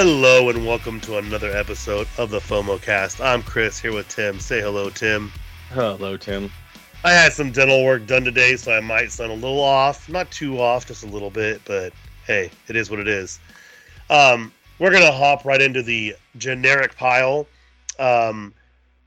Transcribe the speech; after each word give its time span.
Hello 0.00 0.48
and 0.48 0.64
welcome 0.64 1.00
to 1.00 1.18
another 1.18 1.50
episode 1.50 2.06
of 2.18 2.30
the 2.30 2.38
FOMO 2.38 2.80
Cast. 2.80 3.20
I'm 3.20 3.42
Chris 3.42 3.80
here 3.80 3.92
with 3.92 4.06
Tim. 4.06 4.38
Say 4.38 4.60
hello, 4.60 4.90
Tim. 4.90 5.32
Hello, 5.70 6.16
Tim. 6.16 6.52
I 7.02 7.10
had 7.10 7.32
some 7.32 7.50
dental 7.50 7.84
work 7.84 8.06
done 8.06 8.22
today, 8.22 8.54
so 8.54 8.72
I 8.72 8.78
might 8.78 9.10
sound 9.10 9.32
a 9.32 9.34
little 9.34 9.60
off. 9.60 10.08
Not 10.08 10.30
too 10.30 10.60
off, 10.60 10.86
just 10.86 11.02
a 11.02 11.08
little 11.08 11.30
bit, 11.30 11.62
but 11.64 11.92
hey, 12.28 12.48
it 12.68 12.76
is 12.76 12.90
what 12.90 13.00
it 13.00 13.08
is. 13.08 13.40
Um, 14.08 14.52
we're 14.78 14.92
gonna 14.92 15.10
hop 15.10 15.44
right 15.44 15.60
into 15.60 15.82
the 15.82 16.14
generic 16.36 16.96
pile. 16.96 17.48
Um, 17.98 18.54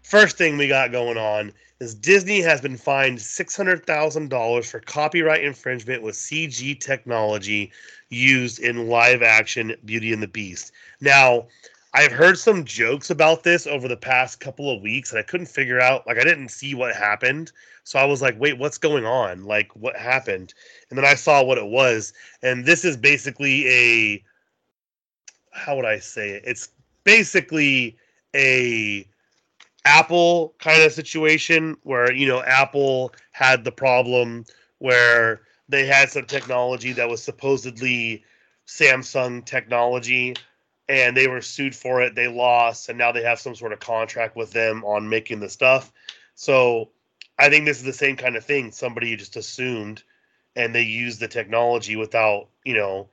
first 0.04 0.38
thing 0.38 0.58
we 0.58 0.68
got 0.68 0.92
going 0.92 1.18
on 1.18 1.52
is 1.80 1.96
Disney 1.96 2.42
has 2.42 2.62
been 2.62 2.78
fined 2.78 3.22
six 3.22 3.56
hundred 3.56 3.86
thousand 3.86 4.30
dollars 4.30 4.70
for 4.70 4.80
copyright 4.80 5.44
infringement 5.44 6.04
with 6.04 6.16
CG 6.16 6.80
technology 6.80 7.72
used 8.10 8.60
in 8.60 8.88
live 8.88 9.24
action 9.24 9.76
Beauty 9.86 10.14
and 10.14 10.22
the 10.22 10.28
Beast. 10.28 10.72
Now, 11.00 11.48
I've 11.94 12.12
heard 12.12 12.38
some 12.38 12.64
jokes 12.64 13.10
about 13.10 13.44
this 13.44 13.68
over 13.68 13.88
the 13.88 13.98
past 13.98 14.40
couple 14.40 14.74
of 14.74 14.82
weeks, 14.82 15.12
and 15.12 15.20
I 15.20 15.24
couldn't 15.24 15.48
figure 15.48 15.80
out. 15.80 16.06
Like, 16.08 16.18
I 16.18 16.24
didn't 16.24 16.50
see 16.50 16.74
what 16.76 16.96
happened, 16.96 17.52
so 17.84 18.00
I 18.00 18.06
was 18.06 18.22
like, 18.22 18.40
"Wait, 18.40 18.58
what's 18.58 18.78
going 18.78 19.06
on? 19.06 19.44
Like, 19.44 19.76
what 19.76 19.96
happened?" 19.96 20.54
And 20.90 20.98
then 20.98 21.06
I 21.06 21.16
saw 21.16 21.44
what 21.44 21.58
it 21.58 21.68
was, 21.68 22.14
and 22.44 22.66
this 22.66 22.86
is 22.86 22.96
basically 22.96 23.68
a 23.68 24.24
how 25.52 25.76
would 25.76 25.86
I 25.86 26.00
say 26.00 26.32
it? 26.32 26.44
It's 26.46 26.70
basically 27.04 27.98
a 28.36 29.06
Apple 29.86 30.54
kind 30.60 30.82
of 30.84 30.92
situation 30.92 31.78
where 31.84 32.12
you 32.12 32.28
know 32.28 32.42
Apple 32.44 33.14
had 33.32 33.64
the 33.64 33.72
problem 33.72 34.46
where 34.80 35.42
they 35.70 35.86
had 35.86 36.10
some 36.10 36.26
technology 36.26 36.92
that 36.94 37.10
was 37.10 37.24
supposedly 37.24 38.24
Samsung 38.68 39.46
technology 39.46 40.36
and 40.90 41.16
they 41.16 41.28
were 41.28 41.42
sued 41.42 41.76
for 41.76 42.02
it. 42.02 42.16
They 42.16 42.28
lost, 42.28 42.90
and 42.90 42.98
now 42.98 43.12
they 43.12 43.24
have 43.24 43.40
some 43.40 43.56
sort 43.56 43.72
of 43.72 43.80
contract 43.80 44.36
with 44.36 44.52
them 44.52 44.84
on 44.84 45.08
making 45.08 45.40
the 45.40 45.50
stuff. 45.50 45.92
So 46.36 46.90
I 47.40 47.50
think 47.50 47.66
this 47.66 47.78
is 47.78 47.84
the 47.84 47.94
same 47.94 48.18
kind 48.18 48.36
of 48.36 48.44
thing. 48.44 48.72
Somebody 48.72 49.16
just 49.16 49.38
assumed 49.38 50.04
and 50.56 50.76
they 50.76 50.82
used 50.82 51.20
the 51.20 51.28
technology 51.28 51.96
without, 51.96 52.50
you 52.66 52.74
know, 52.74 53.08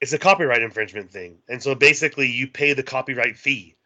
it's 0.00 0.12
a 0.12 0.18
copyright 0.18 0.62
infringement 0.62 1.10
thing. 1.10 1.38
And 1.48 1.62
so 1.62 1.74
basically 1.74 2.26
you 2.28 2.48
pay 2.48 2.72
the 2.72 2.82
copyright 2.82 3.36
fee. 3.36 3.76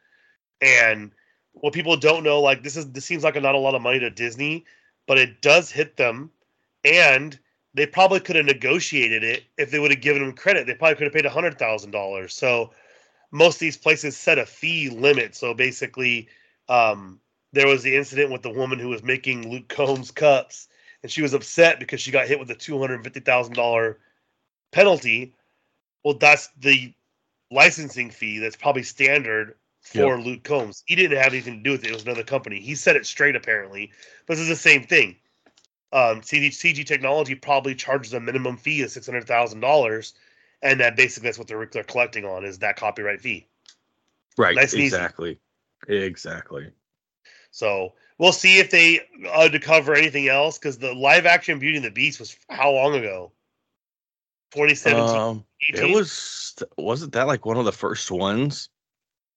And 0.63 1.11
what 1.55 1.73
people 1.73 1.97
don't 1.97 2.25
know, 2.25 2.41
like 2.41 2.63
this 2.63 2.77
is 2.77 2.91
this 2.93 3.05
seems 3.05 3.25
like 3.25 3.37
a, 3.37 3.41
not 3.41 3.55
a 3.55 3.59
lot 3.59 3.75
of 3.75 3.83
money 3.83 3.99
to 4.01 4.11
Disney, 4.11 4.65
but 5.07 5.19
it 5.19 5.41
does 5.41 5.71
hit 5.71 5.97
them. 5.97 6.31
And 6.85 7.39
they 7.75 7.87
probably 7.87 8.21
could 8.21 8.37
have 8.37 8.45
negotiated 8.45 9.25
it 9.25 9.45
if 9.59 9.71
they 9.71 9.79
would 9.79 9.91
have 9.91 10.03
given 10.03 10.23
them 10.23 10.33
credit. 10.35 10.67
They 10.67 10.75
probably 10.75 10.97
could 10.97 11.05
have 11.05 11.15
paid 11.15 11.27
hundred 11.27 11.59
thousand 11.59 11.93
dollars. 11.93 12.35
So 12.35 12.73
most 13.31 13.57
of 13.57 13.61
these 13.61 13.77
places 13.77 14.17
set 14.17 14.39
a 14.39 14.47
fee 14.47 14.91
limit. 14.91 15.35
So 15.35 15.55
basically, 15.55 16.29
um, 16.69 17.21
there 17.53 17.67
was 17.67 17.83
the 17.83 17.97
incident 17.97 18.31
with 18.31 18.43
the 18.43 18.51
woman 18.51 18.79
who 18.79 18.89
was 18.89 19.03
making 19.03 19.51
Luke 19.51 19.69
Combs 19.69 20.11
cups, 20.11 20.69
and 21.03 21.11
she 21.11 21.23
was 21.23 21.35
upset 21.35 21.81
because 21.81 22.01
she 22.01 22.11
got 22.11 22.29
hit 22.29 22.39
with 22.39 22.51
a 22.51 22.55
two 22.55 22.79
hundred 22.79 23.03
fifty 23.03 23.21
thousand 23.21 23.55
dollar 23.55 23.99
penalty 24.73 25.35
well, 26.05 26.15
that's 26.15 26.49
the 26.59 26.93
licensing 27.51 28.11
fee 28.11 28.39
that's 28.39 28.57
probably 28.57 28.83
standard 28.83 29.55
for 29.85 30.17
yep. 30.17 30.25
Luke 30.25 30.43
Combs. 30.43 30.83
He 30.87 30.97
didn't 30.97 31.19
have 31.19 31.33
anything 31.33 31.59
to 31.59 31.63
do 31.63 31.73
with 31.73 31.85
it. 31.85 31.91
It 31.91 31.95
was 31.95 32.05
another 32.05 32.25
company. 32.25 32.59
He 32.59 32.75
said 32.75 32.97
it 32.97 33.07
straight, 33.07 33.37
apparently. 33.37 33.93
But 34.27 34.35
this 34.35 34.43
is 34.43 34.49
the 34.49 34.57
same 34.57 34.83
thing. 34.83 35.17
Um, 35.93 36.23
CG, 36.23 36.49
CG 36.49 36.85
Technology 36.85 37.35
probably 37.35 37.75
charges 37.75 38.15
a 38.15 38.21
minimum 38.21 38.57
fee 38.57 38.83
of 38.83 38.91
six 38.91 39.07
hundred 39.07 39.27
thousand 39.27 39.61
dollars, 39.61 40.15
and 40.63 40.81
that 40.81 40.97
basically 40.97 41.29
that's 41.29 41.39
what 41.39 41.47
they're, 41.47 41.67
they're 41.67 41.85
collecting 41.85 42.25
on 42.25 42.45
is 42.45 42.59
that 42.59 42.77
copyright 42.77 43.21
fee. 43.21 43.47
Right. 44.37 44.57
Nice 44.57 44.75
exactly. 44.75 45.39
Exactly. 45.87 46.71
So 47.51 47.93
we'll 48.19 48.33
see 48.33 48.59
if 48.59 48.71
they 48.71 49.01
uh, 49.33 49.49
to 49.49 49.61
cover 49.61 49.95
anything 49.95 50.29
else 50.29 50.59
because 50.59 50.79
the 50.79 50.93
live 50.95 51.27
action 51.27 51.61
Beauty 51.61 51.77
and 51.77 51.85
the 51.85 51.91
Beast 51.91 52.19
was 52.19 52.37
how 52.49 52.73
long 52.73 52.95
ago? 52.97 53.31
2017. 54.53 55.17
Um, 55.17 55.45
it 55.61 55.95
was 55.95 56.57
wasn't 56.77 57.13
that 57.13 57.29
like 57.29 57.47
one 57.47 57.57
of 57.57 57.65
the 57.65 57.73
first 57.73 58.11
ones? 58.11 58.71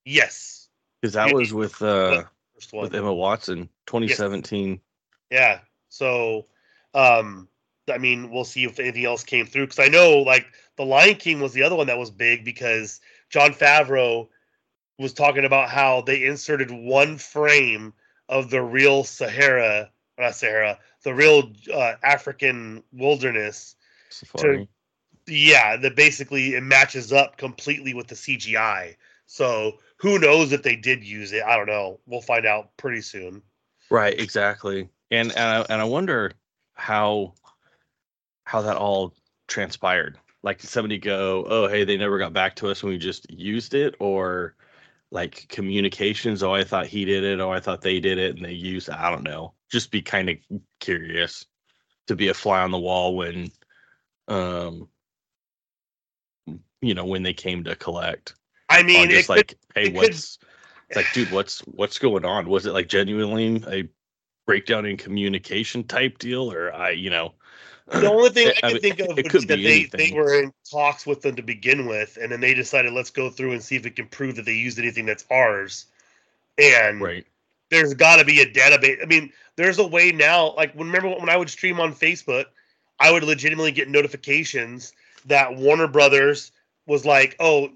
Yes. 0.07 0.69
Because 1.01 1.13
that 1.13 1.33
was 1.33 1.53
with 1.53 1.81
uh 1.81 2.23
with 2.71 2.95
Emma 2.95 3.13
Watson, 3.13 3.69
2017. 3.87 4.69
Yes. 4.69 4.79
Yeah. 5.29 5.59
So 5.89 6.45
um 6.93 7.49
I 7.89 7.97
mean, 7.97 8.29
we'll 8.31 8.45
see 8.45 8.63
if 8.63 8.79
anything 8.79 9.05
else 9.05 9.23
came 9.23 9.45
through 9.45 9.67
because 9.67 9.79
I 9.79 9.89
know 9.89 10.19
like 10.19 10.47
the 10.77 10.85
Lion 10.85 11.15
King 11.15 11.41
was 11.41 11.53
the 11.53 11.63
other 11.63 11.75
one 11.75 11.87
that 11.87 11.97
was 11.97 12.09
big 12.09 12.45
because 12.45 13.01
Jon 13.29 13.51
Favreau 13.51 14.29
was 14.97 15.13
talking 15.13 15.45
about 15.45 15.69
how 15.69 16.01
they 16.01 16.23
inserted 16.23 16.71
one 16.71 17.17
frame 17.17 17.93
of 18.29 18.49
the 18.49 18.61
real 18.61 19.03
Sahara, 19.03 19.91
not 20.17 20.35
Sahara, 20.35 20.79
the 21.03 21.13
real 21.13 21.51
uh, 21.73 21.93
African 22.03 22.83
wilderness 22.91 23.75
Safari. 24.09 24.67
to 25.25 25.33
yeah, 25.33 25.75
that 25.77 25.95
basically 25.95 26.55
it 26.55 26.63
matches 26.63 27.11
up 27.11 27.37
completely 27.37 27.93
with 27.93 28.07
the 28.07 28.15
CGI. 28.15 28.95
So 29.25 29.79
who 29.97 30.19
knows 30.19 30.51
if 30.51 30.63
they 30.63 30.75
did 30.75 31.03
use 31.03 31.33
it? 31.33 31.43
I 31.43 31.55
don't 31.55 31.67
know. 31.67 31.99
We'll 32.05 32.21
find 32.21 32.45
out 32.45 32.75
pretty 32.77 33.01
soon. 33.01 33.41
Right, 33.89 34.19
exactly. 34.19 34.89
And 35.11 35.31
and 35.31 35.39
I, 35.39 35.65
and 35.69 35.81
I 35.81 35.85
wonder 35.85 36.31
how 36.75 37.33
how 38.45 38.61
that 38.61 38.77
all 38.77 39.13
transpired. 39.47 40.17
Like 40.43 40.59
did 40.59 40.69
somebody 40.69 40.97
go, 40.97 41.45
"Oh, 41.47 41.67
hey, 41.67 41.83
they 41.83 41.97
never 41.97 42.19
got 42.19 42.33
back 42.33 42.55
to 42.57 42.69
us 42.69 42.83
when 42.83 42.93
we 42.93 42.97
just 42.97 43.29
used 43.31 43.73
it," 43.73 43.95
or 43.99 44.55
like 45.11 45.47
communications, 45.49 46.43
"Oh, 46.43 46.53
I 46.53 46.63
thought 46.63 46.87
he 46.87 47.05
did 47.05 47.23
it," 47.23 47.39
"Oh, 47.39 47.51
I 47.51 47.59
thought 47.59 47.81
they 47.81 47.99
did 47.99 48.17
it," 48.17 48.35
and 48.35 48.45
they 48.45 48.53
used. 48.53 48.89
I 48.89 49.09
don't 49.09 49.23
know. 49.23 49.53
Just 49.71 49.91
be 49.91 50.01
kind 50.01 50.29
of 50.29 50.37
curious 50.79 51.45
to 52.07 52.15
be 52.15 52.27
a 52.29 52.33
fly 52.33 52.61
on 52.61 52.71
the 52.71 52.79
wall 52.79 53.15
when 53.15 53.49
um 54.27 54.89
you 56.81 56.93
know 56.93 57.05
when 57.05 57.23
they 57.23 57.33
came 57.33 57.63
to 57.63 57.75
collect 57.75 58.35
i 58.69 58.83
mean 58.83 59.09
just 59.09 59.29
like 59.29 59.47
could, 59.47 59.57
hey 59.75 59.91
what's 59.91 60.37
could... 60.37 60.47
it's 60.89 60.95
like 60.95 61.13
dude 61.13 61.31
what's 61.31 61.59
what's 61.61 61.99
going 61.99 62.25
on? 62.25 62.47
Was 62.47 62.65
it 62.65 62.73
like 62.73 62.87
genuinely 62.87 63.63
a 63.67 63.87
breakdown 64.45 64.85
in 64.85 64.97
communication 64.97 65.83
type 65.83 66.17
deal? 66.17 66.51
Or 66.51 66.73
i 66.73 66.91
you 66.91 67.09
know 67.09 67.33
the 67.87 68.09
only 68.09 68.29
thing 68.29 68.51
i, 68.63 68.67
I 68.67 68.71
can 68.71 68.81
think 68.81 68.99
of 68.99 69.17
is 69.17 69.45
that 69.45 69.55
they, 69.57 69.85
they 69.85 70.11
were 70.13 70.41
in 70.41 70.53
talks 70.69 71.05
with 71.05 71.21
them 71.21 71.35
to 71.35 71.41
begin 71.41 71.85
with 71.85 72.17
and 72.21 72.31
then 72.31 72.41
they 72.41 72.53
decided 72.53 72.93
let's 72.93 73.09
go 73.09 73.29
through 73.29 73.53
and 73.53 73.63
see 73.63 73.75
if 73.75 73.83
we 73.83 73.91
can 73.91 74.07
prove 74.07 74.35
that 74.35 74.45
they 74.45 74.53
used 74.53 74.79
anything 74.79 75.05
that's 75.05 75.25
ours. 75.31 75.85
And 76.57 77.01
right. 77.01 77.25
there's 77.69 77.93
got 77.93 78.17
to 78.17 78.25
be 78.25 78.41
a 78.41 78.45
database. 78.45 79.01
I 79.01 79.05
mean 79.05 79.31
there's 79.55 79.79
a 79.79 79.87
way 79.87 80.11
now 80.11 80.53
like 80.55 80.73
remember 80.75 81.09
when 81.09 81.29
i 81.29 81.37
would 81.37 81.49
stream 81.49 81.79
on 81.79 81.93
facebook 81.93 82.45
i 82.99 83.11
would 83.11 83.23
legitimately 83.23 83.71
get 83.71 83.89
notifications 83.89 84.93
that 85.27 85.55
warner 85.55 85.87
brothers 85.87 86.51
was 86.85 87.05
like, 87.05 87.35
oh, 87.39 87.69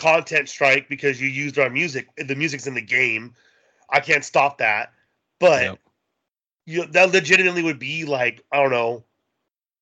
content 0.00 0.48
strike 0.48 0.88
because 0.88 1.20
you 1.20 1.28
used 1.28 1.58
our 1.58 1.70
music. 1.70 2.08
The 2.16 2.34
music's 2.34 2.66
in 2.66 2.74
the 2.74 2.80
game. 2.80 3.34
I 3.88 4.00
can't 4.00 4.24
stop 4.24 4.58
that. 4.58 4.92
But 5.38 5.62
yep. 5.62 5.78
you 6.66 6.86
that 6.86 7.12
legitimately 7.12 7.62
would 7.62 7.78
be 7.78 8.04
like, 8.04 8.42
I 8.50 8.62
don't 8.62 8.70
know, 8.70 9.04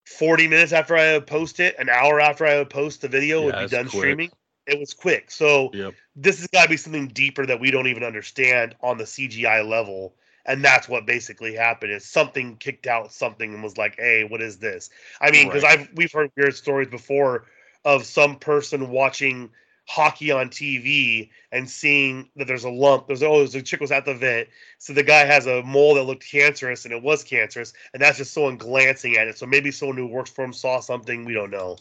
40 0.06 0.48
minutes 0.48 0.72
after 0.72 0.96
I 0.96 1.14
would 1.14 1.26
post 1.26 1.60
it, 1.60 1.76
an 1.78 1.88
hour 1.88 2.20
after 2.20 2.46
I 2.46 2.58
would 2.58 2.70
post 2.70 3.02
the 3.02 3.08
video 3.08 3.40
yeah, 3.40 3.46
would 3.46 3.70
be 3.70 3.76
done 3.76 3.88
quick. 3.88 4.00
streaming. 4.00 4.30
It 4.66 4.78
was 4.78 4.92
quick. 4.92 5.30
So 5.30 5.70
yep. 5.72 5.94
this 6.14 6.38
has 6.38 6.46
got 6.48 6.64
to 6.64 6.68
be 6.68 6.76
something 6.76 7.08
deeper 7.08 7.46
that 7.46 7.60
we 7.60 7.70
don't 7.70 7.86
even 7.86 8.04
understand 8.04 8.74
on 8.82 8.98
the 8.98 9.04
CGI 9.04 9.66
level. 9.66 10.14
And 10.44 10.64
that's 10.64 10.88
what 10.88 11.06
basically 11.06 11.54
happened 11.54 11.92
is 11.92 12.04
something 12.04 12.56
kicked 12.56 12.86
out 12.86 13.12
something 13.12 13.52
and 13.52 13.62
was 13.62 13.76
like, 13.76 13.96
hey, 13.96 14.24
what 14.24 14.40
is 14.40 14.58
this? 14.58 14.90
I 15.20 15.30
mean, 15.30 15.48
because 15.48 15.62
right. 15.62 15.80
I've 15.80 15.90
we've 15.94 16.12
heard 16.12 16.30
weird 16.36 16.54
stories 16.54 16.88
before 16.88 17.46
of 17.84 18.04
some 18.04 18.36
person 18.36 18.88
watching 18.88 19.50
hockey 19.88 20.30
on 20.30 20.50
TV 20.50 21.30
and 21.50 21.68
seeing 21.68 22.28
that 22.36 22.46
there's 22.46 22.64
a 22.64 22.70
lump. 22.70 23.06
There's 23.06 23.22
oh, 23.22 23.38
there's 23.38 23.54
a 23.54 23.62
chick 23.62 23.80
was 23.80 23.90
at 23.90 24.04
the 24.04 24.14
vet, 24.14 24.48
so 24.76 24.92
the 24.92 25.02
guy 25.02 25.24
has 25.24 25.46
a 25.46 25.62
mole 25.62 25.94
that 25.94 26.04
looked 26.04 26.30
cancerous, 26.30 26.84
and 26.84 26.94
it 26.94 27.02
was 27.02 27.24
cancerous, 27.24 27.72
and 27.92 28.02
that's 28.02 28.18
just 28.18 28.32
someone 28.32 28.58
glancing 28.58 29.16
at 29.16 29.26
it. 29.26 29.38
So 29.38 29.46
maybe 29.46 29.70
someone 29.70 29.96
who 29.96 30.06
works 30.06 30.30
for 30.30 30.44
him 30.44 30.52
saw 30.52 30.80
something 30.80 31.24
we 31.24 31.32
don't 31.34 31.50
know. 31.50 31.78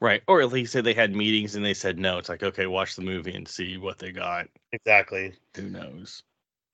Right, 0.00 0.22
or 0.26 0.42
at 0.42 0.52
least 0.52 0.74
they 0.74 0.92
had 0.92 1.16
meetings 1.16 1.54
and 1.54 1.64
they 1.64 1.72
said 1.72 1.98
no. 1.98 2.18
It's 2.18 2.28
like 2.28 2.42
okay, 2.42 2.66
watch 2.66 2.96
the 2.96 3.02
movie 3.02 3.34
and 3.34 3.48
see 3.48 3.78
what 3.78 3.98
they 3.98 4.12
got. 4.12 4.48
Exactly. 4.72 5.32
Who 5.54 5.70
knows? 5.70 6.22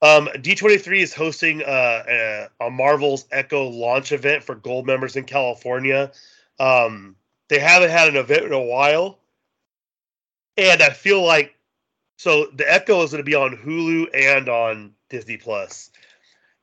Um, 0.01 0.27
D23 0.35 1.01
is 1.01 1.13
hosting 1.13 1.61
uh, 1.61 2.03
a, 2.09 2.47
a 2.59 2.69
Marvel's 2.69 3.25
Echo 3.31 3.69
launch 3.69 4.11
event 4.11 4.43
for 4.43 4.55
gold 4.55 4.85
members 4.85 5.15
in 5.15 5.23
California. 5.23 6.11
Um, 6.59 7.15
they 7.47 7.59
haven't 7.59 7.91
had 7.91 8.09
an 8.09 8.17
event 8.17 8.43
in 8.43 8.51
a 8.51 8.61
while. 8.61 9.19
And 10.57 10.81
I 10.81 10.89
feel 10.89 11.23
like 11.23 11.55
so 12.17 12.47
the 12.53 12.71
Echo 12.71 13.03
is 13.03 13.11
going 13.11 13.23
to 13.23 13.29
be 13.29 13.35
on 13.35 13.57
Hulu 13.57 14.07
and 14.13 14.47
on 14.47 14.93
Disney 15.09 15.39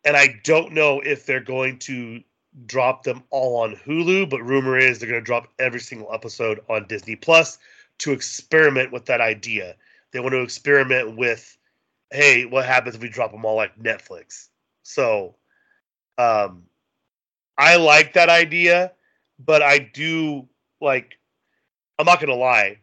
And 0.04 0.16
I 0.16 0.40
don't 0.44 0.72
know 0.72 1.00
if 1.00 1.26
they're 1.26 1.40
going 1.40 1.78
to 1.80 2.22
drop 2.66 3.02
them 3.02 3.22
all 3.30 3.62
on 3.62 3.76
Hulu, 3.76 4.30
but 4.30 4.42
rumor 4.42 4.78
is 4.78 4.98
they're 4.98 5.08
going 5.08 5.20
to 5.20 5.24
drop 5.24 5.48
every 5.58 5.80
single 5.80 6.12
episode 6.12 6.60
on 6.68 6.86
Disney 6.86 7.16
Plus 7.16 7.58
to 7.98 8.12
experiment 8.12 8.92
with 8.92 9.04
that 9.06 9.20
idea. 9.20 9.76
they 10.12 10.20
want 10.20 10.32
to 10.32 10.40
experiment 10.40 11.16
with, 11.16 11.56
hey, 12.10 12.44
what 12.46 12.64
happens 12.64 12.94
if 12.94 13.02
we 13.02 13.08
drop 13.08 13.30
them 13.30 13.44
all 13.44 13.56
like 13.56 13.78
Netflix? 13.78 14.48
So, 14.82 15.36
um, 16.18 16.64
I 17.58 17.76
like 17.76 18.14
that 18.14 18.28
idea, 18.28 18.92
but 19.38 19.62
I 19.62 19.78
do 19.78 20.48
like. 20.80 21.18
I'm 21.98 22.06
not 22.06 22.18
gonna 22.18 22.34
lie. 22.34 22.78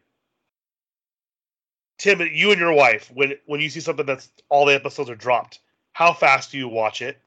Tim, 1.98 2.22
you 2.22 2.52
and 2.52 2.60
your 2.60 2.74
wife, 2.74 3.12
when 3.14 3.34
when 3.46 3.60
you 3.60 3.70
see 3.70 3.80
something 3.80 4.06
that's 4.06 4.30
all 4.50 4.66
the 4.66 4.76
episodes 4.76 5.10
are 5.10 5.16
dropped, 5.16 5.60
how 5.94 6.14
fast 6.14 6.52
do 6.52 6.58
you 6.58 6.68
watch 6.68 7.02
it? 7.02 7.18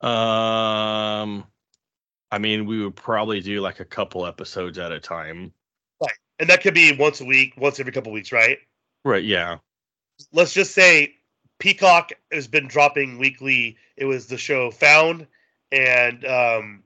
Um, 0.00 1.44
I 2.30 2.38
mean, 2.38 2.66
we 2.66 2.82
would 2.84 2.94
probably 2.94 3.40
do 3.40 3.60
like 3.60 3.80
a 3.80 3.84
couple 3.84 4.26
episodes 4.26 4.78
at 4.78 4.92
a 4.92 5.00
time. 5.00 5.52
Right, 6.00 6.12
and 6.38 6.48
that 6.50 6.62
could 6.62 6.74
be 6.74 6.96
once 6.96 7.20
a 7.20 7.24
week, 7.24 7.54
once 7.56 7.80
every 7.80 7.92
couple 7.92 8.12
weeks, 8.12 8.30
right? 8.30 8.58
Right. 9.04 9.24
Yeah. 9.24 9.58
Let's 10.32 10.52
just 10.52 10.72
say 10.72 11.16
Peacock 11.58 12.12
has 12.30 12.46
been 12.46 12.68
dropping 12.68 13.18
weekly. 13.18 13.76
It 13.96 14.04
was 14.04 14.26
the 14.26 14.38
show 14.38 14.70
Found, 14.70 15.26
and 15.72 16.24
um, 16.24 16.82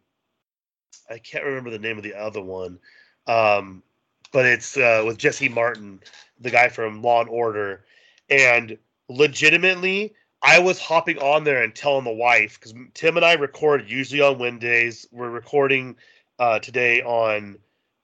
I 1.10 1.18
can't 1.18 1.44
remember 1.44 1.70
the 1.70 1.78
name 1.78 1.98
of 1.98 2.02
the 2.02 2.14
other 2.14 2.40
one, 2.40 2.78
um, 3.26 3.82
but 4.32 4.46
it's 4.46 4.76
uh, 4.76 5.02
with 5.06 5.18
Jesse 5.18 5.48
Martin, 5.48 6.00
the 6.40 6.50
guy 6.50 6.68
from 6.68 7.02
Law 7.02 7.20
and 7.20 7.30
Order, 7.30 7.84
and 8.28 8.76
legitimately 9.08 10.14
I 10.42 10.58
was 10.58 10.80
hopping 10.80 11.18
on 11.18 11.44
there 11.44 11.62
and 11.62 11.74
telling 11.74 12.04
the 12.04 12.10
wife 12.10 12.58
because 12.58 12.74
Tim 12.94 13.16
and 13.16 13.24
I 13.24 13.34
record 13.34 13.88
usually 13.88 14.20
on 14.20 14.38
Wednesdays. 14.38 15.06
We're 15.12 15.30
recording 15.30 15.96
uh, 16.40 16.58
today 16.58 17.00
on 17.02 17.58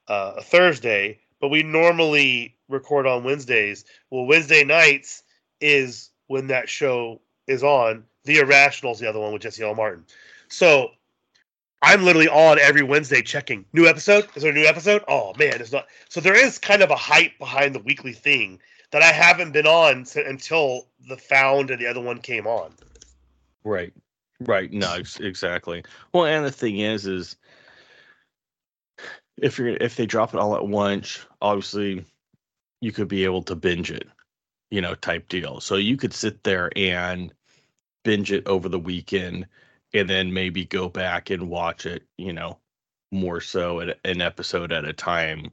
uh, 0.07 0.35
a 0.37 0.43
Thursday, 0.43 1.19
but 1.41 1.49
we 1.49 1.65
normally 1.65 2.57
record 2.69 3.07
on 3.09 3.25
Wednesdays. 3.25 3.85
Well, 4.11 4.27
Wednesday 4.27 4.63
nights 4.63 5.25
is 5.61 6.11
when 6.29 6.47
that 6.47 6.69
show 6.69 7.21
is 7.49 7.65
on. 7.65 8.05
The 8.25 8.39
Irrational 8.39 8.93
is 8.93 9.01
the 9.01 9.09
other 9.09 9.19
one 9.19 9.33
with 9.33 9.43
Jesse 9.43 9.65
L. 9.65 9.75
Martin. 9.75 10.05
So 10.49 10.91
I'm 11.81 12.05
literally 12.05 12.29
on 12.29 12.59
every 12.59 12.83
Wednesday 12.83 13.23
checking 13.23 13.65
new 13.73 13.87
episode. 13.87 14.27
Is 14.35 14.43
there 14.43 14.51
a 14.51 14.55
new 14.55 14.67
episode? 14.67 15.05
Oh 15.07 15.33
man, 15.39 15.61
it's 15.61 15.73
not. 15.73 15.87
So 16.09 16.21
there 16.21 16.35
is 16.35 16.59
kind 16.59 16.83
of 16.83 16.91
a 16.91 16.97
hype 16.97 17.39
behind 17.39 17.75
the 17.75 17.81
weekly 17.81 18.13
thing 18.13 18.61
that 18.91 19.03
I 19.03 19.13
haven't 19.13 19.53
been 19.53 19.67
on 19.67 20.07
until 20.17 20.87
the 21.09 21.17
Found 21.17 21.71
and 21.71 21.81
the 21.81 21.87
other 21.87 22.01
one 22.01 22.19
came 22.21 22.47
on. 22.47 22.73
Right. 23.65 23.93
Right. 24.41 24.73
No, 24.73 24.97
exactly. 25.21 25.85
Well, 26.13 26.27
and 26.27 26.45
the 26.45 26.51
thing 26.51 26.79
is, 26.79 27.07
is 27.07 27.37
if 29.37 29.59
you're 29.59 29.69
if 29.69 29.97
they 29.97 30.07
drop 30.07 30.35
it 30.35 30.41
all 30.41 30.57
at 30.57 30.67
once, 30.67 31.25
obviously 31.41 32.05
you 32.81 32.93
could 32.93 33.09
be 33.09 33.25
able 33.25 33.43
to 33.43 33.55
binge 33.55 33.91
it, 33.91 34.09
you 34.71 34.81
know, 34.81 34.95
type 34.95 35.29
deal. 35.29 35.61
So 35.61 35.77
you 35.77 35.97
could 35.97 36.13
sit 36.13 36.43
there 36.43 36.71
and 36.77 37.33
binge 38.05 38.33
it 38.33 38.47
over 38.47 38.69
the 38.69 38.79
weekend 38.79 39.47
and 39.95 40.09
then 40.09 40.33
maybe 40.33 40.65
go 40.65 40.89
back 40.89 41.31
and 41.31 41.49
watch 41.49 41.87
it, 41.87 42.05
you 42.17 42.33
know, 42.33 42.59
more 43.11 43.41
so 43.41 43.81
at 43.81 43.99
an 44.05 44.21
episode 44.21 44.73
at 44.73 44.85
a 44.85 44.93
time. 44.93 45.51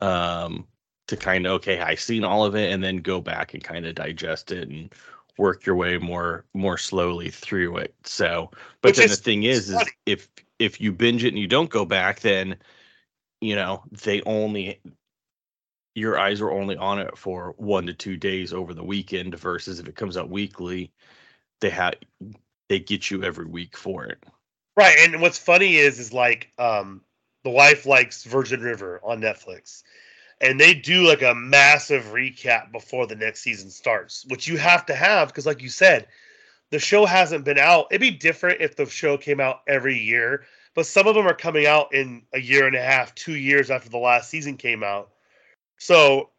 Um, 0.00 0.66
to 1.08 1.16
kind 1.16 1.46
of 1.46 1.52
okay 1.52 1.80
i've 1.80 2.00
seen 2.00 2.22
all 2.22 2.44
of 2.44 2.54
it 2.54 2.72
and 2.72 2.84
then 2.84 2.98
go 2.98 3.20
back 3.20 3.54
and 3.54 3.64
kind 3.64 3.84
of 3.86 3.94
digest 3.94 4.52
it 4.52 4.68
and 4.68 4.94
work 5.36 5.66
your 5.66 5.74
way 5.74 5.98
more 5.98 6.44
more 6.54 6.78
slowly 6.78 7.30
through 7.30 7.76
it 7.78 7.94
so 8.04 8.50
but 8.82 8.90
Which 8.90 8.96
then 8.98 9.06
is, 9.06 9.16
the 9.16 9.24
thing 9.24 9.42
is 9.42 9.70
is 9.70 9.84
if 10.06 10.28
if 10.58 10.80
you 10.80 10.92
binge 10.92 11.24
it 11.24 11.28
and 11.28 11.38
you 11.38 11.46
don't 11.46 11.70
go 11.70 11.84
back 11.84 12.20
then 12.20 12.56
you 13.40 13.56
know 13.56 13.82
they 13.90 14.22
only 14.22 14.80
your 15.94 16.18
eyes 16.18 16.40
are 16.40 16.50
only 16.50 16.76
on 16.76 17.00
it 17.00 17.16
for 17.16 17.54
one 17.56 17.86
to 17.86 17.94
two 17.94 18.16
days 18.16 18.52
over 18.52 18.74
the 18.74 18.84
weekend 18.84 19.34
versus 19.36 19.80
if 19.80 19.88
it 19.88 19.96
comes 19.96 20.16
out 20.16 20.28
weekly 20.28 20.92
they 21.60 21.70
have 21.70 21.94
they 22.68 22.78
get 22.78 23.10
you 23.10 23.22
every 23.22 23.46
week 23.46 23.76
for 23.76 24.04
it 24.04 24.22
right 24.76 24.96
and 25.00 25.20
what's 25.20 25.38
funny 25.38 25.76
is 25.76 25.98
is 25.98 26.12
like 26.12 26.50
um 26.58 27.00
the 27.44 27.50
wife 27.50 27.86
likes 27.86 28.24
virgin 28.24 28.60
river 28.60 29.00
on 29.02 29.20
netflix 29.20 29.82
and 30.40 30.60
they 30.60 30.74
do 30.74 31.06
like 31.06 31.22
a 31.22 31.34
massive 31.34 32.04
recap 32.06 32.70
before 32.70 33.06
the 33.06 33.16
next 33.16 33.40
season 33.40 33.70
starts, 33.70 34.24
which 34.28 34.46
you 34.46 34.56
have 34.56 34.86
to 34.86 34.94
have 34.94 35.28
because, 35.28 35.46
like 35.46 35.62
you 35.62 35.68
said, 35.68 36.06
the 36.70 36.78
show 36.78 37.06
hasn't 37.06 37.44
been 37.44 37.58
out. 37.58 37.86
It'd 37.90 38.00
be 38.00 38.10
different 38.10 38.60
if 38.60 38.76
the 38.76 38.86
show 38.86 39.16
came 39.16 39.40
out 39.40 39.62
every 39.66 39.98
year, 39.98 40.44
but 40.74 40.86
some 40.86 41.06
of 41.06 41.14
them 41.14 41.26
are 41.26 41.34
coming 41.34 41.66
out 41.66 41.92
in 41.92 42.22
a 42.32 42.40
year 42.40 42.66
and 42.66 42.76
a 42.76 42.82
half, 42.82 43.14
two 43.14 43.36
years 43.36 43.70
after 43.70 43.88
the 43.88 43.98
last 43.98 44.30
season 44.30 44.56
came 44.56 44.84
out. 44.84 45.10
So, 45.78 46.30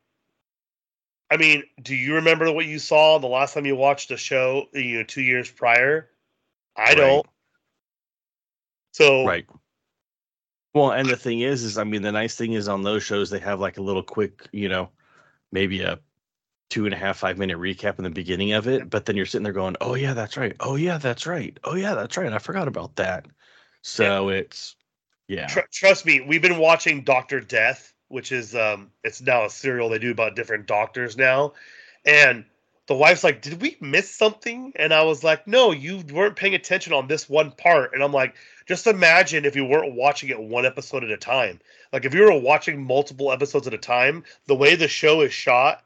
I 1.32 1.38
mean, 1.38 1.64
do 1.82 1.96
you 1.96 2.16
remember 2.16 2.52
what 2.52 2.66
you 2.66 2.80
saw 2.80 3.18
the 3.18 3.28
last 3.28 3.54
time 3.54 3.66
you 3.66 3.76
watched 3.76 4.12
a 4.12 4.18
show? 4.18 4.68
You 4.74 5.00
know, 5.00 5.04
two 5.04 5.22
years 5.22 5.52
prior. 5.52 6.10
I 6.80 6.86
right. 6.86 6.96
don't. 6.96 7.26
So, 8.92 9.26
right. 9.26 9.46
Well, 10.74 10.92
and 10.92 11.10
the 11.10 11.18
thing 11.18 11.42
is, 11.42 11.64
is 11.64 11.78
I 11.78 11.84
mean, 11.84 12.02
the 12.02 12.12
nice 12.12 12.36
thing 12.36 12.54
is 12.54 12.68
on 12.68 12.84
those 12.84 13.04
shows 13.04 13.30
they 13.30 13.40
have 13.40 13.60
like 13.60 13.78
a 13.78 13.82
little 13.82 14.04
quick, 14.04 14.48
you 14.52 14.70
know, 14.70 14.90
maybe 15.52 15.82
a 15.82 16.00
two 16.70 16.86
and 16.86 16.94
a 16.94 16.98
half, 16.98 17.18
five 17.18 17.38
minute 17.38 17.58
recap 17.58 17.98
in 17.98 18.04
the 18.04 18.10
beginning 18.10 18.54
of 18.54 18.68
it, 18.68 18.90
but 18.90 19.06
then 19.06 19.16
you're 19.16 19.26
sitting 19.26 19.44
there 19.44 19.54
going, 19.54 19.76
"Oh 19.82 19.96
yeah, 19.96 20.14
that's 20.14 20.38
right. 20.38 20.56
Oh 20.60 20.76
yeah, 20.76 20.98
that's 20.98 21.26
right. 21.26 21.58
Oh 21.64 21.76
yeah, 21.76 21.96
that's 21.96 22.18
right. 22.18 22.32
I 22.32 22.38
forgot 22.38 22.68
about 22.68 22.96
that." 22.98 23.26
So 23.82 24.30
yeah. 24.30 24.38
it's 24.38 24.76
yeah. 25.28 25.48
Tr- 25.48 25.60
trust 25.72 26.06
me, 26.06 26.22
we've 26.22 26.42
been 26.42 26.60
watching 26.60 27.04
Doctor 27.04 27.40
Death, 27.40 27.94
which 28.08 28.32
is 28.32 28.56
um, 28.56 28.92
it's 29.04 29.22
now 29.22 29.46
a 29.46 29.50
serial 29.50 29.90
they 29.90 30.00
do 30.00 30.12
about 30.12 30.36
different 30.36 30.68
doctors 30.68 31.18
now, 31.18 31.54
and 32.06 32.46
the 32.90 32.96
wife's 32.96 33.24
like, 33.24 33.44
"Did 33.44 33.62
we 33.62 33.78
miss 33.80 34.10
something?" 34.10 34.74
And 34.76 34.92
I 34.94 35.04
was 35.04 35.24
like, 35.24 35.46
"No, 35.46 35.72
you 35.72 36.04
weren't 36.12 36.36
paying 36.36 36.56
attention 36.56 36.92
on 36.92 37.08
this 37.08 37.30
one 37.30 37.52
part." 37.52 37.94
And 37.94 38.04
I'm 38.04 38.12
like, 38.12 38.36
just 38.66 38.88
imagine 38.88 39.46
if 39.46 39.56
you 39.56 39.64
weren't 39.64 39.94
watching 39.94 40.30
it 40.30 40.40
one 40.40 40.66
episode 40.66 41.04
at 41.04 41.12
a 41.12 41.18
time. 41.18 41.60
Like 41.94 42.06
if 42.06 42.16
you 42.16 42.24
were 42.24 42.40
watching 42.40 42.84
multiple 42.84 43.32
episodes 43.32 43.68
at 43.68 43.76
a 43.76 43.78
time, 43.78 44.24
the 44.48 44.56
way 44.56 44.76
the 44.76 44.88
show 44.88 45.22
is 45.22 45.32
shot, 45.32 45.84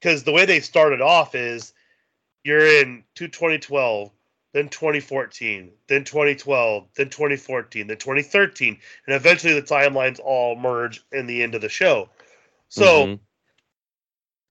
because 0.00 0.24
the 0.24 0.32
way 0.32 0.44
they 0.44 0.58
started 0.58 1.00
off 1.00 1.36
is 1.36 1.72
you're 2.42 2.66
in 2.66 3.04
to 3.14 3.28
2012, 3.28 4.10
then 4.52 4.68
2014, 4.68 5.70
then 5.86 6.02
2012, 6.02 6.88
then 6.96 7.10
2014, 7.10 7.86
then 7.86 7.96
2013, 7.96 8.78
and 9.06 9.14
eventually 9.14 9.54
the 9.54 9.62
timelines 9.62 10.18
all 10.18 10.56
merge 10.56 11.04
in 11.12 11.26
the 11.28 11.44
end 11.44 11.54
of 11.54 11.60
the 11.60 11.68
show. 11.68 12.08
So 12.68 13.06
mm-hmm. 13.06 13.22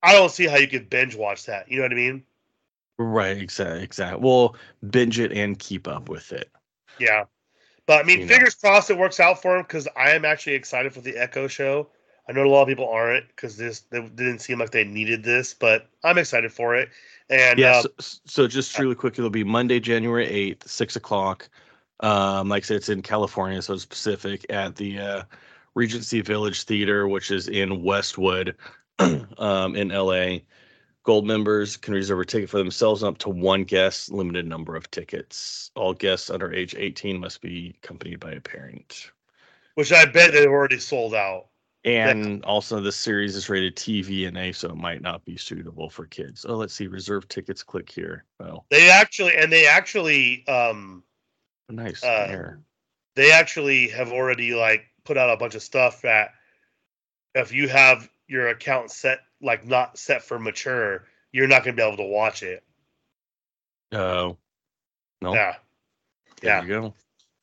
I 0.02 0.12
don't 0.12 0.30
see 0.30 0.46
how 0.46 0.56
you 0.56 0.68
could 0.68 0.90
binge 0.90 1.14
watch 1.14 1.46
that. 1.46 1.70
You 1.70 1.78
know 1.78 1.82
what 1.84 1.92
I 1.92 1.96
mean? 1.96 2.22
Right, 2.98 3.38
exactly, 3.38 3.82
exactly. 3.82 4.20
Well, 4.22 4.56
binge 4.90 5.18
it 5.18 5.32
and 5.32 5.58
keep 5.58 5.88
up 5.88 6.08
with 6.08 6.32
it. 6.32 6.50
Yeah. 6.98 7.24
But 7.86 8.04
I 8.04 8.06
mean, 8.06 8.20
you 8.20 8.26
fingers 8.26 8.56
know. 8.62 8.70
crossed 8.70 8.90
it 8.90 8.98
works 8.98 9.20
out 9.20 9.42
for 9.42 9.56
him 9.56 9.62
because 9.62 9.88
I 9.96 10.10
am 10.10 10.24
actually 10.24 10.54
excited 10.54 10.92
for 10.92 11.00
the 11.00 11.16
Echo 11.16 11.48
show. 11.48 11.88
I 12.28 12.32
know 12.32 12.44
a 12.44 12.48
lot 12.48 12.62
of 12.62 12.68
people 12.68 12.88
aren't 12.88 13.26
because 13.28 13.56
this 13.56 13.80
they 13.90 14.00
didn't 14.00 14.38
seem 14.38 14.58
like 14.58 14.70
they 14.70 14.84
needed 14.84 15.24
this, 15.24 15.54
but 15.54 15.88
I'm 16.04 16.18
excited 16.18 16.52
for 16.52 16.76
it. 16.76 16.90
And 17.28 17.58
yeah, 17.58 17.78
uh, 17.78 17.82
so, 17.98 18.18
so, 18.26 18.46
just 18.46 18.78
really 18.78 18.94
quick, 18.94 19.18
it'll 19.18 19.30
be 19.30 19.44
Monday, 19.44 19.80
January 19.80 20.26
eighth, 20.26 20.68
six 20.68 20.94
o'clock. 20.94 21.48
Um, 22.00 22.48
like 22.48 22.64
I 22.64 22.66
said, 22.66 22.76
it's 22.76 22.88
in 22.88 23.02
California, 23.02 23.60
so 23.62 23.74
it's 23.74 23.84
Pacific 23.84 24.46
at 24.50 24.76
the 24.76 24.98
uh, 24.98 25.22
Regency 25.74 26.20
Village 26.20 26.64
Theater, 26.64 27.08
which 27.08 27.30
is 27.30 27.48
in 27.48 27.82
Westwood, 27.82 28.56
um, 29.38 29.76
in 29.76 29.88
LA. 29.88 30.38
Gold 31.02 31.26
members 31.26 31.76
can 31.76 31.94
reserve 31.94 32.20
a 32.20 32.24
ticket 32.24 32.50
for 32.50 32.58
themselves 32.58 33.02
up 33.02 33.16
to 33.18 33.30
one 33.30 33.64
guest, 33.64 34.12
limited 34.12 34.46
number 34.46 34.76
of 34.76 34.90
tickets. 34.90 35.70
All 35.74 35.94
guests 35.94 36.28
under 36.28 36.52
age 36.52 36.74
18 36.76 37.18
must 37.18 37.40
be 37.40 37.74
accompanied 37.82 38.20
by 38.20 38.32
a 38.32 38.40
parent. 38.40 39.10
Which 39.74 39.92
I 39.92 40.04
bet 40.04 40.32
they've 40.32 40.46
already 40.46 40.78
sold 40.78 41.14
out. 41.14 41.46
And 41.84 42.40
yeah. 42.40 42.46
also, 42.46 42.80
the 42.80 42.92
series 42.92 43.34
is 43.34 43.48
rated 43.48 43.74
TV-MA, 43.76 44.52
so 44.52 44.68
it 44.68 44.76
might 44.76 45.00
not 45.00 45.24
be 45.24 45.38
suitable 45.38 45.88
for 45.88 46.04
kids. 46.04 46.44
Oh, 46.46 46.56
let's 46.56 46.74
see. 46.74 46.86
Reserve 46.86 47.26
tickets. 47.28 47.62
Click 47.62 47.90
here. 47.90 48.26
Well, 48.38 48.66
they 48.70 48.90
actually, 48.90 49.34
and 49.34 49.50
they 49.50 49.66
actually, 49.66 50.46
um, 50.46 51.02
nice. 51.70 52.04
Uh, 52.04 52.56
they 53.16 53.32
actually 53.32 53.88
have 53.88 54.12
already 54.12 54.54
like 54.54 54.84
put 55.04 55.16
out 55.16 55.30
a 55.30 55.38
bunch 55.38 55.54
of 55.54 55.62
stuff 55.62 56.02
that 56.02 56.32
if 57.34 57.52
you 57.52 57.68
have 57.68 58.10
your 58.30 58.48
account 58.48 58.92
set 58.92 59.20
like 59.42 59.66
not 59.66 59.98
set 59.98 60.22
for 60.22 60.38
mature, 60.38 61.04
you're 61.32 61.48
not 61.48 61.64
going 61.64 61.76
to 61.76 61.82
be 61.82 61.86
able 61.86 61.96
to 61.96 62.04
watch 62.04 62.42
it. 62.42 62.62
Oh, 63.92 64.30
uh, 64.30 64.34
no. 65.20 65.34
Yeah. 65.34 65.56
There 66.40 66.50
yeah. 66.50 66.62
you 66.62 66.68
go. 66.68 66.94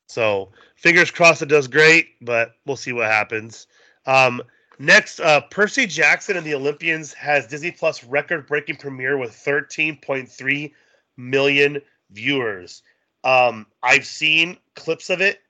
So 0.08 0.50
fingers 0.76 1.10
crossed 1.10 1.42
it 1.42 1.50
does 1.50 1.68
great, 1.68 2.14
but 2.22 2.54
we'll 2.64 2.76
see 2.76 2.92
what 2.92 3.06
happens. 3.06 3.66
Um, 4.06 4.40
next, 4.78 5.20
uh, 5.20 5.42
Percy 5.50 5.86
Jackson 5.86 6.38
and 6.38 6.46
the 6.46 6.54
Olympians 6.54 7.12
has 7.12 7.46
Disney 7.46 7.70
Plus 7.70 8.02
record 8.02 8.46
breaking 8.46 8.76
premiere 8.76 9.18
with 9.18 9.32
13.3 9.32 10.72
million 11.18 11.82
viewers. 12.10 12.82
Um, 13.24 13.66
I've 13.82 14.06
seen 14.06 14.56
clips 14.74 15.10
of 15.10 15.20
it 15.20 15.40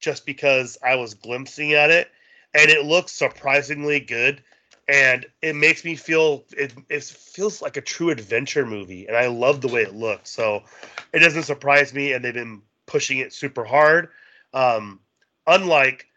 just 0.00 0.26
because 0.26 0.76
I 0.84 0.96
was 0.96 1.14
glimpsing 1.14 1.74
at 1.74 1.90
it, 1.90 2.10
and 2.54 2.68
it 2.68 2.84
looks 2.84 3.12
surprisingly 3.12 4.00
good 4.00 4.42
and 4.90 5.24
it 5.40 5.54
makes 5.54 5.84
me 5.84 5.94
feel 5.94 6.44
it, 6.50 6.74
it 6.88 7.04
feels 7.04 7.62
like 7.62 7.76
a 7.76 7.80
true 7.80 8.10
adventure 8.10 8.66
movie, 8.66 9.06
and 9.06 9.16
I 9.16 9.28
love 9.28 9.60
the 9.60 9.68
way 9.68 9.82
it 9.82 9.94
looks. 9.94 10.30
So 10.30 10.64
it 11.12 11.20
doesn't 11.20 11.44
surprise 11.44 11.94
me, 11.94 12.12
and 12.12 12.24
they've 12.24 12.34
been 12.34 12.60
pushing 12.86 13.18
it 13.18 13.32
super 13.32 13.64
hard. 13.64 14.08
Um, 14.52 14.98
unlike 15.46 16.08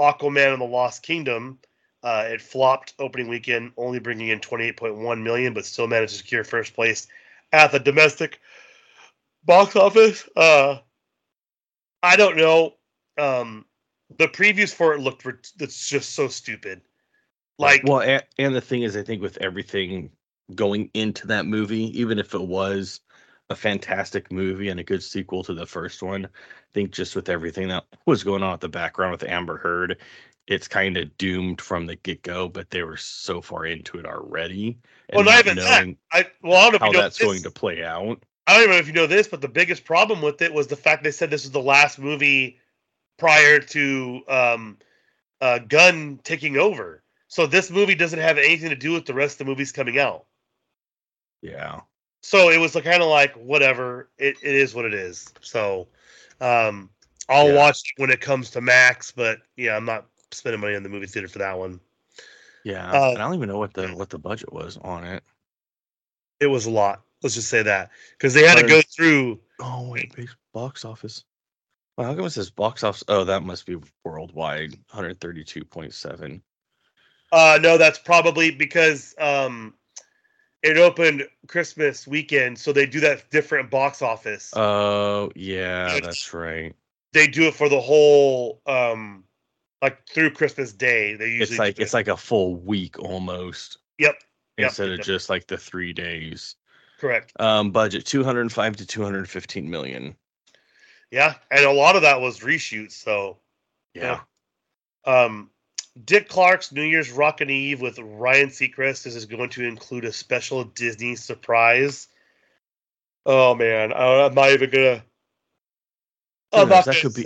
Aquaman 0.00 0.54
and 0.54 0.60
the 0.60 0.66
Lost 0.66 1.04
Kingdom, 1.04 1.60
uh, 2.02 2.24
it 2.26 2.42
flopped 2.42 2.94
opening 2.98 3.28
weekend, 3.28 3.70
only 3.76 4.00
bringing 4.00 4.28
in 4.28 4.40
28.1 4.40 5.22
million, 5.22 5.54
but 5.54 5.64
still 5.64 5.86
managed 5.86 6.12
to 6.14 6.18
secure 6.18 6.42
first 6.42 6.74
place 6.74 7.06
at 7.52 7.70
the 7.70 7.78
domestic 7.78 8.40
box 9.44 9.76
office. 9.76 10.28
Uh, 10.34 10.78
I 12.02 12.16
don't 12.16 12.36
know. 12.36 12.74
Um, 13.18 13.66
the 14.18 14.26
previews 14.26 14.74
for 14.74 14.94
it 14.94 15.00
looked 15.00 15.24
it's 15.60 15.88
just 15.88 16.16
so 16.16 16.26
stupid. 16.26 16.80
Like, 17.58 17.82
well, 17.84 18.00
and, 18.00 18.22
and 18.38 18.54
the 18.54 18.60
thing 18.60 18.82
is, 18.82 18.96
I 18.96 19.02
think 19.02 19.22
with 19.22 19.38
everything 19.38 20.10
going 20.54 20.90
into 20.94 21.26
that 21.28 21.46
movie, 21.46 21.98
even 21.98 22.18
if 22.18 22.34
it 22.34 22.42
was 22.42 23.00
a 23.48 23.56
fantastic 23.56 24.30
movie 24.30 24.68
and 24.68 24.80
a 24.80 24.84
good 24.84 25.02
sequel 25.02 25.42
to 25.44 25.54
the 25.54 25.66
first 25.66 26.02
one, 26.02 26.26
I 26.26 26.28
think 26.74 26.90
just 26.90 27.16
with 27.16 27.28
everything 27.28 27.68
that 27.68 27.84
was 28.04 28.24
going 28.24 28.42
on 28.42 28.54
at 28.54 28.60
the 28.60 28.68
background 28.68 29.12
with 29.12 29.24
Amber 29.24 29.56
Heard, 29.56 29.98
it's 30.46 30.68
kind 30.68 30.96
of 30.96 31.16
doomed 31.16 31.60
from 31.60 31.86
the 31.86 31.96
get 31.96 32.22
go. 32.22 32.48
But 32.48 32.70
they 32.70 32.82
were 32.82 32.96
so 32.96 33.40
far 33.40 33.64
into 33.64 33.98
it 33.98 34.06
already. 34.06 34.78
Well, 35.12 35.24
not, 35.24 35.38
even 35.38 35.56
that. 35.56 35.96
I 36.12 36.26
well, 36.42 36.56
I 36.56 36.70
don't 36.70 36.80
know 36.80 36.86
how 36.86 36.92
that's 36.92 37.18
this. 37.18 37.26
going 37.26 37.42
to 37.42 37.50
play 37.50 37.84
out. 37.84 38.22
I 38.46 38.54
don't 38.54 38.62
even 38.62 38.76
know 38.76 38.80
if 38.80 38.86
you 38.86 38.92
know 38.92 39.06
this, 39.06 39.26
but 39.26 39.40
the 39.40 39.48
biggest 39.48 39.84
problem 39.84 40.22
with 40.22 40.40
it 40.42 40.52
was 40.52 40.68
the 40.68 40.76
fact 40.76 41.02
they 41.02 41.10
said 41.10 41.30
this 41.30 41.44
was 41.44 41.50
the 41.50 41.60
last 41.60 41.98
movie 41.98 42.60
prior 43.18 43.58
to 43.58 44.22
um, 44.28 44.78
uh, 45.40 45.58
Gunn 45.58 46.20
taking 46.22 46.56
over. 46.56 47.02
So 47.28 47.46
this 47.46 47.70
movie 47.70 47.94
doesn't 47.94 48.18
have 48.18 48.38
anything 48.38 48.70
to 48.70 48.76
do 48.76 48.92
with 48.92 49.06
the 49.06 49.14
rest 49.14 49.34
of 49.34 49.38
the 49.38 49.50
movies 49.50 49.72
coming 49.72 49.98
out. 49.98 50.26
Yeah. 51.42 51.80
So 52.22 52.50
it 52.50 52.58
was 52.58 52.72
kind 52.72 53.02
of 53.02 53.08
like 53.08 53.34
whatever. 53.34 54.08
It, 54.18 54.36
it 54.42 54.54
is 54.54 54.74
what 54.74 54.84
it 54.84 54.94
is. 54.94 55.32
So 55.40 55.88
um, 56.40 56.90
I'll 57.28 57.48
yeah. 57.48 57.56
watch 57.56 57.82
when 57.96 58.10
it 58.10 58.20
comes 58.20 58.50
to 58.50 58.60
Max, 58.60 59.12
but 59.12 59.38
yeah, 59.56 59.76
I'm 59.76 59.84
not 59.84 60.06
spending 60.32 60.60
money 60.60 60.76
on 60.76 60.82
the 60.82 60.88
movie 60.88 61.06
theater 61.06 61.28
for 61.28 61.38
that 61.38 61.58
one. 61.58 61.80
Yeah, 62.64 62.90
uh, 62.90 63.12
I 63.12 63.14
don't 63.14 63.34
even 63.34 63.48
know 63.48 63.58
what 63.58 63.74
the 63.74 63.88
what 63.88 64.10
the 64.10 64.18
budget 64.18 64.52
was 64.52 64.76
on 64.78 65.04
it. 65.04 65.22
It 66.40 66.48
was 66.48 66.66
a 66.66 66.70
lot. 66.70 67.02
Let's 67.22 67.36
just 67.36 67.48
say 67.48 67.62
that 67.62 67.90
because 68.12 68.34
they 68.34 68.42
had 68.42 68.56
but 68.56 68.62
to 68.62 68.68
go 68.68 68.82
through. 68.82 69.40
Oh 69.60 69.88
wait, 69.88 70.12
box 70.52 70.84
office. 70.84 71.24
Well, 71.96 72.08
how 72.08 72.14
come 72.14 72.26
it 72.26 72.30
says 72.30 72.50
box 72.50 72.82
office? 72.82 73.04
Oh, 73.08 73.24
that 73.24 73.42
must 73.42 73.66
be 73.66 73.78
worldwide, 74.04 74.76
132.7. 74.92 76.42
Uh, 77.36 77.58
no, 77.60 77.76
that's 77.76 77.98
probably 77.98 78.50
because 78.50 79.14
um, 79.18 79.74
it 80.62 80.78
opened 80.78 81.28
Christmas 81.48 82.06
weekend, 82.06 82.58
so 82.58 82.72
they 82.72 82.86
do 82.86 82.98
that 83.00 83.28
different 83.30 83.70
box 83.70 84.00
office. 84.00 84.54
Oh, 84.56 85.30
yeah, 85.34 86.00
that's 86.00 86.32
right. 86.32 86.74
They 87.12 87.26
do 87.26 87.42
it 87.42 87.52
for 87.52 87.68
the 87.68 87.78
whole 87.78 88.62
um, 88.66 89.24
like 89.82 90.08
through 90.08 90.30
Christmas 90.30 90.72
Day. 90.72 91.14
They 91.14 91.26
usually 91.26 91.42
it's 91.42 91.58
like 91.58 91.78
it's 91.78 91.92
like 91.92 92.08
a 92.08 92.16
full 92.16 92.56
week 92.56 92.98
almost. 92.98 93.76
Yep. 93.98 94.14
Instead 94.56 94.88
yep. 94.88 95.00
of 95.00 95.04
just 95.04 95.28
like 95.28 95.46
the 95.46 95.58
three 95.58 95.92
days. 95.92 96.54
Correct. 96.98 97.34
Um, 97.38 97.70
budget 97.70 98.06
205 98.06 98.76
to 98.76 98.86
215 98.86 99.68
million. 99.68 100.16
Yeah, 101.10 101.34
and 101.50 101.66
a 101.66 101.70
lot 101.70 101.96
of 101.96 102.02
that 102.02 102.22
was 102.22 102.40
reshoots. 102.40 102.92
So, 102.92 103.36
yeah. 103.92 104.22
yeah. 105.06 105.24
Um, 105.24 105.50
Dick 106.04 106.28
Clark's 106.28 106.72
New 106.72 106.82
Year's 106.82 107.10
Rockin' 107.10 107.48
Eve 107.50 107.80
with 107.80 107.98
Ryan 107.98 108.48
Seacrest. 108.48 109.04
This 109.04 109.14
is 109.14 109.24
going 109.24 109.50
to 109.50 109.64
include 109.64 110.04
a 110.04 110.12
special 110.12 110.64
Disney 110.64 111.16
surprise. 111.16 112.08
Oh 113.24 113.54
man, 113.54 113.92
I'm 113.92 114.34
not 114.34 114.50
even 114.50 114.70
gonna. 114.70 115.04
I'm 116.52 116.68
not 116.68 116.84
that 116.84 117.00
could 117.00 117.14
be 117.14 117.24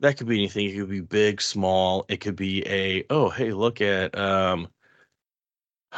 that 0.00 0.16
could 0.16 0.26
be 0.26 0.38
anything. 0.38 0.68
It 0.68 0.76
could 0.76 0.88
be 0.88 1.00
big, 1.00 1.40
small. 1.40 2.06
It 2.08 2.20
could 2.20 2.34
be 2.34 2.66
a 2.66 3.04
oh 3.10 3.28
hey 3.28 3.52
look 3.52 3.80
at 3.80 4.18
um 4.18 4.68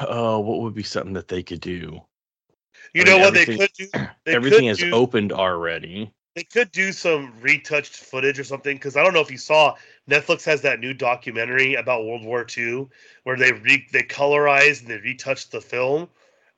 oh 0.01 0.41
what 0.41 0.61
would 0.61 0.75
be 0.75 0.83
something 0.83 1.15
that 1.15 1.29
they 1.29 1.43
could 1.43 1.61
do. 1.61 2.03
You 2.93 3.03
I 3.03 3.05
know 3.05 3.15
mean, 3.15 3.23
what 3.23 3.35
they 3.35 3.47
could 3.47 3.73
do? 3.73 3.87
They 4.25 4.35
everything 4.35 4.67
is 4.67 4.85
opened 4.93 5.33
already. 5.33 6.13
They 6.35 6.45
could 6.45 6.73
do 6.73 6.93
some 6.93 7.33
retouched 7.41 7.95
footage 7.95 8.39
or 8.39 8.45
something 8.45 8.77
because 8.77 8.97
I 8.97 9.05
don't 9.05 9.15
know 9.15 9.21
if 9.21 9.31
you 9.31 9.39
saw 9.39 9.77
Netflix 10.11 10.45
has 10.45 10.63
that 10.63 10.81
new 10.81 10.93
documentary 10.93 11.75
about 11.75 12.05
World 12.05 12.25
War 12.25 12.47
II 12.57 12.89
where 13.25 13.37
they 13.37 13.53
re- 13.53 13.87
they 13.93 14.03
colorized 14.03 14.83
and 14.83 14.89
they 14.89 14.99
retouched 14.99 15.51
the 15.51 15.61
film, 15.61 16.09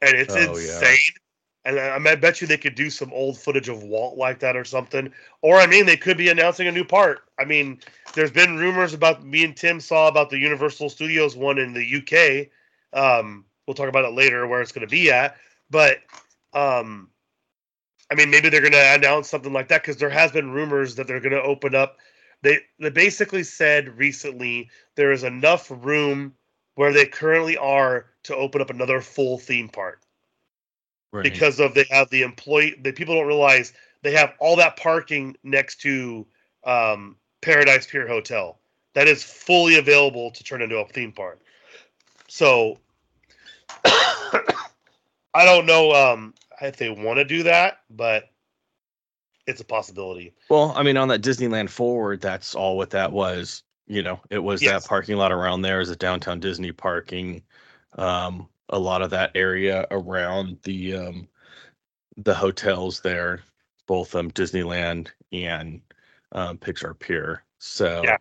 and 0.03 0.15
it's 0.15 0.35
oh, 0.35 0.55
insane. 0.55 0.99
Yeah. 1.65 1.71
And 1.71 1.81
I, 1.81 2.12
I 2.12 2.15
bet 2.15 2.41
you 2.41 2.47
they 2.47 2.57
could 2.57 2.76
do 2.76 2.91
some 2.91 3.12
old 3.12 3.38
footage 3.38 3.69
of 3.69 3.83
Walt 3.83 4.17
like 4.17 4.38
that 4.41 4.57
or 4.57 4.65
something. 4.65 5.12
Or 5.43 5.57
I 5.57 5.67
mean, 5.67 5.87
they 5.87 5.97
could 5.97 6.17
be 6.17 6.29
announcing 6.29 6.69
a 6.69 6.73
new 6.73 6.85
part. 6.85 7.23
I 7.41 7.45
mean, 7.45 7.81
there's 8.15 8.31
been 8.31 8.57
rumors 8.57 8.95
about 8.95 9.25
me 9.25 9.45
and 9.45 9.57
Tim 9.57 9.81
saw 9.81 10.07
about 10.07 10.31
the 10.31 10.38
Universal 10.38 10.91
Studios 10.91 11.37
one 11.37 11.59
in 11.59 11.73
the 11.73 11.83
UK. 11.83 12.49
Um, 12.93 13.45
we'll 13.67 13.75
talk 13.75 13.88
about 13.88 14.05
it 14.05 14.15
later 14.15 14.47
where 14.47 14.61
it's 14.61 14.71
going 14.71 14.87
to 14.87 14.91
be 14.91 15.11
at, 15.11 15.37
but 15.69 15.99
um, 16.53 17.11
I 18.11 18.15
mean, 18.15 18.31
maybe 18.31 18.49
they're 18.49 18.61
going 18.61 18.73
to 18.73 18.95
announce 18.95 19.29
something 19.29 19.53
like 19.53 19.69
that 19.69 19.83
because 19.83 19.97
there 19.97 20.11
has 20.11 20.31
been 20.31 20.53
rumors 20.53 20.95
that 20.95 21.07
they're 21.07 21.21
going 21.21 21.33
to 21.33 21.43
open 21.43 21.75
up. 21.75 21.99
They 22.47 22.61
they 22.79 22.91
basically 22.91 23.43
said 23.43 23.99
recently 23.99 24.71
there 24.95 25.11
is 25.11 25.25
enough 25.25 25.69
room 25.69 26.33
where 26.76 26.93
they 26.93 27.05
currently 27.05 27.57
are 27.57 28.07
to 28.23 28.37
open 28.37 28.61
up 28.61 28.71
another 28.71 29.00
full 29.00 29.37
theme 29.37 29.69
park. 29.69 30.03
Right. 31.12 31.25
Because 31.25 31.59
of 31.59 31.75
they 31.75 31.87
have 31.91 32.09
the 32.11 32.23
employee, 32.23 32.76
the 32.81 32.93
people 32.93 33.17
don't 33.17 33.26
realize 33.26 33.73
they 34.03 34.12
have 34.12 34.35
all 34.38 34.55
that 34.57 34.76
parking 34.76 35.37
next 35.43 35.81
to 35.81 36.25
um, 36.62 37.17
Paradise 37.41 37.88
Pier 37.88 38.07
Hotel 38.07 38.61
that 38.95 39.09
is 39.09 39.25
fully 39.25 39.76
available 39.76 40.31
to 40.31 40.45
turn 40.45 40.62
into 40.62 40.76
a 40.76 40.87
theme 40.87 41.11
park. 41.11 41.41
So 42.29 42.79
I 43.85 45.45
don't 45.45 45.67
know 45.67 45.91
um, 45.91 46.33
if 46.62 46.76
they 46.76 46.91
want 46.91 47.17
to 47.17 47.25
do 47.25 47.43
that, 47.43 47.81
but 47.91 48.31
it's 49.47 49.61
a 49.61 49.65
possibility. 49.65 50.35
Well, 50.50 50.73
I 50.76 50.83
mean, 50.83 50.97
on 50.97 51.09
that 51.09 51.23
Disneyland 51.23 51.71
Forward, 51.71 52.21
that's 52.21 52.55
all 52.55 52.76
what 52.76 52.91
that 52.91 53.12
was. 53.12 53.62
You 53.87 54.03
know, 54.03 54.21
it 54.31 54.41
was 54.41 54.62
yes. 54.62 54.83
that 54.83 54.88
parking 54.88 55.17
lot 55.17 55.31
around 55.31 55.62
there 55.62 55.81
is 55.81 55.91
a 55.91 55.97
downtown 55.97 56.41
Disney 56.41 56.73
parking. 56.73 57.43
Um, 57.97 58.49
a 58.69 58.79
lot 58.79 59.03
of 59.03 59.11
that 59.11 59.31
area 59.35 59.87
around 59.91 60.59
the 60.65 60.97
um, 60.97 61.29
the 62.17 62.35
hotels 62.35 63.00
there, 63.00 63.43
both 63.87 64.15
um, 64.15 64.31
Disneyland 64.33 65.09
and 65.33 65.81
um, 66.33 66.59
Pixar 66.59 66.99
Pier. 66.99 67.45
So, 67.59 68.03
yeah. 68.05 68.17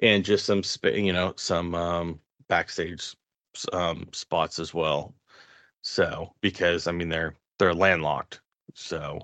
and 0.00 0.24
just 0.24 0.46
some, 0.46 0.62
you 0.84 1.12
know, 1.12 1.32
some 1.36 1.74
um, 1.74 2.20
backstage 2.48 3.16
um, 3.72 4.08
spots 4.12 4.58
as 4.58 4.74
well. 4.74 5.14
So, 5.82 6.34
because 6.40 6.86
I 6.86 6.92
mean, 6.92 7.08
they're 7.08 7.34
they're 7.58 7.74
landlocked, 7.74 8.40
so 8.74 9.20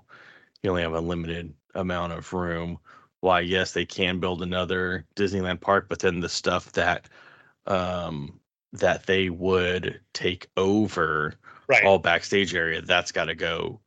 you 0.62 0.70
only 0.70 0.82
have 0.82 0.94
a 0.94 1.00
limited 1.00 1.52
amount 1.74 2.12
of 2.12 2.32
room. 2.32 2.78
Why, 3.20 3.40
yes, 3.40 3.72
they 3.72 3.84
can 3.84 4.18
build 4.18 4.42
another 4.42 5.06
Disneyland 5.16 5.60
park, 5.60 5.86
but 5.88 6.00
then 6.00 6.20
the 6.20 6.28
stuff 6.28 6.72
that 6.72 7.08
um, 7.66 8.40
that 8.72 9.06
they 9.06 9.30
would 9.30 10.00
take 10.12 10.48
over 10.56 11.34
right. 11.68 11.84
all 11.84 11.98
backstage 11.98 12.54
area, 12.54 12.82
that's 12.82 13.12
got 13.12 13.26
to 13.26 13.34
go 13.34 13.80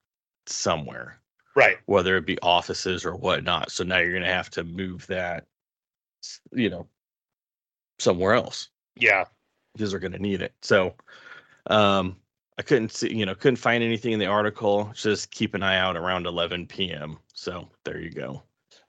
somewhere. 0.45 1.19
Right. 1.55 1.77
Whether 1.85 2.17
it 2.17 2.25
be 2.25 2.39
offices 2.41 3.05
or 3.05 3.15
whatnot. 3.15 3.71
So 3.71 3.83
now 3.83 3.97
you're 3.97 4.11
going 4.11 4.23
to 4.23 4.29
have 4.29 4.49
to 4.51 4.63
move 4.63 5.07
that, 5.07 5.45
you 6.51 6.69
know, 6.69 6.87
somewhere 7.99 8.33
else. 8.33 8.69
Yeah. 8.95 9.25
Because 9.73 9.91
they're 9.91 9.99
going 9.99 10.11
to 10.13 10.19
need 10.19 10.41
it. 10.41 10.53
So, 10.61 10.95
um, 11.67 12.17
I 12.57 12.61
couldn't 12.61 12.91
see, 12.93 13.13
you 13.13 13.25
know, 13.25 13.35
couldn't 13.35 13.57
find 13.57 13.83
anything 13.83 14.13
in 14.13 14.19
the 14.19 14.27
article. 14.27 14.91
Just 14.95 15.31
keep 15.31 15.53
an 15.55 15.63
eye 15.63 15.77
out 15.77 15.97
around 15.97 16.25
11 16.25 16.67
p.m. 16.67 17.17
So 17.33 17.67
there 17.83 17.99
you 17.99 18.09
go. 18.09 18.43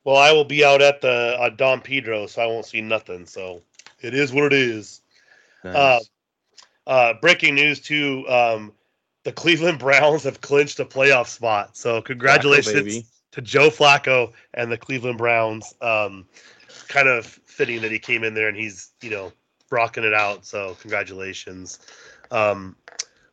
Well, 0.04 0.16
I 0.16 0.30
will 0.30 0.44
be 0.44 0.64
out 0.64 0.80
at 0.80 1.00
the 1.00 1.36
uh, 1.40 1.50
Don 1.50 1.80
Pedro, 1.80 2.26
so 2.26 2.42
I 2.42 2.46
won't 2.46 2.66
see 2.66 2.80
nothing. 2.80 3.26
So 3.26 3.62
it 4.00 4.14
is 4.14 4.32
what 4.32 4.44
it 4.44 4.52
is. 4.52 5.00
Nice. 5.64 5.74
Uh, 5.74 6.00
uh, 6.86 7.14
breaking 7.20 7.56
news 7.56 7.80
too: 7.80 8.24
um, 8.28 8.72
the 9.24 9.32
Cleveland 9.32 9.78
Browns 9.80 10.22
have 10.22 10.40
clinched 10.40 10.78
a 10.78 10.84
playoff 10.84 11.26
spot. 11.26 11.76
So 11.76 12.00
congratulations 12.00 12.98
Flacco, 12.98 13.04
to 13.32 13.40
Joe 13.42 13.68
Flacco 13.68 14.32
and 14.54 14.70
the 14.70 14.78
Cleveland 14.78 15.18
Browns. 15.18 15.74
Um, 15.80 16.26
kind 16.86 17.08
of 17.08 17.26
fitting 17.26 17.82
that 17.82 17.90
he 17.90 17.98
came 17.98 18.22
in 18.22 18.34
there 18.34 18.48
and 18.48 18.56
he's 18.56 18.92
you 19.02 19.10
know 19.10 19.32
rocking 19.70 20.04
it 20.04 20.14
out. 20.14 20.46
So 20.46 20.76
congratulations. 20.80 21.80
Um, 22.30 22.76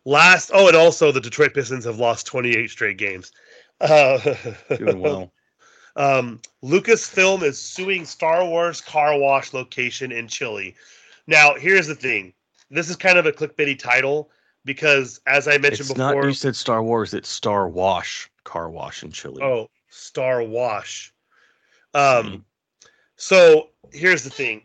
Last, 0.05 0.51
oh, 0.53 0.67
and 0.67 0.75
also 0.75 1.11
the 1.11 1.21
Detroit 1.21 1.53
Pistons 1.53 1.85
have 1.85 1.97
lost 1.97 2.25
28 2.27 2.69
straight 2.69 2.97
games. 2.97 3.31
Uh, 3.79 4.19
Doing 4.77 4.99
well. 4.99 5.31
Um, 5.95 6.41
Lucasfilm 6.63 7.43
is 7.43 7.59
suing 7.59 8.05
Star 8.05 8.45
Wars 8.45 8.81
car 8.81 9.17
wash 9.17 9.53
location 9.53 10.11
in 10.11 10.27
Chile. 10.27 10.75
Now, 11.27 11.53
here's 11.55 11.87
the 11.87 11.95
thing: 11.95 12.33
this 12.69 12.89
is 12.89 12.95
kind 12.95 13.17
of 13.17 13.25
a 13.25 13.31
clickbaity 13.31 13.77
title 13.77 14.29
because, 14.65 15.21
as 15.27 15.47
I 15.47 15.57
mentioned 15.57 15.89
It's 15.89 15.95
not. 15.95 16.11
before, 16.11 16.27
You 16.27 16.33
said 16.33 16.55
Star 16.55 16.83
Wars. 16.83 17.13
It's 17.13 17.29
Star 17.29 17.69
Wash 17.69 18.29
Car 18.43 18.69
Wash 18.69 19.03
in 19.03 19.11
Chile. 19.11 19.41
oh, 19.43 19.69
Star 19.89 20.43
Wash. 20.43 21.13
Um, 21.93 22.03
Mhm. 22.03 22.43
so 23.15 23.69
here's 23.91 24.23
the 24.23 24.29
thing. 24.29 24.63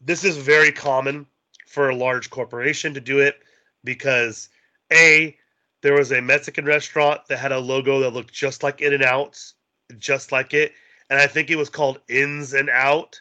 This 0.00 0.22
is 0.22 0.36
very 0.36 0.70
common 0.70 1.26
for 1.66 1.88
a 1.88 1.96
large 1.96 2.28
corporation 2.30 2.92
to 2.94 3.00
do 3.00 3.20
it 3.20 3.40
because 3.84 4.48
a 4.92 5.36
there 5.82 5.94
was 5.94 6.12
a 6.12 6.22
Mexican 6.22 6.64
restaurant 6.64 7.20
that 7.28 7.38
had 7.38 7.52
a 7.52 7.58
logo 7.58 8.00
that 8.00 8.14
looked 8.14 8.32
just 8.32 8.62
like 8.62 8.80
In-N-Out's, 8.80 9.54
just 9.98 10.32
like 10.32 10.54
it, 10.54 10.72
and 11.10 11.20
I 11.20 11.26
think 11.26 11.50
it 11.50 11.56
was 11.56 11.68
called 11.68 12.00
Ins 12.08 12.54
and 12.54 12.70
Out. 12.70 13.20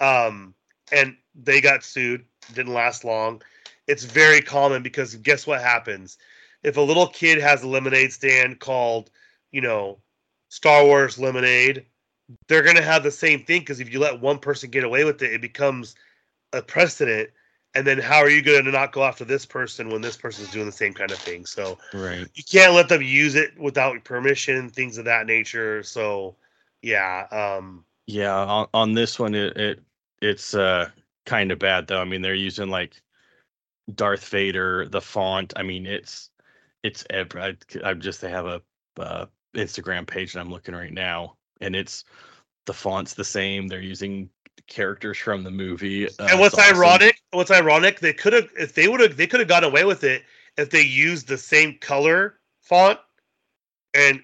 Um, 0.00 0.54
and 0.90 1.16
they 1.34 1.60
got 1.60 1.84
sued. 1.84 2.24
Didn't 2.54 2.72
last 2.72 3.04
long. 3.04 3.42
It's 3.86 4.04
very 4.04 4.40
common 4.40 4.82
because 4.82 5.14
guess 5.16 5.46
what 5.46 5.60
happens? 5.60 6.18
If 6.62 6.76
a 6.76 6.80
little 6.80 7.08
kid 7.08 7.40
has 7.40 7.62
a 7.62 7.68
lemonade 7.68 8.12
stand 8.12 8.60
called, 8.60 9.10
you 9.50 9.60
know, 9.60 9.98
Star 10.48 10.84
Wars 10.84 11.18
Lemonade, 11.18 11.84
they're 12.48 12.62
gonna 12.62 12.82
have 12.82 13.02
the 13.02 13.10
same 13.10 13.44
thing 13.44 13.60
because 13.60 13.80
if 13.80 13.92
you 13.92 13.98
let 13.98 14.20
one 14.20 14.38
person 14.38 14.70
get 14.70 14.84
away 14.84 15.04
with 15.04 15.22
it, 15.22 15.32
it 15.32 15.40
becomes 15.40 15.94
a 16.52 16.62
precedent. 16.62 17.30
And 17.74 17.86
then 17.86 17.98
how 17.98 18.18
are 18.18 18.28
you 18.30 18.42
going 18.42 18.64
to 18.66 18.70
not 18.70 18.92
go 18.92 19.04
after 19.04 19.24
this 19.24 19.46
person 19.46 19.88
when 19.90 20.02
this 20.02 20.16
person's 20.16 20.50
doing 20.50 20.66
the 20.66 20.72
same 20.72 20.92
kind 20.92 21.10
of 21.10 21.18
thing? 21.18 21.46
So 21.46 21.78
Right. 21.94 22.28
you 22.34 22.44
can't 22.44 22.74
let 22.74 22.88
them 22.88 23.02
use 23.02 23.34
it 23.34 23.58
without 23.58 24.04
permission, 24.04 24.68
things 24.70 24.98
of 24.98 25.06
that 25.06 25.26
nature. 25.26 25.82
So 25.82 26.36
yeah, 26.82 27.26
um, 27.30 27.84
Yeah. 28.06 28.34
On, 28.34 28.68
on 28.74 28.94
this 28.94 29.18
one, 29.18 29.34
it, 29.34 29.56
it 29.56 29.80
it's 30.20 30.54
uh 30.54 30.90
kind 31.26 31.52
of 31.52 31.58
bad 31.58 31.86
though. 31.86 32.00
I 32.00 32.04
mean, 32.04 32.22
they're 32.22 32.34
using 32.34 32.68
like 32.68 33.00
Darth 33.94 34.28
Vader, 34.28 34.88
the 34.88 35.00
font. 35.00 35.52
I 35.56 35.62
mean, 35.62 35.86
it's 35.86 36.30
it's 36.82 37.04
ev- 37.10 37.36
I, 37.36 37.56
I'm 37.84 38.00
just 38.00 38.20
they 38.20 38.30
have 38.30 38.46
a 38.46 38.62
uh, 38.98 39.26
Instagram 39.56 40.06
page 40.06 40.32
that 40.32 40.40
I'm 40.40 40.50
looking 40.50 40.74
right 40.74 40.92
now, 40.92 41.36
and 41.60 41.74
it's 41.76 42.04
the 42.66 42.74
font's 42.74 43.14
the 43.14 43.24
same. 43.24 43.68
They're 43.68 43.80
using 43.80 44.30
characters 44.66 45.18
from 45.18 45.42
the 45.42 45.50
movie. 45.50 46.06
Uh, 46.08 46.26
and 46.30 46.40
what's 46.40 46.54
awesome. 46.58 46.76
ironic, 46.76 47.16
what's 47.32 47.50
ironic, 47.50 48.00
they 48.00 48.12
could 48.12 48.32
have 48.32 48.48
if 48.58 48.74
they 48.74 48.88
would 48.88 49.00
have 49.00 49.16
they 49.16 49.26
could 49.26 49.40
have 49.40 49.48
gotten 49.48 49.68
away 49.70 49.84
with 49.84 50.04
it 50.04 50.22
if 50.56 50.70
they 50.70 50.82
used 50.82 51.28
the 51.28 51.38
same 51.38 51.76
color 51.80 52.38
font 52.60 52.98
and 53.94 54.22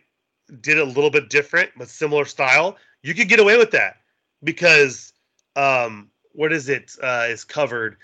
did 0.61 0.79
a 0.79 0.85
little 0.85 1.11
bit 1.11 1.29
different 1.31 1.71
but 1.77 1.89
similar 1.89 2.25
style. 2.25 2.77
You 3.03 3.15
could 3.15 3.29
get 3.29 3.41
away 3.41 3.59
with 3.59 3.71
that 3.73 3.97
because 4.45 5.13
um 5.57 6.11
what 6.33 6.53
is 6.53 6.69
it? 6.69 6.93
Uh 7.03 7.27
is 7.29 7.45
covered. 7.45 7.97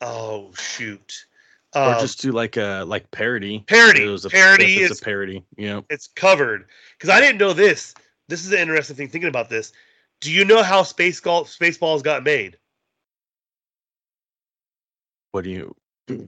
Oh 0.00 0.52
shoot. 0.54 1.26
or 1.74 1.82
Um, 1.94 2.00
just 2.00 2.20
do 2.20 2.32
like 2.32 2.56
a 2.56 2.84
like 2.86 3.10
parody. 3.10 3.64
Parody. 3.66 4.04
It 4.04 4.08
was 4.08 4.24
a, 4.24 4.30
Parody 4.30 4.76
it's 4.82 4.92
is- 4.92 5.00
a 5.00 5.04
parody. 5.04 5.44
Yeah. 5.56 5.80
it's 5.90 6.06
covered 6.08 6.66
because 6.96 7.10
I 7.10 7.20
didn't 7.20 7.38
know 7.38 7.52
this. 7.52 7.94
This 8.28 8.44
is 8.44 8.52
an 8.52 8.58
interesting 8.58 8.94
thing 8.96 9.08
thinking 9.08 9.28
about 9.30 9.48
this. 9.48 9.72
Do 10.20 10.32
you 10.32 10.44
know 10.44 10.62
how 10.62 10.82
space 10.82 11.20
golf 11.20 11.48
spaceballs 11.48 12.02
got 12.02 12.24
made? 12.24 12.58
What 15.32 15.44
do 15.44 15.50
you 15.50 15.74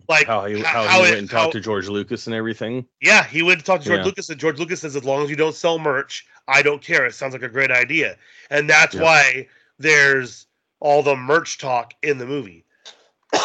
Like 0.08 0.26
how 0.26 0.44
he 0.44 0.60
how, 0.60 0.84
how 0.86 0.98
he 1.02 1.08
it- 1.08 1.10
went 1.10 1.18
and 1.18 1.30
talked 1.30 1.46
how- 1.46 1.50
to 1.52 1.60
George 1.60 1.88
Lucas 1.88 2.26
and 2.26 2.34
everything? 2.34 2.86
Yeah, 3.00 3.24
he 3.24 3.42
went 3.42 3.60
to 3.60 3.64
talk 3.66 3.80
to 3.80 3.86
George 3.86 3.98
Yeah. 4.00 4.04
Lucas, 4.04 4.28
and 4.30 4.38
George 4.38 4.58
Lucas 4.58 4.80
says, 4.80 4.94
as 4.94 5.04
long 5.04 5.22
as 5.24 5.30
you 5.30 5.36
don't 5.36 5.54
sell 5.54 5.78
merch, 5.78 6.26
I 6.48 6.62
don't 6.62 6.82
care. 6.82 7.06
It 7.06 7.14
sounds 7.14 7.32
like 7.32 7.42
a 7.42 7.48
great 7.48 7.70
idea. 7.70 8.16
And 8.50 8.68
that's 8.68 8.94
Yeah. 8.94 9.02
why 9.02 9.48
there's 9.78 10.46
all 10.80 11.02
the 11.02 11.16
merch 11.16 11.58
talk 11.58 11.94
in 12.02 12.18
the 12.18 12.26
movie. 12.26 12.64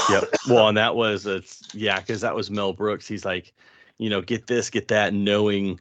Yep. 0.10 0.23
Well, 0.49 0.67
and 0.67 0.77
that 0.77 0.95
was 0.95 1.25
it's 1.25 1.62
yeah, 1.73 1.99
because 1.99 2.21
that 2.21 2.36
was 2.36 2.51
Mel 2.51 2.73
Brooks. 2.73 3.08
He's 3.08 3.23
like, 3.25 3.53
you 3.97 4.10
know, 4.10 4.21
get 4.21 4.45
this, 4.47 4.69
get 4.69 4.88
that, 4.89 5.13
knowing 5.13 5.79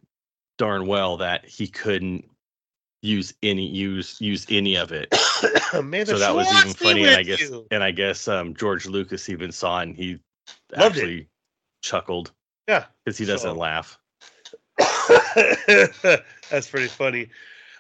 darn 0.57 0.87
well 0.87 1.16
that 1.16 1.44
he 1.46 1.66
couldn't 1.66 2.24
use 3.05 3.35
any 3.43 3.67
use 3.67 4.21
use 4.21 4.47
any 4.49 4.77
of 4.77 4.90
it. 4.93 5.09
Man, 5.83 6.07
so 6.07 6.19
that 6.19 6.35
was 6.35 6.47
even 6.59 6.73
funny. 6.73 7.05
And 7.05 7.17
I 7.17 7.23
guess 7.23 7.40
you. 7.40 7.67
and 7.71 7.85
I 7.85 7.90
guess 7.90 8.27
um 8.29 8.55
George 8.55 8.87
Lucas 8.87 9.29
even 9.29 9.53
saw 9.53 9.81
and 9.81 9.95
he 9.95 10.19
Loved 10.77 10.97
it. 10.97 11.01
actually 11.01 11.29
chuckled 11.83 12.33
Yeah. 12.67 12.87
because 13.05 13.19
he 13.19 13.25
doesn't 13.27 13.51
So- 13.51 13.59
laugh. 13.59 13.99
That's 16.51 16.69
pretty 16.71 16.88
funny. 16.88 17.29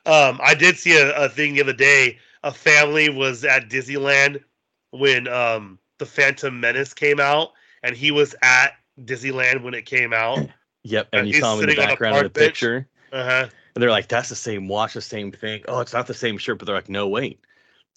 Um, 0.06 0.38
I 0.42 0.54
did 0.54 0.76
see 0.76 0.96
a, 0.98 1.14
a 1.24 1.28
thing 1.28 1.54
the 1.54 1.62
other 1.62 1.72
day. 1.72 2.18
A 2.42 2.52
family 2.52 3.08
was 3.08 3.44
at 3.44 3.68
Disneyland 3.70 4.42
when 4.90 5.26
um, 5.28 5.78
the 5.98 6.06
Phantom 6.06 6.58
Menace 6.60 6.92
came 6.92 7.18
out, 7.20 7.52
and 7.82 7.96
he 7.96 8.10
was 8.10 8.34
at 8.42 8.74
Disneyland 9.02 9.62
when 9.62 9.74
it 9.74 9.86
came 9.86 10.12
out. 10.12 10.38
Yep. 10.86 11.08
Uh, 11.14 11.16
And 11.16 11.28
you 11.28 11.40
saw 11.40 11.54
him 11.54 11.60
in 11.60 11.66
the 11.68 11.72
sitting 11.72 11.78
on 11.82 11.84
a 11.84 11.92
background 11.92 12.16
of 12.16 12.22
the 12.24 12.28
bench. 12.28 12.46
picture. 12.52 12.86
Uh 13.10 13.24
huh. 13.24 13.48
And 13.74 13.82
they're 13.82 13.90
like, 13.90 14.08
that's 14.08 14.28
the 14.28 14.36
same 14.36 14.68
watch, 14.68 14.94
the 14.94 15.00
same 15.00 15.32
thing. 15.32 15.62
Oh, 15.66 15.80
it's 15.80 15.92
not 15.92 16.06
the 16.06 16.14
same 16.14 16.38
shirt, 16.38 16.58
but 16.58 16.66
they're 16.66 16.76
like, 16.76 16.88
no, 16.88 17.08
wait. 17.08 17.40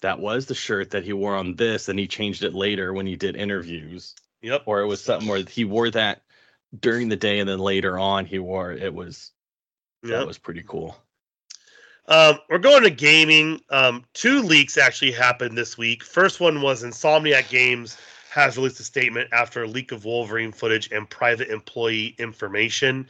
That 0.00 0.20
was 0.20 0.46
the 0.46 0.54
shirt 0.54 0.90
that 0.90 1.04
he 1.04 1.12
wore 1.12 1.36
on 1.36 1.56
this, 1.56 1.88
and 1.88 1.98
he 1.98 2.06
changed 2.06 2.44
it 2.44 2.54
later 2.54 2.92
when 2.92 3.06
he 3.06 3.16
did 3.16 3.36
interviews. 3.36 4.14
Yep. 4.42 4.62
Or 4.66 4.80
it 4.80 4.86
was 4.86 5.02
something 5.02 5.28
where 5.28 5.42
he 5.42 5.64
wore 5.64 5.90
that 5.90 6.22
during 6.78 7.08
the 7.08 7.16
day 7.16 7.40
and 7.40 7.48
then 7.48 7.58
later 7.58 7.98
on 7.98 8.26
he 8.26 8.38
wore 8.38 8.72
it. 8.72 8.82
It 8.82 8.94
was 8.94 9.32
Yep. 10.02 10.12
that 10.12 10.26
was 10.26 10.38
pretty 10.38 10.62
cool. 10.66 10.96
Um, 12.06 12.38
we're 12.48 12.58
going 12.58 12.84
to 12.84 12.90
gaming. 12.90 13.60
Um, 13.70 14.04
two 14.14 14.42
leaks 14.42 14.78
actually 14.78 15.12
happened 15.12 15.58
this 15.58 15.76
week. 15.76 16.02
First 16.02 16.40
one 16.40 16.62
was 16.62 16.82
Insomniac 16.82 17.50
Games 17.50 17.98
has 18.30 18.56
released 18.56 18.80
a 18.80 18.84
statement 18.84 19.28
after 19.32 19.64
a 19.64 19.66
leak 19.66 19.92
of 19.92 20.04
Wolverine 20.04 20.52
footage 20.52 20.90
and 20.92 21.08
private 21.08 21.48
employee 21.48 22.14
information. 22.18 23.08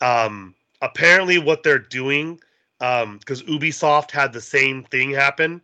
Um, 0.00 0.54
apparently, 0.82 1.38
what 1.38 1.62
they're 1.62 1.78
doing, 1.78 2.40
because 2.78 3.42
Ubisoft 3.42 4.10
had 4.10 4.32
the 4.32 4.40
same 4.40 4.84
thing 4.84 5.10
happen, 5.10 5.62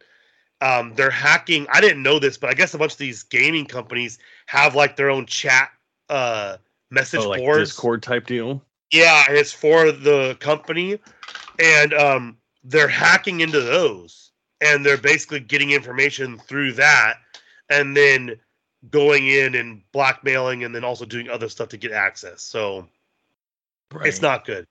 um, 0.61 0.94
they're 0.94 1.11
hacking. 1.11 1.66
I 1.73 1.81
didn't 1.81 2.03
know 2.03 2.18
this, 2.18 2.37
but 2.37 2.51
I 2.51 2.55
guess 2.55 2.75
a 2.75 2.79
bunch 2.79 2.92
of 2.92 2.99
these 2.99 3.23
gaming 3.23 3.66
companies 3.66 4.18
have 4.46 4.75
like 4.75 4.96
their 4.96 5.11
own 5.11 5.27
chat 5.27 5.70
uh, 6.09 6.57
message 6.90 7.20
Oh, 7.20 7.31
like 7.31 7.40
boards. 7.40 7.70
Discord 7.70 8.03
type 8.03 8.27
deal. 8.27 8.62
Yeah, 8.92 9.25
and 9.29 9.37
it's 9.37 9.53
for 9.53 9.92
the 9.92 10.37
company, 10.40 10.99
and 11.59 11.94
um, 11.94 12.37
they're 12.64 12.88
hacking 12.88 13.40
into 13.40 13.61
those, 13.61 14.33
and 14.61 14.85
they're 14.85 14.99
basically 14.99 15.40
getting 15.40 15.70
information 15.70 16.38
through 16.38 16.73
that, 16.73 17.18
and 17.70 17.96
then 17.96 18.35
going 18.90 19.29
in 19.29 19.55
and 19.55 19.83
blackmailing, 19.92 20.64
and 20.64 20.75
then 20.75 20.85
also 20.85 21.05
doing 21.05 21.29
other 21.29 21.49
stuff 21.49 21.68
to 21.68 21.77
get 21.77 21.92
access. 21.92 22.42
So 22.42 22.88
it's 24.05 24.22
not 24.22 24.44
good. 24.44 24.66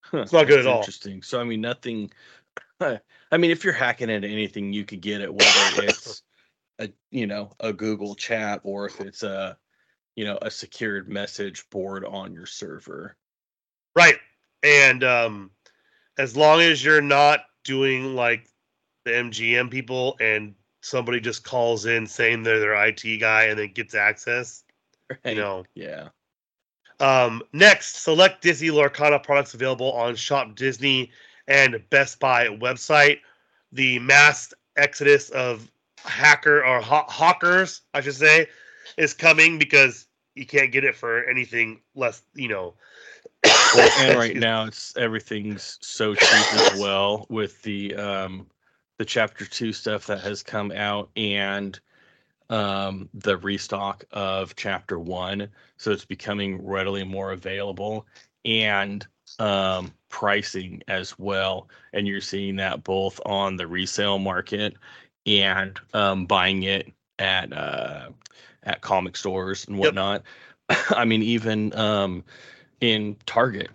Huh, 0.00 0.22
it's 0.22 0.32
not 0.32 0.46
good 0.46 0.60
at 0.60 0.66
all. 0.66 0.78
Interesting. 0.78 1.22
So 1.22 1.40
I 1.40 1.44
mean, 1.44 1.60
nothing. 1.60 2.10
I 2.80 3.36
mean, 3.36 3.50
if 3.50 3.64
you're 3.64 3.72
hacking 3.72 4.10
into 4.10 4.28
anything, 4.28 4.72
you 4.72 4.84
could 4.84 5.00
get 5.00 5.20
it 5.20 5.32
whether 5.32 5.44
it's 5.84 6.22
a 6.78 6.90
you 7.10 7.26
know 7.26 7.52
a 7.60 7.72
Google 7.72 8.14
chat 8.14 8.60
or 8.64 8.86
if 8.86 9.00
it's 9.00 9.22
a 9.22 9.56
you 10.16 10.24
know 10.24 10.38
a 10.42 10.50
secured 10.50 11.08
message 11.08 11.68
board 11.70 12.04
on 12.04 12.32
your 12.32 12.46
server. 12.46 13.16
Right, 13.94 14.16
and 14.62 15.04
um, 15.04 15.50
as 16.18 16.36
long 16.36 16.60
as 16.60 16.84
you're 16.84 17.00
not 17.00 17.40
doing 17.64 18.14
like 18.14 18.48
the 19.04 19.12
MGM 19.12 19.70
people, 19.70 20.16
and 20.20 20.54
somebody 20.80 21.20
just 21.20 21.44
calls 21.44 21.86
in 21.86 22.06
saying 22.06 22.42
they're 22.42 22.60
their 22.60 22.86
IT 22.86 23.20
guy 23.20 23.44
and 23.44 23.58
then 23.58 23.72
gets 23.72 23.94
access, 23.94 24.64
Right? 25.08 25.34
you 25.34 25.34
know. 25.36 25.64
Yeah. 25.74 26.08
Um, 27.00 27.42
next, 27.52 28.02
select 28.02 28.42
Disney 28.42 28.68
Lorcana 28.68 29.22
products 29.22 29.54
available 29.54 29.92
on 29.92 30.14
Shop 30.14 30.54
Disney 30.54 31.10
and 31.48 31.82
Best 31.90 32.20
Buy 32.20 32.46
website. 32.46 33.20
The 33.72 33.98
mass 34.00 34.52
exodus 34.76 35.30
of 35.30 35.70
hacker 36.04 36.64
or 36.64 36.80
ha- 36.80 37.06
hawkers, 37.08 37.82
I 37.94 38.00
should 38.00 38.14
say, 38.14 38.46
is 38.96 39.14
coming 39.14 39.58
because 39.58 40.06
you 40.34 40.46
can't 40.46 40.72
get 40.72 40.84
it 40.84 40.94
for 40.94 41.24
anything 41.24 41.80
less, 41.94 42.22
you 42.34 42.48
know. 42.48 42.74
Well, 43.72 43.88
and 44.00 44.18
right 44.18 44.36
now 44.36 44.64
it's 44.64 44.96
everything's 44.96 45.78
so 45.80 46.12
cheap 46.12 46.54
as 46.54 46.80
well 46.80 47.26
with 47.28 47.62
the 47.62 47.94
um 47.94 48.48
the 48.98 49.04
chapter 49.04 49.44
two 49.44 49.72
stuff 49.72 50.06
that 50.08 50.20
has 50.22 50.42
come 50.42 50.72
out 50.72 51.08
and 51.14 51.78
um 52.50 53.08
the 53.14 53.38
restock 53.38 54.04
of 54.12 54.56
chapter 54.56 54.98
one 54.98 55.48
so 55.78 55.90
it's 55.92 56.04
becoming 56.04 56.64
readily 56.64 57.04
more 57.04 57.32
available 57.32 58.06
and 58.44 59.06
um 59.38 59.92
pricing 60.10 60.82
as 60.88 61.18
well 61.18 61.68
and 61.94 62.06
you're 62.08 62.20
seeing 62.20 62.56
that 62.56 62.84
both 62.84 63.20
on 63.26 63.56
the 63.56 63.66
resale 63.66 64.18
market 64.18 64.74
and 65.26 65.78
um 65.94 66.26
buying 66.26 66.64
it 66.64 66.88
at 67.18 67.52
uh 67.52 68.08
at 68.64 68.80
comic 68.82 69.16
stores 69.16 69.66
and 69.68 69.78
Yep. 69.80 69.94
whatnot 69.94 70.22
i 70.90 71.04
mean 71.04 71.22
even 71.22 71.74
um 71.76 72.24
in 72.80 73.16
Target. 73.26 73.70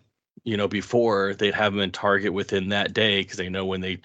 You 0.45 0.55
know, 0.55 0.67
before 0.67 1.33
they'd 1.33 1.55
have 1.55 1.73
them 1.73 1.81
in 1.81 1.91
Target 1.91 2.31
within 2.31 2.69
that 2.69 2.93
day 2.93 3.21
because 3.21 3.37
they 3.37 3.49
know 3.49 3.65
when 3.65 3.81
they, 3.81 3.99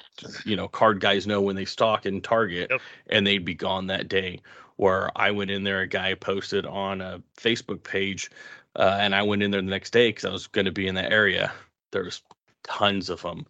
you 0.45 0.57
know, 0.57 0.67
card 0.67 0.99
guys 0.99 1.27
know 1.27 1.41
when 1.43 1.55
they 1.55 1.67
stock 1.67 2.07
in 2.07 2.21
Target 2.23 2.71
Yep. 2.71 2.81
and 3.11 3.27
they'd 3.27 3.45
be 3.45 3.55
gone 3.55 3.87
that 3.87 4.09
day. 4.09 4.41
Where 4.77 5.11
I 5.15 5.31
went 5.31 5.51
in 5.51 5.63
there, 5.63 5.81
a 5.81 5.87
guy 5.87 6.15
posted 6.15 6.65
on 6.65 7.03
a 7.03 7.23
Facebook 7.39 7.83
page, 7.83 8.31
uh, 8.77 8.97
and 8.99 9.15
I 9.15 9.23
went 9.23 9.43
in 9.43 9.51
there 9.51 9.61
the 9.61 9.69
next 9.69 9.91
day 9.91 10.09
because 10.09 10.25
I 10.25 10.31
was 10.33 10.47
going 10.47 10.65
to 10.65 10.73
be 10.73 10.89
in 10.89 10.95
that 10.95 11.13
area. 11.13 11.53
There 11.93 12.05
was 12.05 12.23
tons 12.63 13.11
of 13.11 13.21
them. 13.21 13.45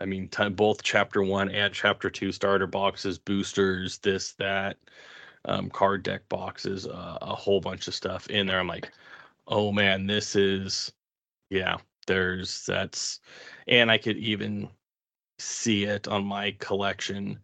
I 0.00 0.04
mean, 0.06 0.26
ton, 0.28 0.54
both 0.54 0.82
chapter 0.82 1.22
one 1.22 1.48
and 1.48 1.72
chapter 1.72 2.10
two 2.10 2.32
starter 2.32 2.66
boxes, 2.66 3.16
boosters, 3.20 3.98
this, 3.98 4.32
that, 4.32 4.78
um, 5.44 5.70
card 5.70 6.02
deck 6.02 6.28
boxes, 6.28 6.88
uh, 6.88 7.18
a 7.22 7.36
whole 7.36 7.60
bunch 7.60 7.86
of 7.86 7.94
stuff 7.94 8.28
in 8.28 8.48
there. 8.48 8.58
I'm 8.58 8.66
like, 8.66 8.92
oh 9.46 9.70
man, 9.70 10.08
this 10.08 10.34
is, 10.34 10.90
yeah, 11.50 11.76
there's 12.06 12.64
that's, 12.66 13.20
and 13.68 13.90
I 13.90 13.98
could 13.98 14.16
even 14.16 14.68
see 15.38 15.84
it 15.84 16.08
on 16.08 16.24
my 16.24 16.56
collection, 16.58 17.38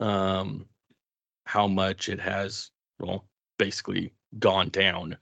um, 0.00 0.66
how 1.44 1.66
much 1.66 2.08
it 2.08 2.20
has, 2.20 2.70
well, 2.98 3.24
basically 3.58 4.12
gone 4.38 4.68
down. 4.68 5.16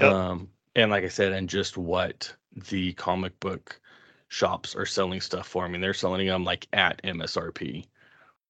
Yep. 0.00 0.12
Um, 0.12 0.48
and 0.74 0.90
like 0.90 1.04
I 1.04 1.08
said, 1.08 1.32
and 1.32 1.48
just 1.48 1.76
what 1.76 2.34
the 2.70 2.92
comic 2.94 3.38
book 3.40 3.80
shops 4.28 4.74
are 4.74 4.86
selling 4.86 5.20
stuff 5.20 5.46
for. 5.46 5.64
I 5.64 5.68
mean, 5.68 5.80
they're 5.80 5.94
selling 5.94 6.26
them 6.26 6.44
like 6.44 6.66
at 6.72 7.02
MSRP, 7.02 7.86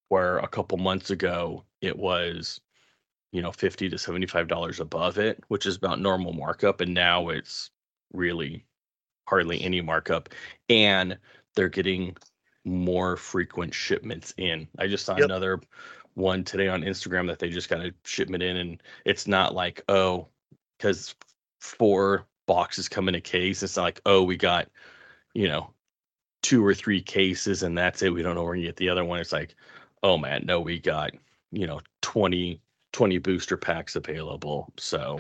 where 0.09 0.38
a 0.38 0.48
couple 0.48 0.79
months 0.79 1.11
ago 1.11 1.64
it 1.81 1.96
was, 1.96 2.61
you 3.33 3.42
know, 3.42 3.53
fifty 3.53 3.88
to 3.88 3.98
seventy-five 3.98 4.48
dollars 4.48 4.81
above 4.81 5.18
it, 5.18 5.42
which 5.48 5.66
is 5.66 5.77
about 5.77 6.01
normal 6.01 6.33
markup, 6.33 6.81
and 6.81 6.94
now 6.94 7.29
it's 7.29 7.70
really 8.12 8.64
hardly 9.29 9.61
any 9.62 9.81
markup, 9.81 10.31
and 10.69 11.19
they're 11.55 11.69
getting 11.69 12.17
more 12.64 13.17
frequent 13.17 13.75
shipments 13.75 14.35
in. 14.37 14.69
I 14.79 14.87
just 14.87 15.05
saw 15.05 15.17
Yep. 15.17 15.25
another 15.25 15.61
one 16.14 16.45
today 16.45 16.69
on 16.69 16.83
Instagram 16.83 17.27
that 17.29 17.38
they 17.38 17.51
just 17.51 17.69
got 17.69 17.81
a 17.85 17.95
shipment 18.05 18.43
in, 18.43 18.57
and 18.57 18.83
it's 19.05 19.27
not 19.27 19.55
like 19.55 19.83
oh, 19.88 20.29
because 20.79 21.14
four 21.61 22.27
boxes 22.47 22.88
come 22.88 23.09
in 23.09 23.14
a 23.14 23.21
case. 23.21 23.62
It's 23.62 23.77
not 23.77 23.85
like 23.85 24.01
oh, 24.07 24.23
we 24.23 24.37
got 24.37 24.69
you 25.35 25.49
know 25.49 25.73
two 26.43 26.64
or 26.64 26.75
three 26.75 27.03
cases 27.03 27.62
and 27.62 27.77
that's 27.77 28.03
it. 28.03 28.12
We 28.12 28.23
don't 28.23 28.35
know 28.35 28.45
where 28.45 28.55
you 28.55 28.67
get 28.67 28.77
the 28.77 28.88
other 28.88 29.05
one. 29.05 29.21
It's 29.21 29.33
like 29.33 29.55
oh 30.03 30.17
man, 30.19 30.45
no, 30.47 30.61
we 30.61 30.79
got 30.79 31.12
you 31.53 31.67
know 31.67 31.81
20 32.03 32.61
20 32.93 33.19
booster 33.19 33.57
packs 33.57 33.97
available. 33.97 34.73
So 34.79 35.19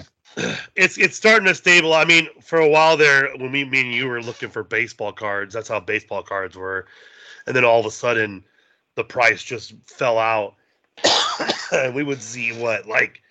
it's 0.76 0.98
it's 0.98 1.16
starting 1.16 1.46
to 1.46 1.54
stable. 1.54 1.94
I 1.94 2.04
mean, 2.04 2.28
for 2.40 2.58
a 2.58 2.68
while 2.68 2.96
there, 2.96 3.30
when 3.36 3.52
we, 3.52 3.64
me 3.64 3.80
and 3.80 3.94
you 3.94 4.06
were 4.06 4.22
looking 4.22 4.50
for 4.50 4.62
baseball 4.62 5.12
cards, 5.12 5.54
that's 5.54 5.68
how 5.68 5.80
baseball 5.80 6.22
cards 6.22 6.56
were, 6.56 6.86
and 7.46 7.56
then 7.56 7.64
all 7.64 7.80
of 7.80 7.86
a 7.86 7.90
sudden, 7.90 8.44
the 8.94 9.04
price 9.04 9.42
just 9.42 9.74
fell 9.86 10.18
out, 10.18 10.54
and 11.72 11.94
we 11.94 12.02
would 12.02 12.22
see 12.22 12.52
what 12.52 12.86
like 12.86 13.22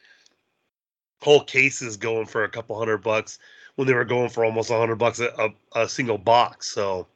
whole 1.21 1.43
cases 1.43 1.97
going 1.97 2.25
for 2.25 2.43
a 2.43 2.49
couple 2.49 2.77
hundred 2.77 2.99
bucks 2.99 3.39
when 3.75 3.87
they 3.87 3.93
were 3.93 4.05
going 4.05 4.29
for 4.29 4.45
almost 4.45 4.69
a 4.69 4.77
hundred 4.77 4.97
bucks 4.97 5.19
a, 5.19 5.29
a, 5.37 5.81
a 5.83 5.89
single 5.89 6.17
box. 6.17 6.71
So 6.71 7.07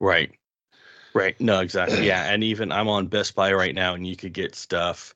Right. 0.00 0.32
Right. 1.12 1.38
No, 1.40 1.60
exactly. 1.60 2.06
Yeah. 2.06 2.32
And 2.32 2.42
even 2.42 2.72
I'm 2.72 2.88
on 2.88 3.06
Best 3.06 3.34
Buy 3.34 3.52
right 3.52 3.74
now 3.74 3.94
and 3.94 4.06
you 4.06 4.16
could 4.16 4.32
get 4.32 4.54
stuff, 4.54 5.14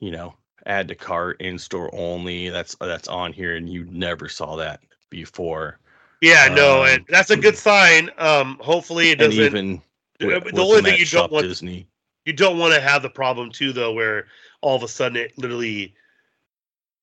you 0.00 0.10
know, 0.10 0.34
add 0.66 0.88
to 0.88 0.94
cart 0.94 1.40
in 1.40 1.58
store 1.58 1.90
only. 1.94 2.48
That's 2.48 2.76
that's 2.80 3.08
on 3.08 3.32
here 3.32 3.56
and 3.56 3.68
you 3.68 3.84
never 3.90 4.28
saw 4.28 4.56
that 4.56 4.80
before. 5.10 5.78
yeah, 6.20 6.48
no, 6.54 6.82
Um, 6.82 6.88
and 6.88 7.04
that's 7.08 7.30
a 7.30 7.36
good 7.36 7.56
sign. 7.56 8.10
Um, 8.18 8.58
hopefully 8.60 9.10
it 9.10 9.18
doesn't. 9.18 9.42
even 9.42 9.82
the 10.18 10.26
with, 10.44 10.58
only 10.58 10.82
thing 10.82 10.98
you 10.98 11.06
don't 11.06 11.32
want- 11.32 11.46
Disney. 11.46 11.86
you 12.26 12.32
don't 12.32 12.58
want 12.58 12.74
to 12.74 12.80
have 12.80 13.02
the 13.02 13.08
problem 13.10 13.50
too 13.50 13.72
though 13.72 13.92
where 13.92 14.26
all 14.60 14.76
of 14.76 14.82
a 14.82 14.88
sudden 14.88 15.16
it 15.16 15.36
literally 15.38 15.94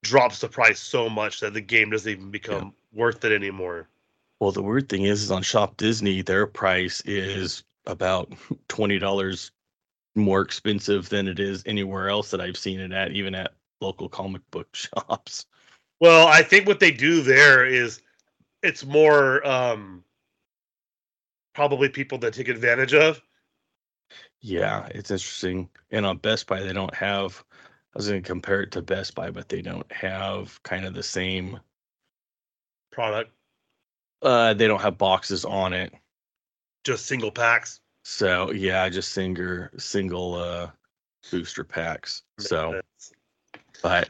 drops 0.04 0.40
the 0.40 0.48
price 0.48 0.80
so 0.80 1.10
much 1.10 1.40
that 1.40 1.54
the 1.54 1.62
game 1.62 1.90
doesn't 1.90 2.12
even 2.12 2.30
become 2.30 2.74
worth 2.94 3.26
it 3.26 3.32
anymore 3.32 3.88
Well, 4.40 4.52
the 4.52 4.62
weird 4.62 4.88
thing 4.88 5.04
is, 5.04 5.24
is 5.24 5.32
on 5.32 5.42
Shop 5.42 5.76
Disney, 5.78 6.22
their 6.22 6.46
price 6.46 7.02
is 7.06 7.64
about 7.88 8.32
twenty 8.68 9.00
dollars 9.00 9.52
more 10.18 10.42
expensive 10.42 11.10
than 11.10 11.28
it 11.28 11.40
is 11.40 11.64
anywhere 11.66 12.10
else 12.10 12.32
that 12.32 12.42
I've 12.42 12.58
seen 12.58 12.80
it 12.80 12.92
at, 12.92 13.12
even 13.14 13.36
at 13.36 13.54
local 13.82 14.10
comic 14.10 14.42
book 14.52 14.68
shops. 14.76 15.46
well 16.00 16.28
i 16.28 16.42
think 16.42 16.68
what 16.68 16.80
they 16.80 16.92
do 16.92 17.22
there 17.22 17.66
is 17.66 18.02
it's 18.64 18.86
more 18.86 19.46
um 19.48 20.04
probably 21.54 21.90
people 21.90 22.18
that 22.18 22.34
take 22.34 22.48
advantage 22.50 22.94
of 22.94 23.22
Yeah, 24.42 24.88
it's 24.92 25.12
interesting. 25.12 25.70
And 25.92 26.06
on 26.06 26.18
Best 26.18 26.48
Buy, 26.48 26.62
they 26.62 26.74
don't 26.74 26.94
have. 26.94 27.44
I 27.96 27.98
was 27.98 28.08
going 28.08 28.22
to 28.22 28.28
compare 28.28 28.62
it 28.62 28.72
to 28.74 28.82
Best 28.82 29.16
Buy, 29.16 29.32
but 29.32 29.50
they 29.50 29.62
don't 29.62 29.92
have 29.92 30.62
kind 30.64 30.86
of 30.86 30.94
the 30.94 31.04
same. 31.04 31.60
product 32.92 33.32
Uh, 34.22 34.54
they 34.54 34.68
don't 34.68 34.82
have 34.82 34.98
boxes 34.98 35.46
on 35.46 35.74
it. 35.74 35.94
just 36.84 37.06
single 37.06 37.32
packs 37.32 37.80
So 38.10 38.52
yeah, 38.52 38.88
just 38.88 39.12
single 39.12 39.68
single 39.78 40.36
uh 40.36 40.72
booster 41.30 41.66
packs. 41.66 42.24
So, 42.40 42.80
but 43.84 44.10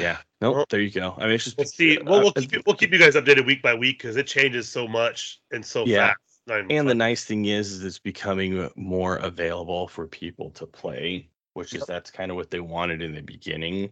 yeah, 0.00 0.16
nope. 0.40 0.56
Well, 0.56 0.64
there 0.70 0.80
you 0.80 0.90
go. 0.90 1.14
I 1.18 1.24
mean, 1.24 1.32
it's 1.32 1.44
just 1.44 1.58
we'll 1.58 1.66
see 1.66 1.98
well, 2.02 2.22
we'll 2.22 2.32
keep, 2.32 2.54
you- 2.54 2.62
we'll 2.64 2.74
keep 2.74 2.90
you 2.90 2.98
guys 2.98 3.16
updated 3.16 3.44
week 3.44 3.60
by 3.60 3.74
week 3.74 3.98
because 3.98 4.16
it 4.16 4.26
changes 4.26 4.66
so 4.66 4.88
much 4.88 5.42
and 5.52 5.64
so 5.64 5.84
Yeah. 5.84 6.14
fast 6.46 6.70
And 6.70 6.88
the 6.88 6.94
nice 6.94 7.26
thing 7.26 7.44
is, 7.44 7.70
is 7.70 7.84
it's 7.84 7.98
becoming 7.98 8.70
more 8.76 9.16
available 9.16 9.86
for 9.86 10.06
people 10.06 10.50
to 10.52 10.66
play, 10.66 11.28
which 11.52 11.74
is 11.74 11.84
that's 11.84 12.10
kind 12.10 12.30
of 12.30 12.38
what 12.38 12.50
they 12.50 12.60
wanted 12.60 13.02
in 13.02 13.14
the 13.14 13.20
beginning 13.20 13.90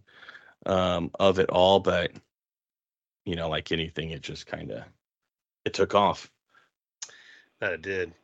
um, 0.65 1.11
of 1.21 1.39
it 1.39 1.51
all. 1.51 1.79
But 1.79 2.13
you 3.27 3.37
know, 3.37 3.51
like 3.51 3.71
anything, 3.71 4.13
it 4.13 4.23
just 4.23 4.47
kind 4.47 4.71
of 4.71 4.85
it 5.67 5.75
took 5.75 5.95
off. 5.95 6.33
That 7.61 7.75
it 7.75 7.83
did. 7.83 8.15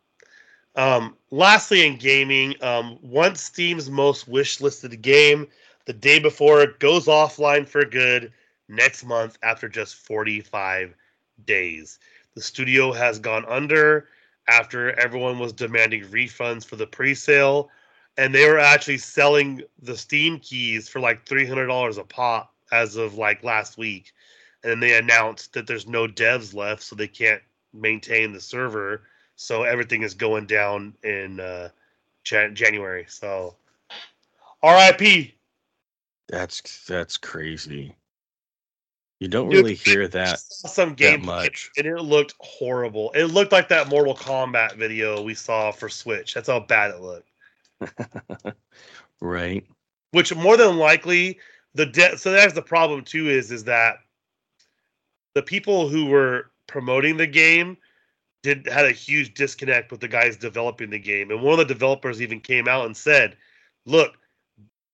Um, 0.76 1.16
lastly, 1.30 1.86
in 1.86 1.96
gaming, 1.96 2.54
um, 2.62 2.98
once 3.02 3.42
Steam's 3.42 3.90
most 3.90 4.26
wish 4.26 4.60
listed 4.60 5.00
game, 5.02 5.46
the 5.86 5.92
day 5.92 6.18
before 6.18 6.62
it 6.62 6.80
goes 6.80 7.06
offline 7.06 7.66
for 7.66 7.84
good 7.84 8.32
next 8.68 9.04
month 9.04 9.38
after 9.42 9.68
just 9.68 9.96
45 9.96 10.94
days. 11.44 11.98
The 12.34 12.40
studio 12.40 12.92
has 12.92 13.18
gone 13.18 13.44
under 13.46 14.08
after 14.48 14.98
everyone 14.98 15.38
was 15.38 15.52
demanding 15.52 16.04
refunds 16.04 16.64
for 16.64 16.76
the 16.76 16.86
pre 16.86 17.14
sale, 17.14 17.70
and 18.16 18.34
they 18.34 18.48
were 18.48 18.58
actually 18.58 18.98
selling 18.98 19.62
the 19.82 19.96
Steam 19.96 20.40
keys 20.40 20.88
for 20.88 21.00
like 21.00 21.24
$300 21.24 21.98
a 21.98 22.04
pop 22.04 22.52
as 22.72 22.96
of 22.96 23.14
like 23.14 23.44
last 23.44 23.78
week. 23.78 24.12
And 24.62 24.72
then 24.72 24.80
they 24.80 24.98
announced 24.98 25.52
that 25.52 25.66
there's 25.66 25.86
no 25.86 26.08
devs 26.08 26.54
left, 26.54 26.82
so 26.82 26.96
they 26.96 27.06
can't 27.08 27.42
maintain 27.72 28.32
the 28.32 28.40
server 28.40 29.02
so 29.36 29.62
everything 29.62 30.02
is 30.02 30.14
going 30.14 30.46
down 30.46 30.94
in 31.02 31.40
uh, 31.40 31.68
Jan- 32.24 32.54
January. 32.54 33.06
So, 33.08 33.54
R.I.P. 34.62 35.34
That's 36.28 36.86
that's 36.86 37.16
crazy. 37.16 37.94
You 39.20 39.28
don't 39.28 39.48
Dude, 39.48 39.58
really 39.58 39.74
hear 39.74 40.08
that 40.08 40.38
Some 40.40 40.90
that 40.90 40.96
game 40.96 41.24
much. 41.24 41.70
and 41.76 41.86
it 41.86 42.00
looked 42.00 42.34
horrible. 42.40 43.10
It 43.14 43.24
looked 43.24 43.52
like 43.52 43.68
that 43.68 43.88
Mortal 43.88 44.14
Kombat 44.14 44.76
video 44.76 45.22
we 45.22 45.34
saw 45.34 45.70
for 45.70 45.88
Switch. 45.88 46.34
That's 46.34 46.48
how 46.48 46.60
bad 46.60 46.90
it 46.90 47.00
looked. 47.00 47.28
right? 49.20 49.64
Which 50.12 50.34
more 50.34 50.56
than 50.56 50.76
likely 50.76 51.38
the 51.74 51.86
de- 51.86 52.16
so 52.18 52.32
that's 52.32 52.54
the 52.54 52.62
problem 52.62 53.02
too 53.04 53.28
is 53.28 53.50
is 53.50 53.64
that 53.64 53.96
the 55.34 55.42
people 55.42 55.88
who 55.88 56.06
were 56.06 56.50
promoting 56.66 57.16
the 57.16 57.26
game 57.26 57.76
did 58.44 58.66
had 58.66 58.84
a 58.84 58.92
huge 58.92 59.34
disconnect 59.34 59.90
with 59.90 60.00
the 60.00 60.06
guys 60.06 60.36
developing 60.36 60.90
the 60.90 60.98
game. 60.98 61.30
And 61.30 61.42
one 61.42 61.54
of 61.54 61.66
the 61.66 61.74
developers 61.74 62.20
even 62.20 62.40
came 62.40 62.68
out 62.68 62.84
and 62.84 62.96
said, 62.96 63.36
"Look, 63.86 64.18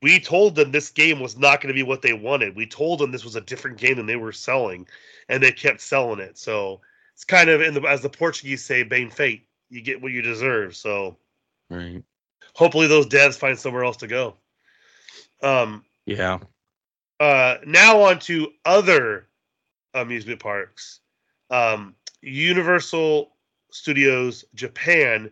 we 0.00 0.20
told 0.20 0.54
them 0.54 0.70
this 0.70 0.88
game 0.88 1.20
was 1.20 1.36
not 1.36 1.60
going 1.60 1.68
to 1.68 1.78
be 1.78 1.82
what 1.82 2.00
they 2.00 2.12
wanted. 2.12 2.56
We 2.56 2.66
told 2.66 3.00
them 3.00 3.10
this 3.10 3.24
was 3.24 3.36
a 3.36 3.40
different 3.40 3.76
game 3.76 3.96
than 3.96 4.06
they 4.06 4.16
were 4.16 4.32
selling, 4.32 4.86
and 5.28 5.42
they 5.42 5.52
kept 5.52 5.80
selling 5.80 6.20
it. 6.20 6.38
So 6.38 6.80
it's 7.12 7.24
kind 7.24 7.50
of 7.50 7.60
in 7.60 7.74
the 7.74 7.82
as 7.82 8.00
the 8.00 8.08
Portuguese 8.08 8.64
say, 8.64 8.84
"bem 8.84 9.10
feito." 9.10 9.42
You 9.68 9.82
get 9.82 10.00
what 10.00 10.12
you 10.12 10.22
deserve. 10.22 10.74
So 10.74 11.16
Right. 11.68 12.02
hopefully 12.54 12.86
those 12.86 13.06
devs 13.06 13.36
find 13.38 13.58
somewhere 13.58 13.84
else 13.84 13.96
to 13.98 14.06
go. 14.06 14.36
Um, 15.42 15.84
Yeah. 16.06 16.38
uh, 17.18 17.58
now 17.66 18.00
on 18.02 18.18
to 18.20 18.52
other 18.64 19.28
amusement 19.94 20.40
parks. 20.40 21.00
Um, 21.50 21.94
Universal 22.22 23.32
Studios 23.70 24.44
Japan 24.54 25.30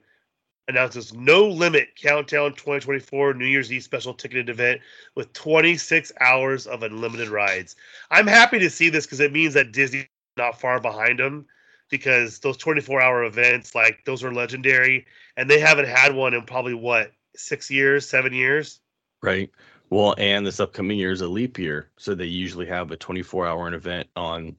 announces 0.68 1.14
no 1.14 1.46
limit 1.48 1.88
countdown 1.96 2.54
2024 2.54 3.34
New 3.34 3.46
Year's 3.46 3.72
Eve 3.72 3.82
special 3.82 4.12
ticketed 4.14 4.48
event 4.50 4.80
with 5.14 5.32
26 5.32 6.12
hours 6.20 6.66
of 6.66 6.82
unlimited 6.82 7.28
rides. 7.28 7.74
I'm 8.10 8.26
happy 8.26 8.58
to 8.58 8.70
see 8.70 8.90
this 8.90 9.06
because 9.06 9.20
it 9.20 9.32
means 9.32 9.54
that 9.54 9.72
Disney 9.72 10.08
not 10.36 10.60
far 10.60 10.80
behind 10.80 11.18
them 11.18 11.46
because 11.90 12.38
those 12.40 12.56
24 12.58 13.00
hour 13.00 13.24
events, 13.24 13.74
like 13.74 14.04
those 14.04 14.22
are 14.22 14.32
legendary, 14.32 15.06
and 15.36 15.50
they 15.50 15.58
haven't 15.58 15.88
had 15.88 16.14
one 16.14 16.34
in 16.34 16.42
probably 16.42 16.74
what 16.74 17.12
six 17.34 17.70
years, 17.70 18.08
seven 18.08 18.32
years. 18.32 18.80
Right. 19.22 19.50
Well, 19.90 20.14
and 20.18 20.46
this 20.46 20.60
upcoming 20.60 20.98
year 20.98 21.12
is 21.12 21.22
a 21.22 21.28
leap 21.28 21.58
year, 21.58 21.90
so 21.96 22.14
they 22.14 22.26
usually 22.26 22.66
have 22.66 22.90
a 22.90 22.96
24 22.96 23.46
hour 23.46 23.72
event 23.72 24.08
on 24.16 24.56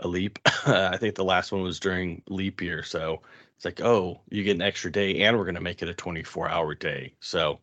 a 0.00 0.08
leap. 0.08 0.38
I 0.66 0.96
think 0.96 1.14
the 1.14 1.24
last 1.24 1.52
one 1.52 1.62
was 1.62 1.80
during 1.80 2.22
leap 2.28 2.60
year, 2.60 2.82
so 2.82 3.22
it's 3.56 3.64
like, 3.64 3.80
oh, 3.80 4.20
you 4.30 4.42
get 4.42 4.56
an 4.56 4.62
extra 4.62 4.90
day, 4.90 5.22
and 5.22 5.36
we're 5.36 5.44
going 5.44 5.54
to 5.54 5.60
make 5.60 5.82
it 5.82 5.88
a 5.88 5.94
24 5.94 6.48
hour 6.48 6.74
day. 6.74 7.14
So 7.20 7.60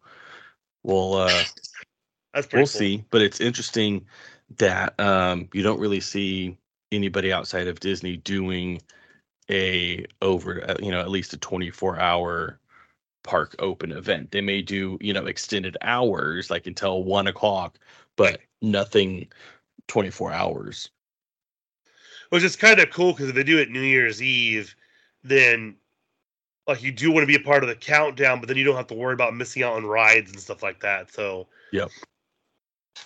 we'll 0.83 1.15
uh, 1.15 1.43
That's 2.33 2.47
pretty 2.47 2.61
we'll 2.61 2.67
cool. 2.67 2.79
see. 2.79 3.05
But 3.09 3.21
it's 3.21 3.41
interesting 3.41 4.05
that 4.57 4.99
um, 4.99 5.49
you 5.53 5.63
don't 5.63 5.79
really 5.79 5.99
see 5.99 6.57
anybody 6.91 7.33
outside 7.33 7.67
of 7.67 7.79
Disney 7.79 8.17
doing 8.17 8.81
a 9.49 10.05
over, 10.21 10.69
uh, 10.69 10.75
you 10.79 10.91
know, 10.91 10.99
at 10.99 11.09
least 11.09 11.33
a 11.33 11.37
24 11.37 11.99
hour 11.99 12.59
park 13.23 13.55
open 13.59 13.91
event. 13.91 14.31
They 14.31 14.41
may 14.41 14.61
do, 14.61 14.97
you 15.01 15.13
know, 15.13 15.25
extended 15.25 15.77
hours, 15.81 16.49
like 16.49 16.67
until 16.67 17.03
one 17.03 17.27
o'clock, 17.27 17.79
but 18.15 18.41
nothing 18.61 19.27
24 19.87 20.31
hours. 20.31 20.89
Which 22.29 22.43
is 22.43 22.55
kind 22.55 22.79
of 22.79 22.89
cool 22.89 23.13
because 23.13 23.29
if 23.29 23.35
they 23.35 23.43
do 23.43 23.59
it 23.59 23.69
New 23.69 23.81
Year's 23.81 24.21
Eve, 24.21 24.75
then 25.23 25.75
like 26.67 26.83
you 26.83 26.91
do 26.91 27.11
want 27.11 27.23
to 27.23 27.27
be 27.27 27.35
a 27.35 27.45
part 27.45 27.63
of 27.63 27.69
the 27.69 27.75
countdown, 27.75 28.39
but 28.39 28.47
then 28.47 28.57
you 28.57 28.63
don't 28.63 28.75
have 28.75 28.87
to 28.87 28.95
worry 28.95 29.13
about 29.13 29.35
missing 29.35 29.63
out 29.63 29.73
on 29.73 29.85
rides 29.85 30.31
and 30.31 30.39
stuff 30.39 30.61
like 30.61 30.81
that. 30.81 31.11
So 31.13 31.47
yeah. 31.71 31.87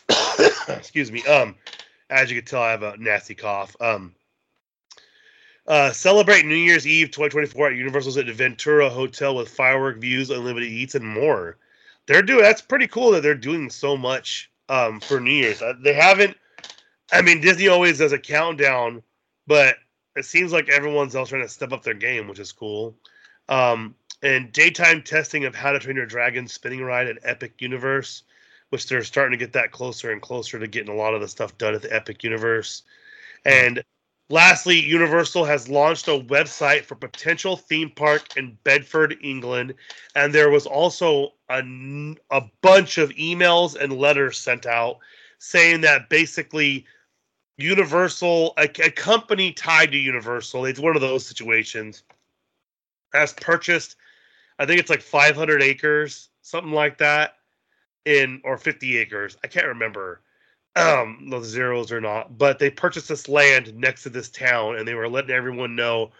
excuse 0.69 1.11
me. 1.11 1.23
Um, 1.25 1.55
as 2.09 2.29
you 2.29 2.37
can 2.41 2.45
tell, 2.45 2.61
I 2.61 2.71
have 2.71 2.83
a 2.83 2.97
nasty 2.97 3.35
cough. 3.35 3.75
Um, 3.79 4.13
uh, 5.67 5.91
celebrate 5.91 6.45
New 6.45 6.55
Year's 6.55 6.87
Eve 6.87 7.11
2024 7.11 7.67
at 7.67 7.75
Universal's 7.75 8.17
Aventura 8.17 8.89
Hotel 8.89 9.35
with 9.35 9.47
firework 9.47 9.99
views, 9.99 10.29
unlimited 10.29 10.69
eats, 10.69 10.95
and 10.95 11.07
more. 11.07 11.57
They're 12.07 12.23
doing 12.23 12.41
that's 12.41 12.61
pretty 12.61 12.87
cool 12.87 13.11
that 13.11 13.21
they're 13.21 13.35
doing 13.35 13.69
so 13.69 13.95
much 13.95 14.51
um, 14.69 14.99
for 14.99 15.19
New 15.19 15.31
Year's. 15.31 15.61
Uh, 15.61 15.73
They 15.81 15.93
haven't. 15.93 16.35
I 17.13 17.21
mean, 17.21 17.41
Disney 17.41 17.67
always 17.67 17.99
does 17.99 18.11
a 18.11 18.17
countdown, 18.17 19.03
but 19.47 19.75
it 20.15 20.25
seems 20.25 20.51
like 20.51 20.69
everyone's 20.69 21.15
else 21.15 21.29
trying 21.29 21.41
to 21.41 21.49
step 21.49 21.71
up 21.71 21.83
their 21.83 21.93
game, 21.93 22.27
which 22.27 22.39
is 22.39 22.51
cool. 22.51 22.95
Um, 23.49 23.95
and 24.23 24.51
daytime 24.51 25.01
testing 25.01 25.45
of 25.45 25.55
How 25.55 25.71
to 25.71 25.79
Train 25.79 25.95
Your 25.95 26.05
Dragon 26.05 26.47
spinning 26.47 26.83
ride 26.83 27.07
at 27.07 27.17
Epic 27.23 27.53
Universe, 27.59 28.23
which 28.69 28.87
they're 28.87 29.03
starting 29.03 29.37
to 29.37 29.43
get 29.43 29.53
that 29.53 29.71
closer 29.71 30.11
and 30.11 30.21
closer 30.21 30.59
to 30.59 30.67
getting 30.67 30.93
a 30.93 30.97
lot 30.97 31.13
of 31.13 31.21
the 31.21 31.27
stuff 31.27 31.57
done 31.57 31.73
at 31.73 31.81
the 31.81 31.93
Epic 31.93 32.23
Universe. 32.23 32.83
And 33.45 33.83
lastly, 34.29 34.79
Universal 34.79 35.45
has 35.45 35.67
launched 35.67 36.07
a 36.07 36.19
website 36.19 36.83
for 36.83 36.95
potential 36.95 37.57
theme 37.57 37.89
park 37.89 38.37
in 38.37 38.57
Bedford, 38.63 39.17
England, 39.23 39.73
and 40.15 40.33
there 40.33 40.51
was 40.51 40.65
also 40.65 41.33
a, 41.49 41.63
a 42.29 42.41
bunch 42.61 42.97
of 42.97 43.09
emails 43.11 43.75
and 43.75 43.97
letters 43.97 44.37
sent 44.37 44.65
out 44.65 44.99
saying 45.39 45.81
that 45.81 46.07
basically 46.07 46.85
Universal, 47.61 48.53
a, 48.57 48.63
a 48.63 48.91
company 48.91 49.51
tied 49.53 49.91
to 49.91 49.97
Universal, 49.97 50.65
it's 50.65 50.79
one 50.79 50.95
of 50.95 51.01
those 51.01 51.25
situations, 51.25 52.03
has 53.13 53.33
purchased, 53.33 53.95
I 54.59 54.65
think 54.65 54.79
it's 54.79 54.89
like 54.89 55.01
500 55.01 55.61
acres, 55.61 56.29
something 56.41 56.73
like 56.73 56.97
that, 56.99 57.35
in 58.05 58.41
or 58.43 58.57
50 58.57 58.97
acres. 58.97 59.37
I 59.43 59.47
can't 59.47 59.67
remember 59.67 60.21
um 60.77 61.27
those 61.29 61.47
zeros 61.47 61.91
or 61.91 61.99
not, 61.99 62.37
but 62.37 62.57
they 62.57 62.69
purchased 62.69 63.09
this 63.09 63.27
land 63.27 63.75
next 63.75 64.03
to 64.03 64.09
this 64.09 64.29
town, 64.29 64.77
and 64.77 64.87
they 64.87 64.95
were 64.95 65.09
letting 65.09 65.31
everyone 65.31 65.75
know 65.75 66.11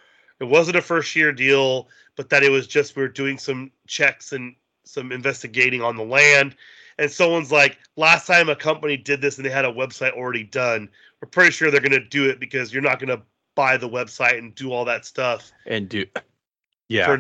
it 0.42 0.48
wasn't 0.48 0.76
a 0.76 0.82
first 0.82 1.16
year 1.16 1.32
deal, 1.32 1.88
but 2.16 2.30
that 2.30 2.44
it 2.44 2.50
was 2.50 2.68
just 2.68 2.96
we 2.96 3.04
are 3.04 3.08
doing 3.08 3.38
some 3.38 3.72
checks 3.88 4.34
and 4.34 4.56
some 4.84 5.12
investigating 5.12 5.82
on 5.82 5.96
the 5.96 6.04
land. 6.04 6.56
And 6.98 7.10
someone's 7.10 7.52
like, 7.52 7.78
last 7.96 8.28
time 8.28 8.50
a 8.50 8.56
company 8.56 8.98
did 8.98 9.22
this 9.22 9.38
and 9.38 9.46
they 9.46 9.52
had 9.52 9.66
a 9.66 9.72
website 9.72 10.14
already 10.14 10.44
done, 10.44 10.90
we're 11.22 11.30
pretty 11.30 11.52
sure 11.52 11.70
they're 11.70 11.82
going 11.82 11.92
to 11.92 12.00
do 12.00 12.30
it 12.30 12.40
because 12.40 12.74
you're 12.74 12.82
not 12.82 13.00
going 13.00 13.16
to 13.16 13.24
buy 13.56 13.78
the 13.78 13.90
website 13.90 14.38
and 14.38 14.56
do 14.56 14.72
all 14.72 14.86
that 14.86 15.06
stuff. 15.06 15.52
And 15.66 15.88
do, 15.88 16.06
yeah. 16.90 17.18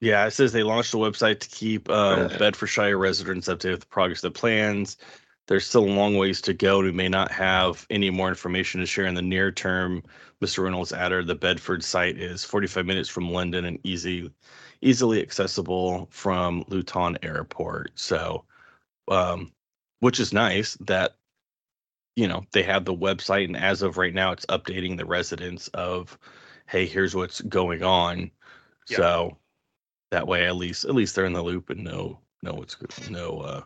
Yeah, 0.00 0.26
it 0.26 0.32
says 0.32 0.52
they 0.52 0.62
launched 0.62 0.92
a 0.94 0.98
website 0.98 1.40
to 1.40 1.48
keep 1.48 1.88
um, 1.88 2.28
Bedfordshire 2.38 2.98
residents 2.98 3.48
updated 3.48 3.72
with 3.72 3.80
the 3.80 3.86
progress 3.86 4.22
of 4.22 4.34
the 4.34 4.38
plans. 4.38 4.98
There's 5.48 5.66
still 5.66 5.84
a 5.84 5.90
long 5.90 6.16
ways 6.16 6.40
to 6.42 6.54
go. 6.54 6.78
and 6.78 6.86
We 6.86 6.92
may 6.92 7.08
not 7.08 7.30
have 7.32 7.86
any 7.88 8.10
more 8.10 8.28
information 8.28 8.80
to 8.80 8.86
share 8.86 9.06
in 9.06 9.14
the 9.14 9.22
near 9.22 9.50
term. 9.50 10.02
Mr. 10.42 10.62
Reynolds 10.62 10.92
added 10.92 11.26
the 11.26 11.34
Bedford 11.34 11.82
site 11.82 12.18
is 12.18 12.44
45 12.44 12.84
minutes 12.84 13.08
from 13.08 13.32
London 13.32 13.64
and 13.64 13.78
easy, 13.84 14.30
easily 14.82 15.22
accessible 15.22 16.08
from 16.10 16.62
Luton 16.68 17.16
Airport. 17.22 17.92
So, 17.94 18.44
um, 19.08 19.50
which 20.00 20.20
is 20.20 20.32
nice 20.32 20.74
that 20.82 21.16
you 22.16 22.26
know 22.26 22.42
they 22.52 22.62
have 22.62 22.84
the 22.84 22.94
website, 22.94 23.44
and 23.44 23.56
as 23.56 23.82
of 23.82 23.96
right 23.98 24.14
now, 24.14 24.32
it's 24.32 24.46
updating 24.46 24.96
the 24.96 25.04
residents 25.04 25.68
of, 25.68 26.18
hey, 26.66 26.86
here's 26.86 27.14
what's 27.14 27.40
going 27.42 27.82
on. 27.82 28.30
So 28.86 29.38
that 30.10 30.26
way, 30.26 30.46
at 30.46 30.56
least 30.56 30.84
at 30.84 30.94
least 30.94 31.14
they're 31.14 31.26
in 31.26 31.32
the 31.32 31.42
loop 31.42 31.70
and 31.70 31.84
know 31.84 32.18
know 32.42 32.54
what's 32.54 32.76
know 33.10 33.40
uh, 33.40 33.62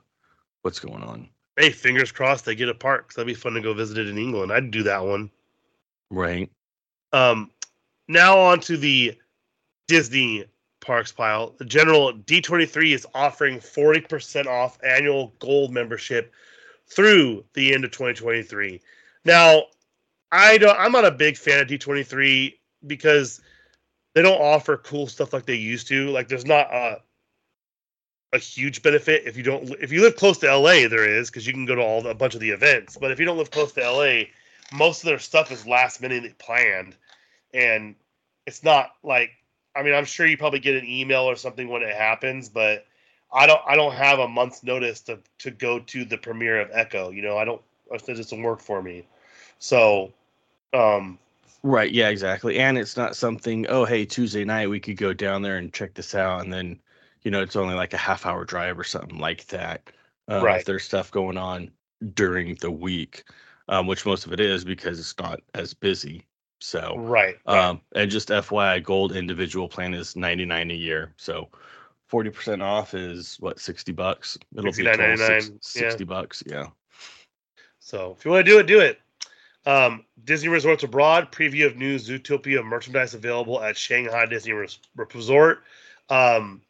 what's 0.62 0.80
going 0.80 1.02
on. 1.02 1.28
Hey, 1.56 1.70
fingers 1.70 2.12
crossed 2.12 2.44
they 2.44 2.54
get 2.54 2.68
a 2.68 2.74
park. 2.74 3.08
'cause 3.08 3.16
that'd 3.16 3.26
be 3.26 3.34
fun 3.34 3.52
to 3.54 3.60
go 3.60 3.74
visit 3.74 3.98
it 3.98 4.08
in 4.08 4.18
England. 4.18 4.52
I'd 4.52 4.70
do 4.70 4.82
that 4.84 5.04
one. 5.04 5.30
Right. 6.10 6.50
Um, 7.12 7.50
now 8.08 8.38
on 8.38 8.60
to 8.60 8.76
the 8.76 9.16
Disney 9.88 10.44
parks 10.80 11.12
pile. 11.12 11.54
The 11.58 11.64
general 11.64 12.12
D23 12.12 12.94
is 12.94 13.06
offering 13.14 13.60
40% 13.60 14.46
off 14.46 14.78
annual 14.82 15.34
gold 15.38 15.72
membership 15.72 16.32
through 16.90 17.44
the 17.54 17.72
end 17.74 17.84
of 17.84 17.90
2023. 17.90 18.80
Now, 19.24 19.64
I 20.32 20.58
don't 20.58 20.78
I'm 20.78 20.92
not 20.92 21.04
a 21.04 21.10
big 21.10 21.36
fan 21.36 21.60
of 21.60 21.68
D23 21.68 22.54
because 22.86 23.40
they 24.14 24.22
don't 24.22 24.40
offer 24.40 24.76
cool 24.76 25.06
stuff 25.06 25.32
like 25.32 25.46
they 25.46 25.54
used 25.54 25.88
to. 25.88 26.08
Like 26.10 26.28
there's 26.28 26.46
not 26.46 26.72
a 26.72 27.00
a 28.32 28.38
huge 28.38 28.82
benefit 28.82 29.24
if 29.26 29.36
you 29.36 29.42
don't 29.42 29.68
if 29.80 29.90
you 29.90 30.02
live 30.02 30.14
close 30.14 30.38
to 30.38 30.54
LA 30.54 30.86
there 30.88 31.04
is 31.04 31.28
because 31.28 31.48
you 31.48 31.52
can 31.52 31.66
go 31.66 31.74
to 31.74 31.82
all 31.82 32.06
a 32.06 32.14
bunch 32.14 32.34
of 32.34 32.40
the 32.40 32.50
events. 32.50 32.96
But 32.96 33.10
if 33.10 33.18
you 33.18 33.26
don't 33.26 33.38
live 33.38 33.50
close 33.50 33.72
to 33.72 33.90
LA, 33.90 34.24
most 34.72 35.02
of 35.02 35.08
their 35.08 35.18
stuff 35.18 35.50
is 35.50 35.66
last 35.66 36.00
minute 36.00 36.38
planned 36.38 36.96
and 37.52 37.96
it's 38.46 38.62
not 38.62 38.92
like 39.02 39.32
I 39.74 39.82
mean 39.82 39.94
I'm 39.94 40.04
sure 40.04 40.26
you 40.26 40.38
probably 40.38 40.60
get 40.60 40.76
an 40.76 40.88
email 40.88 41.22
or 41.22 41.36
something 41.36 41.68
when 41.68 41.82
it 41.82 41.94
happens, 41.94 42.48
but 42.48 42.86
I 43.32 43.46
don't 43.46 43.60
I 43.66 43.76
don't 43.76 43.94
have 43.94 44.18
a 44.18 44.28
month's 44.28 44.62
notice 44.62 45.00
to 45.02 45.18
to 45.38 45.50
go 45.50 45.78
to 45.78 46.04
the 46.04 46.18
premiere 46.18 46.60
of 46.60 46.70
Echo. 46.72 47.10
You 47.10 47.22
know 47.22 47.36
I 47.36 47.44
don't 47.44 47.62
it 47.90 48.06
doesn't 48.06 48.42
work 48.42 48.60
for 48.60 48.82
me. 48.82 49.06
So, 49.58 50.12
um, 50.72 51.18
Right. 51.62 51.92
Yeah. 51.92 52.08
Exactly. 52.08 52.58
And 52.58 52.78
it's 52.78 52.96
not 52.96 53.16
something. 53.16 53.66
Oh, 53.68 53.84
hey, 53.84 54.04
Tuesday 54.06 54.44
night 54.44 54.70
we 54.70 54.80
could 54.80 54.96
go 54.96 55.12
down 55.12 55.42
there 55.42 55.58
and 55.58 55.72
check 55.72 55.94
this 55.94 56.14
out, 56.14 56.42
and 56.42 56.52
then 56.52 56.78
you 57.22 57.30
know 57.30 57.42
it's 57.42 57.56
only 57.56 57.74
like 57.74 57.92
a 57.92 57.98
half 57.98 58.24
hour 58.24 58.44
drive 58.44 58.78
or 58.78 58.84
something 58.84 59.18
like 59.18 59.46
that. 59.48 59.82
Uh, 60.30 60.40
Right. 60.42 60.60
If 60.60 60.64
there's 60.66 60.84
stuff 60.84 61.10
going 61.10 61.36
on 61.36 61.70
during 62.14 62.54
the 62.56 62.70
week, 62.70 63.24
um, 63.68 63.86
which 63.86 64.06
most 64.06 64.24
of 64.24 64.32
it 64.32 64.40
is 64.40 64.64
because 64.64 64.98
it's 64.98 65.18
not 65.18 65.40
as 65.54 65.74
busy. 65.74 66.24
So. 66.60 66.94
right, 66.98 67.36
right. 67.46 67.68
Um, 67.68 67.80
and 67.94 68.10
just 68.10 68.28
FYI, 68.28 68.82
gold 68.82 69.12
individual 69.14 69.68
plan 69.68 69.92
is 69.92 70.16
ninety 70.16 70.46
nine 70.46 70.70
a 70.70 70.74
year. 70.74 71.12
So 71.18 71.50
forty 72.10 72.30
percent 72.30 72.60
off 72.60 72.92
is 72.92 73.36
what 73.38 73.60
sixty 73.60 73.92
bucks. 73.92 74.36
It'll 74.56 74.72
be 74.72 74.82
total 74.82 75.16
six- 75.16 75.48
$69.99, 75.48 75.50
yeah. 75.50 75.56
sixty 75.60 76.04
bucks. 76.04 76.42
Yeah. 76.44 76.66
So 77.78 78.16
if 78.18 78.24
you 78.24 78.32
want 78.32 78.44
to 78.44 78.52
do 78.52 78.58
it, 78.58 78.66
do 78.66 78.80
it. 78.80 79.00
Um, 79.64 80.04
Disney 80.24 80.48
Resorts 80.48 80.82
Abroad 80.82 81.30
preview 81.30 81.66
of 81.66 81.76
new 81.76 81.96
Zootopia 81.96 82.64
merchandise 82.64 83.14
available 83.14 83.62
at 83.62 83.76
Shanghai 83.76 84.26
Disney 84.26 84.52
Resort. 84.96 85.62
Um, 86.08 86.62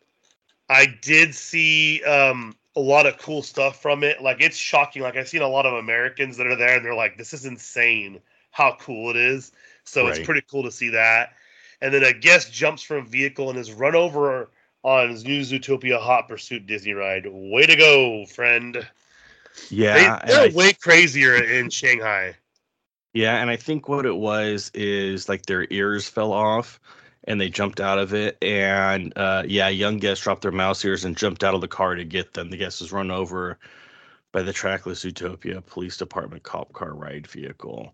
I 0.68 0.86
did 1.00 1.34
see 1.34 2.02
um, 2.04 2.54
a 2.76 2.80
lot 2.80 3.06
of 3.06 3.16
cool 3.18 3.42
stuff 3.42 3.80
from 3.80 4.04
it. 4.04 4.22
Like 4.22 4.40
it's 4.40 4.56
shocking. 4.56 5.02
Like 5.02 5.16
I've 5.16 5.28
seen 5.28 5.42
a 5.42 5.48
lot 5.48 5.66
of 5.66 5.74
Americans 5.74 6.36
that 6.36 6.46
are 6.46 6.56
there, 6.56 6.76
and 6.76 6.84
they're 6.84 6.94
like, 6.94 7.16
"This 7.16 7.32
is 7.32 7.46
insane! 7.46 8.20
How 8.50 8.76
cool 8.80 9.10
it 9.10 9.16
is!" 9.16 9.52
So 9.84 10.06
it's 10.08 10.20
pretty 10.20 10.42
cool 10.50 10.64
to 10.64 10.70
see 10.70 10.90
that. 10.90 11.34
And 11.80 11.94
then 11.94 12.04
a 12.04 12.12
guest 12.12 12.52
jumps 12.52 12.82
from 12.82 12.98
a 12.98 13.08
vehicle 13.08 13.48
and 13.48 13.58
is 13.58 13.72
run 13.72 13.94
over 13.94 14.50
on 14.82 15.10
his 15.10 15.24
new 15.24 15.40
Zootopia 15.40 16.00
Hot 16.00 16.28
Pursuit 16.28 16.66
Disney 16.66 16.92
ride. 16.92 17.26
Way 17.26 17.66
to 17.66 17.76
go, 17.76 18.26
friend! 18.26 18.86
Yeah. 19.68 20.20
They, 20.26 20.34
I 20.34 20.48
way 20.54 20.72
crazier 20.72 21.34
in 21.42 21.70
Shanghai. 21.70 22.36
Yeah, 23.12 23.36
and 23.36 23.50
I 23.50 23.56
think 23.56 23.88
what 23.88 24.06
it 24.06 24.16
was 24.16 24.70
is 24.72 25.28
like 25.28 25.46
their 25.46 25.66
ears 25.70 26.08
fell 26.08 26.32
off 26.32 26.80
and 27.24 27.40
they 27.40 27.48
jumped 27.48 27.80
out 27.80 27.98
of 27.98 28.14
it. 28.14 28.38
And 28.40 29.12
uh, 29.16 29.42
yeah, 29.46 29.68
young 29.68 29.98
guests 29.98 30.24
dropped 30.24 30.42
their 30.42 30.52
mouse 30.52 30.84
ears 30.84 31.04
and 31.04 31.16
jumped 31.16 31.42
out 31.42 31.54
of 31.54 31.60
the 31.60 31.68
car 31.68 31.94
to 31.94 32.04
get 32.04 32.34
them. 32.34 32.50
The 32.50 32.56
guest 32.56 32.80
was 32.80 32.92
run 32.92 33.10
over 33.10 33.58
by 34.32 34.42
the 34.42 34.52
trackless 34.52 35.04
Zootopia 35.04 35.64
Police 35.66 35.96
Department 35.96 36.44
cop 36.44 36.72
car 36.72 36.94
ride 36.94 37.26
vehicle. 37.26 37.92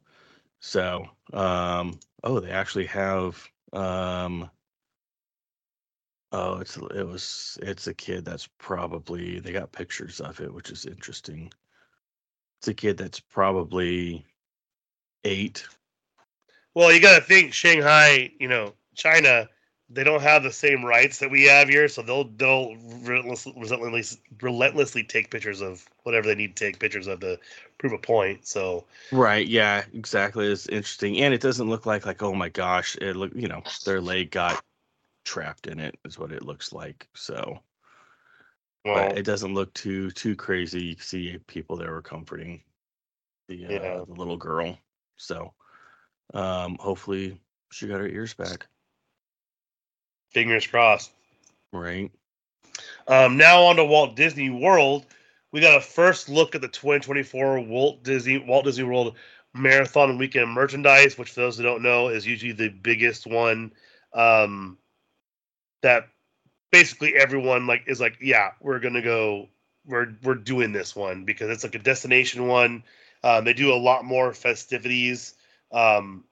So, 0.60 1.06
um, 1.32 1.98
oh, 2.22 2.40
they 2.40 2.50
actually 2.50 2.86
have, 2.86 3.42
um, 3.72 4.50
oh, 6.32 6.58
it's 6.58 6.76
it 6.76 7.06
was 7.06 7.58
it's 7.62 7.86
a 7.86 7.94
kid 7.94 8.24
that's 8.24 8.48
probably 8.58 9.40
they 9.40 9.52
got 9.52 9.72
pictures 9.72 10.20
of 10.20 10.40
it, 10.40 10.52
which 10.52 10.70
is 10.70 10.86
interesting. 10.86 11.52
It's 12.60 12.68
a 12.68 12.74
kid 12.74 12.96
that's 12.96 13.20
probably 13.20 14.24
eight. 15.24 15.66
Well, 16.74 16.92
you 16.92 17.00
got 17.00 17.16
to 17.16 17.24
think 17.24 17.52
Shanghai, 17.52 18.30
you 18.38 18.48
know, 18.48 18.74
China, 18.94 19.48
they 19.88 20.04
don't 20.04 20.22
have 20.22 20.42
the 20.42 20.52
same 20.52 20.84
rights 20.84 21.20
that 21.20 21.30
we 21.30 21.44
have 21.44 21.68
here, 21.68 21.88
so 21.88 22.02
they'll 22.02 22.24
they'll 22.36 22.74
relentlessly 23.02 23.54
relentlessly, 23.56 24.20
relentlessly 24.42 25.04
take 25.04 25.30
pictures 25.30 25.60
of 25.60 25.86
whatever 26.02 26.26
they 26.26 26.34
need 26.34 26.56
to 26.56 26.64
take 26.64 26.80
pictures 26.80 27.06
of 27.06 27.20
to 27.20 27.38
prove 27.78 27.92
a 27.92 27.98
point. 27.98 28.46
So 28.46 28.84
Right, 29.12 29.46
yeah, 29.46 29.84
exactly. 29.94 30.50
It's 30.50 30.68
interesting, 30.68 31.18
and 31.18 31.32
it 31.32 31.40
doesn't 31.40 31.68
look 31.68 31.86
like 31.86 32.04
like 32.04 32.22
oh 32.22 32.34
my 32.34 32.48
gosh, 32.48 32.96
it 33.00 33.14
look 33.14 33.32
you 33.34 33.48
know 33.48 33.62
their 33.84 34.00
leg 34.00 34.30
got 34.30 34.62
trapped 35.26 35.66
in 35.66 35.80
it 35.80 35.98
is 36.06 36.18
what 36.18 36.32
it 36.32 36.44
looks 36.44 36.72
like. 36.72 37.08
So, 37.14 37.60
well, 38.84 39.10
but 39.10 39.18
it 39.18 39.24
doesn't 39.24 39.54
look 39.54 39.74
too 39.74 40.10
too 40.12 40.36
crazy. 40.36 40.84
You 40.84 40.94
can 40.96 41.04
see 41.04 41.38
people 41.46 41.76
there 41.76 41.92
were 41.92 42.02
comforting 42.02 42.62
the 43.48 43.66
uh, 43.66 43.70
Yeah. 43.72 44.04
the 44.06 44.14
little 44.14 44.38
girl. 44.38 44.78
So, 45.16 45.52
um, 46.34 46.76
hopefully 46.80 47.40
she 47.72 47.86
got 47.88 48.00
her 48.00 48.08
ears 48.08 48.34
back. 48.34 48.66
fingers 50.30 50.66
crossed. 50.66 51.12
Right. 51.72 52.10
Um, 53.08 53.36
now 53.36 53.64
on 53.64 53.76
to 53.76 53.84
Walt 53.84 54.16
Disney 54.16 54.50
World. 54.50 55.06
We 55.52 55.60
got 55.60 55.78
a 55.78 55.80
first 55.80 56.28
look 56.28 56.54
at 56.54 56.60
the 56.60 56.68
2024 56.68 57.60
Walt 57.60 58.02
Disney 58.02 58.38
Walt 58.38 58.64
Disney 58.64 58.84
World 58.84 59.16
Marathon 59.54 60.18
Weekend 60.18 60.50
merchandise, 60.50 61.16
which 61.16 61.30
for 61.30 61.40
those 61.40 61.56
who 61.56 61.62
don't 61.62 61.82
know 61.82 62.08
is 62.08 62.26
usually 62.26 62.52
the 62.52 62.68
biggest 62.68 63.26
one. 63.26 63.72
Um, 64.12 64.78
that 65.86 66.08
basically 66.72 67.14
everyone 67.14 67.68
like 67.68 67.84
is 67.86 68.00
like, 68.00 68.18
yeah, 68.20 68.50
we're 68.60 68.80
gonna 68.80 69.02
go. 69.02 69.48
We're 69.86 70.08
we're 70.24 70.34
doing 70.34 70.72
this 70.72 70.96
one 70.96 71.24
because 71.24 71.48
it's 71.48 71.62
like 71.62 71.76
a 71.76 71.78
destination 71.78 72.48
one. 72.48 72.82
Um, 73.22 73.44
they 73.44 73.52
do 73.52 73.72
a 73.72 73.78
lot 73.78 74.04
more 74.04 74.34
festivities 74.34 75.34
um, 75.70 76.24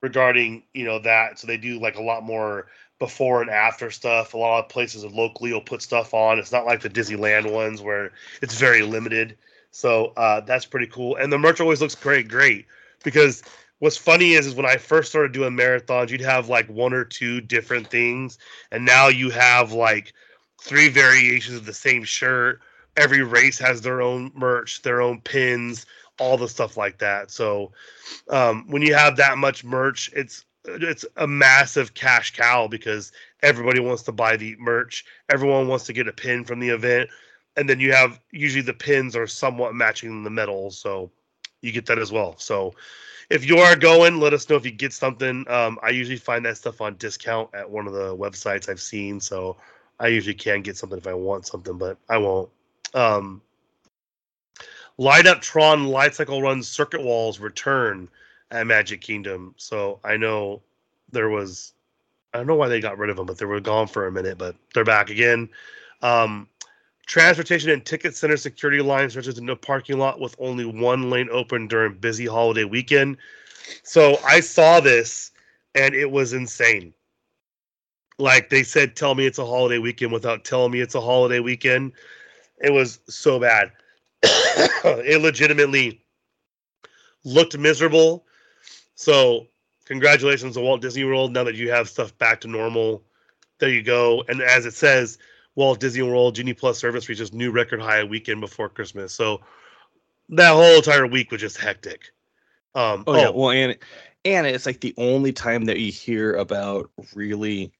regarding 0.00 0.62
you 0.72 0.86
know 0.86 0.98
that, 1.00 1.38
so 1.38 1.46
they 1.46 1.58
do 1.58 1.78
like 1.78 1.96
a 1.96 2.02
lot 2.02 2.22
more 2.24 2.68
before 2.98 3.42
and 3.42 3.50
after 3.50 3.90
stuff. 3.90 4.32
A 4.32 4.38
lot 4.38 4.64
of 4.64 4.70
places 4.70 5.04
locally 5.04 5.52
will 5.52 5.60
put 5.60 5.82
stuff 5.82 6.14
on. 6.14 6.38
It's 6.38 6.52
not 6.52 6.64
like 6.64 6.80
the 6.80 6.88
Disneyland 6.88 7.52
ones 7.52 7.82
where 7.82 8.12
it's 8.40 8.58
very 8.58 8.80
limited. 8.80 9.36
So 9.72 10.14
uh, 10.16 10.40
that's 10.40 10.64
pretty 10.64 10.86
cool. 10.86 11.16
And 11.16 11.30
the 11.30 11.38
merch 11.38 11.60
always 11.60 11.82
looks 11.82 11.94
great, 11.94 12.28
great. 12.28 12.64
Because 13.04 13.42
what's 13.78 13.96
funny 13.96 14.32
is, 14.32 14.46
is 14.46 14.54
when 14.54 14.66
I 14.66 14.76
first 14.76 15.10
started 15.10 15.32
doing 15.32 15.56
marathons, 15.56 16.10
you'd 16.10 16.20
have 16.20 16.48
like 16.48 16.68
one 16.68 16.92
or 16.92 17.04
two 17.04 17.40
different 17.40 17.88
things, 17.88 18.38
and 18.70 18.84
now 18.84 19.08
you 19.08 19.30
have 19.30 19.72
like 19.72 20.12
three 20.60 20.88
variations 20.88 21.56
of 21.56 21.66
the 21.66 21.74
same 21.74 22.04
shirt. 22.04 22.60
Every 22.96 23.22
race 23.22 23.58
has 23.58 23.82
their 23.82 24.00
own 24.00 24.32
merch, 24.34 24.82
their 24.82 25.02
own 25.02 25.20
pins, 25.20 25.84
all 26.18 26.36
the 26.36 26.48
stuff 26.48 26.76
like 26.76 26.98
that. 26.98 27.30
So 27.30 27.72
um, 28.30 28.64
when 28.68 28.82
you 28.82 28.94
have 28.94 29.16
that 29.16 29.38
much 29.38 29.64
merch, 29.64 30.10
it's 30.14 30.44
it's 30.68 31.04
a 31.16 31.26
massive 31.28 31.94
cash 31.94 32.34
cow 32.34 32.66
because 32.66 33.12
everybody 33.42 33.78
wants 33.78 34.02
to 34.02 34.12
buy 34.12 34.36
the 34.36 34.56
merch. 34.58 35.04
Everyone 35.30 35.68
wants 35.68 35.84
to 35.84 35.92
get 35.92 36.08
a 36.08 36.12
pin 36.12 36.44
from 36.44 36.58
the 36.58 36.70
event, 36.70 37.08
and 37.56 37.68
then 37.68 37.78
you 37.78 37.92
have 37.92 38.18
usually 38.32 38.62
the 38.62 38.72
pins 38.72 39.14
are 39.14 39.26
somewhat 39.26 39.74
matching 39.74 40.24
the 40.24 40.30
medals, 40.30 40.78
so 40.78 41.10
you 41.60 41.70
get 41.70 41.86
that 41.86 41.98
as 41.98 42.10
well. 42.10 42.34
So 42.38 42.74
if 43.30 43.46
you 43.46 43.58
are 43.58 43.76
going, 43.76 44.20
let 44.20 44.32
us 44.32 44.48
know 44.48 44.56
if 44.56 44.64
you 44.64 44.70
get 44.70 44.92
something. 44.92 45.44
Um, 45.48 45.78
I 45.82 45.90
usually 45.90 46.16
find 46.16 46.44
that 46.44 46.56
stuff 46.56 46.80
on 46.80 46.96
discount 46.96 47.50
at 47.54 47.68
one 47.68 47.86
of 47.86 47.92
the 47.92 48.16
websites 48.16 48.68
I've 48.68 48.80
seen, 48.80 49.20
so 49.20 49.56
I 49.98 50.08
usually 50.08 50.34
can 50.34 50.62
get 50.62 50.76
something 50.76 50.98
if 50.98 51.06
I 51.06 51.14
want 51.14 51.46
something, 51.46 51.78
but 51.78 51.98
I 52.08 52.18
won't. 52.18 52.50
Um, 52.94 53.42
Light 54.98 55.26
Up 55.26 55.40
Tron 55.40 55.86
Light 55.86 56.14
Cycle 56.14 56.40
Run 56.40 56.62
Circuit 56.62 57.02
Walls 57.02 57.38
return 57.38 58.08
at 58.50 58.66
Magic 58.66 59.00
Kingdom. 59.00 59.54
So 59.56 60.00
I 60.04 60.16
know 60.16 60.62
there 61.12 61.28
was, 61.28 61.74
I 62.32 62.38
don't 62.38 62.46
know 62.46 62.54
why 62.54 62.68
they 62.68 62.80
got 62.80 62.98
rid 62.98 63.10
of 63.10 63.16
them, 63.16 63.26
but 63.26 63.38
they 63.38 63.44
were 63.44 63.60
gone 63.60 63.88
for 63.88 64.06
a 64.06 64.12
minute, 64.12 64.38
but 64.38 64.56
they're 64.74 64.84
back 64.84 65.10
again. 65.10 65.48
Um, 66.02 66.48
transportation 67.06 67.70
and 67.70 67.84
ticket 67.84 68.16
center 68.16 68.36
security 68.36 68.82
lines 68.82 69.12
stretches 69.12 69.38
into 69.38 69.52
a 69.52 69.56
parking 69.56 69.98
lot 69.98 70.20
with 70.20 70.36
only 70.38 70.64
one 70.64 71.08
lane 71.08 71.28
open 71.30 71.68
during 71.68 71.94
busy 71.94 72.26
holiday 72.26 72.64
weekend. 72.64 73.16
So 73.82 74.18
I 74.24 74.40
saw 74.40 74.80
this 74.80 75.30
and 75.74 75.94
it 75.94 76.10
was 76.10 76.32
insane. 76.32 76.92
Like 78.18 78.50
they 78.50 78.62
said, 78.62 78.96
tell 78.96 79.14
me 79.14 79.26
it's 79.26 79.38
a 79.38 79.46
holiday 79.46 79.78
weekend 79.78 80.12
without 80.12 80.44
telling 80.44 80.72
me 80.72 80.80
it's 80.80 80.94
a 80.94 81.00
holiday 81.00 81.40
weekend. 81.40 81.92
It 82.58 82.72
was 82.72 82.98
so 83.08 83.38
bad. 83.38 83.70
it 84.22 85.20
legitimately 85.20 86.02
looked 87.24 87.56
miserable. 87.58 88.24
So, 88.94 89.46
congratulations 89.84 90.54
to 90.54 90.62
Walt 90.62 90.80
Disney 90.80 91.04
World. 91.04 91.32
Now 91.32 91.44
that 91.44 91.54
you 91.56 91.70
have 91.70 91.88
stuff 91.90 92.16
back 92.16 92.40
to 92.40 92.48
normal, 92.48 93.02
there 93.58 93.68
you 93.68 93.82
go. 93.82 94.24
And 94.28 94.40
as 94.40 94.64
it 94.64 94.72
says, 94.72 95.18
Walt 95.56 95.80
Disney 95.80 96.02
World 96.02 96.36
Genie 96.36 96.54
Plus 96.54 96.78
service 96.78 97.08
reaches 97.08 97.32
new 97.32 97.50
record 97.50 97.80
high 97.80 98.04
weekend 98.04 98.40
before 98.40 98.68
Christmas. 98.68 99.12
So, 99.12 99.40
that 100.28 100.52
whole 100.52 100.76
entire 100.76 101.06
week 101.06 101.32
was 101.32 101.40
just 101.40 101.56
hectic. 101.58 102.12
Um, 102.74 103.04
Oh, 103.06 103.16
yeah. 103.16 103.30
Well, 103.30 103.50
and 103.50 103.76
and 104.24 104.46
it's 104.46 104.66
like 104.66 104.80
the 104.80 104.94
only 104.98 105.32
time 105.32 105.64
that 105.64 105.78
you 105.78 105.90
hear 105.90 106.34
about 106.34 106.90
really 107.14 107.72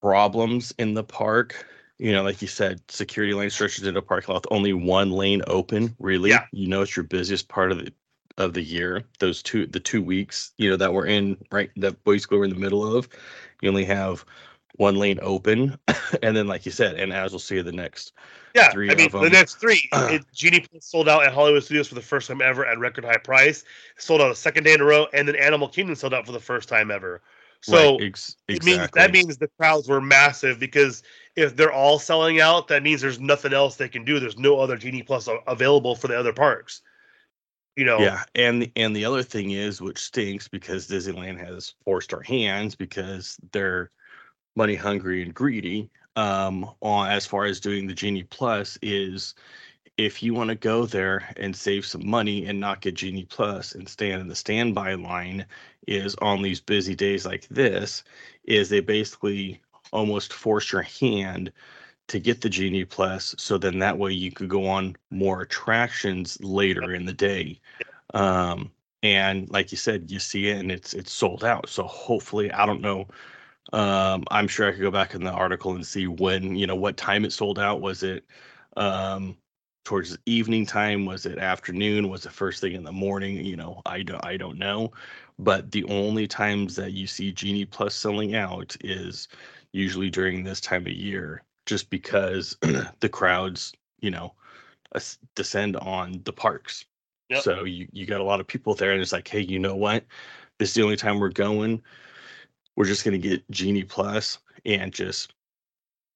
problems 0.00 0.72
in 0.78 0.94
the 0.94 1.04
park. 1.04 1.66
You 1.98 2.12
know, 2.12 2.22
like 2.22 2.40
you 2.40 2.48
said, 2.48 2.80
security 2.90 3.34
lane 3.34 3.50
stretches 3.50 3.86
into 3.86 4.00
a 4.00 4.02
parking 4.02 4.32
lot 4.32 4.46
only 4.50 4.72
one 4.72 5.10
lane 5.10 5.42
open. 5.46 5.94
Really, 5.98 6.30
Yeah. 6.30 6.46
you 6.52 6.66
know, 6.66 6.82
it's 6.82 6.96
your 6.96 7.04
busiest 7.04 7.48
part 7.48 7.72
of 7.72 7.78
the 7.84 7.92
of 8.38 8.54
the 8.54 8.62
year. 8.62 9.04
Those 9.18 9.42
two, 9.42 9.66
the 9.66 9.80
two 9.80 10.02
weeks, 10.02 10.52
you 10.56 10.70
know, 10.70 10.76
that 10.76 10.94
we're 10.94 11.06
in 11.06 11.36
right, 11.52 11.70
that 11.76 12.02
basically 12.04 12.38
we're 12.38 12.44
in 12.44 12.54
the 12.54 12.56
middle 12.58 12.96
of. 12.96 13.08
You 13.60 13.68
only 13.68 13.84
have 13.84 14.24
one 14.76 14.96
lane 14.96 15.18
open, 15.22 15.78
and 16.22 16.36
then, 16.36 16.46
like 16.46 16.66
you 16.66 16.72
said, 16.72 16.96
and 16.96 17.12
as 17.12 17.32
we'll 17.32 17.38
see, 17.38 17.60
the 17.62 17.72
next 17.72 18.12
Yeah, 18.54 18.70
three 18.72 18.90
I 18.90 18.94
mean 18.94 19.10
the 19.10 19.30
next 19.30 19.56
three. 19.56 19.88
it, 19.92 20.22
Genie 20.32 20.60
Plus 20.60 20.84
sold 20.84 21.08
out 21.08 21.24
at 21.24 21.32
Hollywood 21.32 21.62
Studios 21.62 21.88
for 21.88 21.94
the 21.94 22.02
first 22.02 22.28
time 22.28 22.40
ever 22.40 22.64
at 22.66 22.78
record 22.78 23.04
high 23.04 23.16
price. 23.18 23.64
Sold 23.98 24.20
out 24.20 24.30
a 24.30 24.34
second 24.34 24.64
day 24.64 24.72
in 24.74 24.80
a 24.80 24.84
row, 24.84 25.06
and 25.12 25.26
then 25.28 25.36
Animal 25.36 25.68
Kingdom 25.68 25.94
sold 25.94 26.14
out 26.14 26.26
for 26.26 26.32
the 26.32 26.40
first 26.40 26.68
time 26.68 26.90
ever. 26.90 27.22
So 27.62 27.98
right, 27.98 28.06
ex- 28.06 28.36
it 28.48 28.64
means 28.64 28.90
that 28.94 29.12
means 29.12 29.36
the 29.36 29.48
crowds 29.58 29.88
were 29.88 30.00
massive 30.00 30.58
because 30.58 31.02
if 31.36 31.56
they're 31.56 31.72
all 31.72 31.98
selling 31.98 32.40
out, 32.40 32.68
that 32.68 32.82
means 32.82 33.00
there's 33.00 33.20
nothing 33.20 33.52
else 33.52 33.76
they 33.76 33.88
can 33.88 34.04
do. 34.04 34.18
There's 34.18 34.38
no 34.38 34.58
other 34.58 34.76
Genie 34.76 35.02
Plus 35.02 35.28
available 35.46 35.94
for 35.94 36.08
the 36.08 36.18
other 36.18 36.32
parks. 36.32 36.82
You 37.76 37.84
know, 37.84 38.00
Yeah, 38.00 38.24
and 38.34 38.62
the- 38.62 38.72
and 38.76 38.96
the 38.96 39.04
other 39.04 39.22
thing 39.22 39.52
is, 39.52 39.80
which 39.80 39.98
stinks 39.98 40.48
because 40.48 40.88
Disneyland 40.88 41.38
has 41.38 41.74
forced 41.84 42.12
our 42.12 42.22
hands 42.22 42.74
because 42.74 43.38
they're 43.52 43.90
money 44.56 44.74
hungry 44.74 45.22
and 45.22 45.34
greedy. 45.34 45.90
Um, 46.16 46.68
on 46.80 47.08
as 47.08 47.24
far 47.24 47.44
as 47.44 47.60
doing 47.60 47.86
the 47.86 47.94
Genie 47.94 48.24
Plus 48.24 48.78
is, 48.82 49.34
if 49.96 50.22
you 50.22 50.34
want 50.34 50.48
to 50.48 50.56
go 50.56 50.86
there 50.86 51.28
and 51.36 51.54
save 51.54 51.86
some 51.86 52.08
money 52.08 52.46
and 52.46 52.58
not 52.58 52.80
get 52.80 52.94
Genie 52.94 53.26
Plus 53.26 53.74
and 53.74 53.88
stand 53.88 54.20
in 54.20 54.28
the 54.28 54.34
standby 54.34 54.94
line, 54.94 55.46
is 55.86 56.14
on 56.16 56.42
these 56.42 56.60
busy 56.60 56.94
days 56.94 57.24
like 57.26 57.46
this, 57.48 58.02
is 58.44 58.68
they 58.68 58.80
basically 58.80 59.60
almost 59.92 60.32
force 60.32 60.72
your 60.72 60.82
hand 60.82 61.52
to 62.08 62.18
get 62.18 62.40
the 62.40 62.48
Genie 62.48 62.84
Plus, 62.84 63.34
so 63.38 63.56
then 63.56 63.78
that 63.78 63.96
way 63.96 64.12
you 64.12 64.32
could 64.32 64.48
go 64.48 64.66
on 64.66 64.96
more 65.10 65.42
attractions 65.42 66.38
later 66.40 66.92
in 66.92 67.06
the 67.06 67.12
day. 67.12 67.60
Um, 68.14 68.72
and 69.02 69.48
like 69.50 69.70
you 69.70 69.78
said, 69.78 70.10
you 70.10 70.18
see 70.18 70.48
it 70.48 70.58
and 70.58 70.72
it's 70.72 70.92
it's 70.92 71.12
sold 71.12 71.44
out. 71.44 71.68
So 71.68 71.84
hopefully, 71.84 72.50
I 72.52 72.66
don't 72.66 72.80
know. 72.80 73.06
Um, 73.72 74.24
I'm 74.30 74.48
sure 74.48 74.68
I 74.68 74.72
could 74.72 74.80
go 74.80 74.90
back 74.90 75.14
in 75.14 75.22
the 75.24 75.30
article 75.30 75.74
and 75.74 75.86
see 75.86 76.06
when, 76.06 76.56
you 76.56 76.66
know, 76.66 76.76
what 76.76 76.96
time 76.96 77.24
it 77.24 77.32
sold 77.32 77.58
out. 77.58 77.80
Was 77.80 78.02
it 78.02 78.24
um 78.76 79.36
towards 79.84 80.16
evening 80.26 80.66
time? 80.66 81.04
Was 81.06 81.26
it 81.26 81.38
afternoon? 81.38 82.08
Was 82.08 82.26
it 82.26 82.32
first 82.32 82.60
thing 82.60 82.74
in 82.74 82.84
the 82.84 82.92
morning? 82.92 83.44
You 83.44 83.56
know, 83.56 83.82
I 83.86 84.02
don't 84.02 84.24
I 84.24 84.36
don't 84.36 84.58
know. 84.58 84.92
But 85.38 85.70
the 85.72 85.84
only 85.84 86.26
times 86.26 86.76
that 86.76 86.92
you 86.92 87.06
see 87.06 87.32
Genie 87.32 87.64
Plus 87.64 87.94
selling 87.94 88.34
out 88.34 88.76
is 88.82 89.28
usually 89.72 90.10
during 90.10 90.44
this 90.44 90.60
time 90.60 90.86
of 90.86 90.92
year, 90.92 91.42
just 91.66 91.90
because 91.90 92.56
the 93.00 93.08
crowds, 93.08 93.72
you 94.00 94.10
know, 94.10 94.34
descend 95.34 95.76
on 95.76 96.20
the 96.24 96.32
parks. 96.32 96.84
Yep. 97.28 97.42
So 97.42 97.64
you 97.64 97.88
you 97.92 98.06
got 98.06 98.20
a 98.20 98.24
lot 98.24 98.40
of 98.40 98.46
people 98.46 98.74
there, 98.74 98.92
and 98.92 99.00
it's 99.00 99.12
like, 99.12 99.28
hey, 99.28 99.40
you 99.40 99.58
know 99.58 99.76
what? 99.76 100.04
This 100.58 100.70
is 100.70 100.74
the 100.74 100.82
only 100.82 100.96
time 100.96 101.20
we're 101.20 101.28
going. 101.30 101.82
We're 102.76 102.86
just 102.86 103.04
gonna 103.04 103.18
get 103.18 103.48
Genie 103.50 103.84
Plus 103.84 104.38
and 104.64 104.92
just 104.92 105.34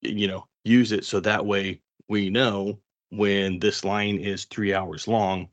you 0.02 0.26
know 0.28 0.46
use 0.64 0.92
it 0.92 1.04
so 1.04 1.20
that 1.20 1.44
way 1.46 1.80
we 2.08 2.30
know 2.30 2.78
when 3.10 3.58
this 3.58 3.84
line 3.84 4.18
is 4.18 4.44
three 4.44 4.74
hours 4.74 5.06
long, 5.06 5.48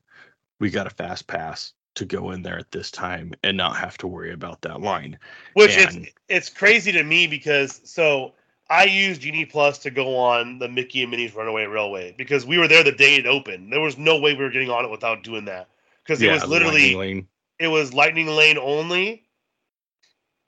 we 0.60 0.70
got 0.70 0.88
a 0.88 0.92
fast 0.92 1.28
pass 1.28 1.74
to 1.96 2.06
go 2.06 2.32
in 2.32 2.42
there 2.42 2.58
at 2.58 2.72
this 2.72 2.90
time 2.90 3.34
and 3.44 3.58
not 3.58 3.76
have 3.76 3.98
to 3.98 4.08
worry 4.08 4.32
about 4.32 4.62
that 4.62 4.82
line. 4.82 5.18
Which 5.54 5.78
And- 5.78 6.06
it's 6.06 6.14
it's 6.30 6.50
crazy 6.50 6.92
to 6.94 7.04
me 7.04 7.28
because 7.28 7.82
so 7.84 8.34
I 8.70 8.86
used 8.86 9.22
Genie 9.22 9.46
Plus 9.46 9.78
to 9.80 9.92
go 9.92 10.16
on 10.16 10.60
the 10.60 10.70
Mickey 10.70 11.02
and 11.02 11.12
Minnie's 11.12 11.36
Runaway 11.36 11.66
Railway 11.66 12.16
because 12.18 12.46
we 12.46 12.58
were 12.58 12.70
there 12.70 12.84
the 12.84 12.94
day 12.94 13.16
it 13.16 13.26
opened. 13.26 13.72
There 13.72 13.82
was 13.82 13.98
no 13.98 14.18
way 14.18 14.34
we 14.34 14.44
were 14.44 14.50
getting 14.50 14.70
on 14.70 14.86
it 14.86 14.92
without 14.92 15.24
doing 15.24 15.46
that 15.46 15.68
because 16.04 16.22
it 16.22 16.28
Yeah, 16.28 16.34
was 16.34 16.46
literally 16.48 17.28
it 17.60 17.68
was 17.68 17.94
Lightning 17.94 18.28
Lane 18.28 18.58
only. 18.58 19.24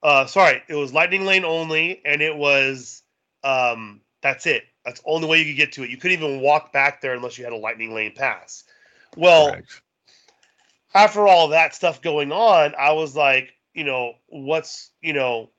Uh, 0.03 0.25
sorry, 0.25 0.61
it 0.67 0.75
was 0.75 0.93
Lightning 0.93 1.25
Lane 1.25 1.45
only, 1.45 2.01
and 2.03 2.21
it 2.21 2.35
was 2.35 3.03
um, 3.43 4.01
that's 4.21 4.45
it. 4.45 4.63
That's 4.85 4.99
the 4.99 5.07
only 5.07 5.27
way 5.27 5.39
you 5.39 5.45
could 5.45 5.57
get 5.57 5.71
to 5.73 5.83
it. 5.83 5.89
You 5.89 5.97
couldn't 5.97 6.17
even 6.17 6.41
walk 6.41 6.73
back 6.73 7.01
there 7.01 7.13
unless 7.13 7.37
you 7.37 7.45
had 7.45 7.53
a 7.53 7.57
Lightning 7.57 7.93
Lane 7.93 8.13
pass. 8.13 8.65
Well, 9.15 9.51
Correct. 9.51 9.81
after 10.93 11.25
all 11.25 11.47
that 11.49 11.73
stuff 11.73 12.01
going 12.01 12.33
on, 12.33 12.75
I 12.77 12.91
was 12.91 13.15
like, 13.15 13.53
you 13.73 13.85
know, 13.85 14.15
what's 14.27 14.91
you 15.01 15.13
know, 15.13 15.49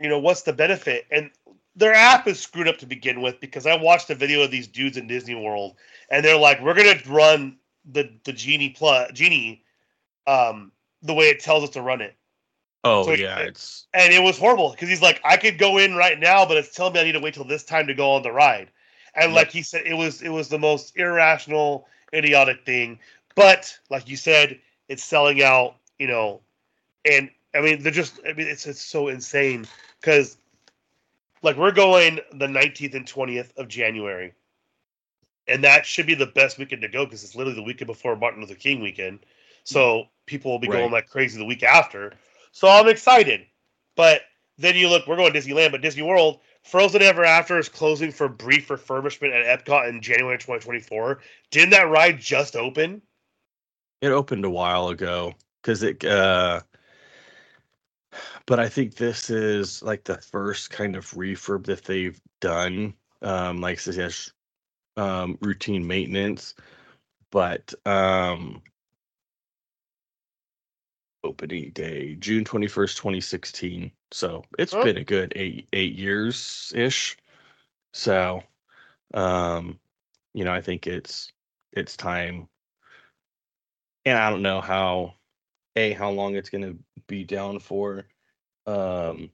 you 0.00 0.10
know, 0.10 0.18
what's 0.18 0.42
the 0.42 0.52
benefit? 0.52 1.06
And 1.10 1.30
their 1.74 1.94
app 1.94 2.26
is 2.26 2.40
screwed 2.40 2.68
up 2.68 2.78
to 2.78 2.86
begin 2.86 3.22
with 3.22 3.40
because 3.40 3.66
I 3.66 3.76
watched 3.76 4.10
a 4.10 4.14
video 4.14 4.42
of 4.42 4.50
these 4.50 4.66
dudes 4.66 4.98
in 4.98 5.06
Disney 5.06 5.34
World, 5.34 5.76
and 6.10 6.22
they're 6.22 6.36
like, 6.36 6.60
we're 6.60 6.74
gonna 6.74 7.00
run 7.06 7.56
the 7.90 8.10
the 8.24 8.34
genie 8.34 8.70
plus 8.70 9.12
genie, 9.12 9.62
um, 10.26 10.72
the 11.00 11.14
way 11.14 11.26
it 11.26 11.40
tells 11.40 11.64
us 11.64 11.70
to 11.70 11.80
run 11.80 12.02
it, 12.02 12.17
Oh 12.84 13.04
so 13.04 13.12
yeah, 13.12 13.38
it's 13.40 13.86
and 13.94 14.12
it 14.12 14.22
was 14.22 14.38
horrible 14.38 14.70
because 14.70 14.88
he's 14.88 15.02
like, 15.02 15.20
I 15.24 15.36
could 15.36 15.58
go 15.58 15.78
in 15.78 15.94
right 15.94 16.18
now, 16.18 16.46
but 16.46 16.56
it's 16.56 16.74
telling 16.74 16.92
me 16.94 17.00
I 17.00 17.04
need 17.04 17.12
to 17.12 17.20
wait 17.20 17.34
till 17.34 17.44
this 17.44 17.64
time 17.64 17.86
to 17.86 17.94
go 17.94 18.12
on 18.12 18.22
the 18.22 18.32
ride, 18.32 18.70
and 19.14 19.32
Yep. 19.32 19.36
like 19.36 19.50
he 19.50 19.62
said, 19.62 19.82
it 19.86 19.94
was 19.94 20.22
it 20.22 20.30
was 20.30 20.48
the 20.48 20.58
most 20.58 20.96
irrational, 20.96 21.86
idiotic 22.14 22.64
thing. 22.64 22.98
But 23.34 23.76
like 23.90 24.08
you 24.08 24.16
said, 24.16 24.60
it's 24.88 25.04
selling 25.04 25.42
out, 25.42 25.76
you 25.98 26.06
know, 26.06 26.40
and 27.04 27.30
I 27.54 27.60
mean 27.60 27.82
they're 27.82 27.92
just 27.92 28.20
I 28.28 28.32
mean 28.32 28.46
it's 28.46 28.66
it's 28.66 28.84
so 28.84 29.08
insane 29.08 29.66
because 30.00 30.36
like 31.42 31.56
we're 31.56 31.72
going 31.72 32.20
the 32.32 32.46
19th 32.46 32.94
and 32.94 33.06
20th 33.06 33.56
of 33.56 33.68
January. 33.68 34.34
And 35.46 35.64
that 35.64 35.86
should 35.86 36.06
be 36.06 36.14
the 36.14 36.26
best 36.26 36.58
weekend 36.58 36.82
to 36.82 36.88
go 36.88 37.06
because 37.06 37.24
it's 37.24 37.34
literally 37.34 37.56
the 37.56 37.62
weekend 37.62 37.86
before 37.86 38.16
Martin 38.16 38.42
Luther 38.42 38.54
King 38.54 38.80
weekend. 38.80 39.20
So 39.64 40.08
people 40.26 40.50
will 40.50 40.58
be 40.58 40.68
going 40.68 40.92
like 40.92 41.08
crazy 41.08 41.38
the 41.38 41.44
week 41.44 41.62
after. 41.62 42.12
So 42.52 42.68
I'm 42.68 42.88
excited. 42.88 43.46
But 43.96 44.22
then 44.58 44.76
you 44.76 44.88
look, 44.88 45.06
we're 45.06 45.16
going 45.16 45.32
Disneyland, 45.32 45.72
but 45.72 45.82
Disney 45.82 46.02
World, 46.02 46.40
Frozen 46.62 47.02
Ever 47.02 47.24
After 47.24 47.58
is 47.58 47.68
closing 47.68 48.12
for 48.12 48.28
brief 48.28 48.68
refurbishment 48.68 49.32
at 49.32 49.64
Epcot 49.64 49.88
in 49.88 50.02
January 50.02 50.38
2024. 50.38 51.20
Didn't 51.50 51.70
that 51.70 51.88
ride 51.88 52.18
just 52.18 52.56
open? 52.56 53.02
it 54.00 54.12
opened 54.12 54.44
a 54.44 54.50
while 54.50 54.88
ago 54.88 55.34
because 55.62 55.82
it 55.82 56.04
uh 56.04 56.60
but 58.46 58.60
i 58.60 58.68
think 58.68 58.94
this 58.94 59.30
is 59.30 59.82
like 59.82 60.04
the 60.04 60.18
first 60.18 60.70
kind 60.70 60.96
of 60.96 61.10
refurb 61.12 61.66
that 61.66 61.84
they've 61.84 62.20
done 62.40 62.94
um 63.22 63.60
like 63.60 63.82
has 63.82 64.32
um 64.96 65.36
routine 65.40 65.86
maintenance 65.86 66.54
but 67.30 67.74
um 67.86 68.62
opening 71.28 71.70
day 71.72 72.14
june 72.16 72.44
21st 72.44 72.96
2016 72.96 73.92
so 74.12 74.42
it's 74.58 74.74
Oh. 74.74 74.82
been 74.82 74.96
a 74.98 75.04
good 75.04 75.32
eight 75.36 75.68
eight 75.72 75.94
years 75.94 76.72
ish 76.76 77.16
so 77.92 78.42
um 79.14 79.78
you 80.34 80.44
know 80.44 80.52
i 80.52 80.60
think 80.60 80.86
it's 80.86 81.32
it's 81.72 81.96
time 81.96 82.48
and 84.04 84.18
I 84.18 84.30
don't 84.30 84.42
know 84.42 84.60
how 84.60 85.14
a 85.76 85.92
how 85.92 86.10
long 86.10 86.36
it's 86.36 86.50
going 86.50 86.64
to 86.64 86.78
be 87.06 87.24
down 87.24 87.58
for, 87.60 88.06
um, 88.66 89.30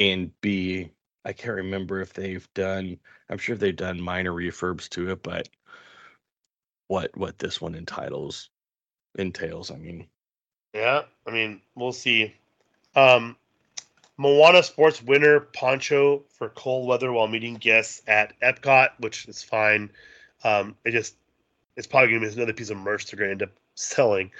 and 0.00 0.32
b 0.42 0.90
I 1.24 1.32
can't 1.34 1.56
remember 1.56 2.00
if 2.00 2.14
they've 2.14 2.48
done. 2.54 2.98
I'm 3.30 3.38
sure 3.38 3.56
they've 3.56 3.76
done 3.76 4.00
minor 4.00 4.32
refurbs 4.32 4.88
to 4.90 5.10
it, 5.12 5.22
but 5.22 5.48
what 6.88 7.16
what 7.16 7.38
this 7.38 7.60
one 7.60 7.74
entitles 7.74 8.50
entails. 9.18 9.70
I 9.70 9.76
mean, 9.76 10.08
Yeah, 10.74 11.02
I 11.26 11.30
mean, 11.30 11.60
we'll 11.76 11.92
see. 11.92 12.34
Um, 12.96 13.36
Moana 14.16 14.62
Sports 14.62 15.02
winner 15.02 15.40
poncho 15.40 16.22
for 16.28 16.48
cold 16.50 16.88
weather 16.88 17.12
while 17.12 17.28
meeting 17.28 17.54
guests 17.54 18.02
at 18.06 18.38
Epcot, 18.40 18.90
which 18.98 19.26
is 19.28 19.42
fine. 19.42 19.90
Um, 20.42 20.76
it 20.84 20.90
just 20.90 21.16
it's 21.76 21.86
probably 21.86 22.12
gonna 22.12 22.26
be 22.26 22.32
another 22.32 22.52
piece 22.52 22.70
of 22.70 22.76
merch 22.76 23.06
they're 23.06 23.18
gonna 23.18 23.30
end 23.30 23.42
up 23.42 23.50
selling. 23.76 24.30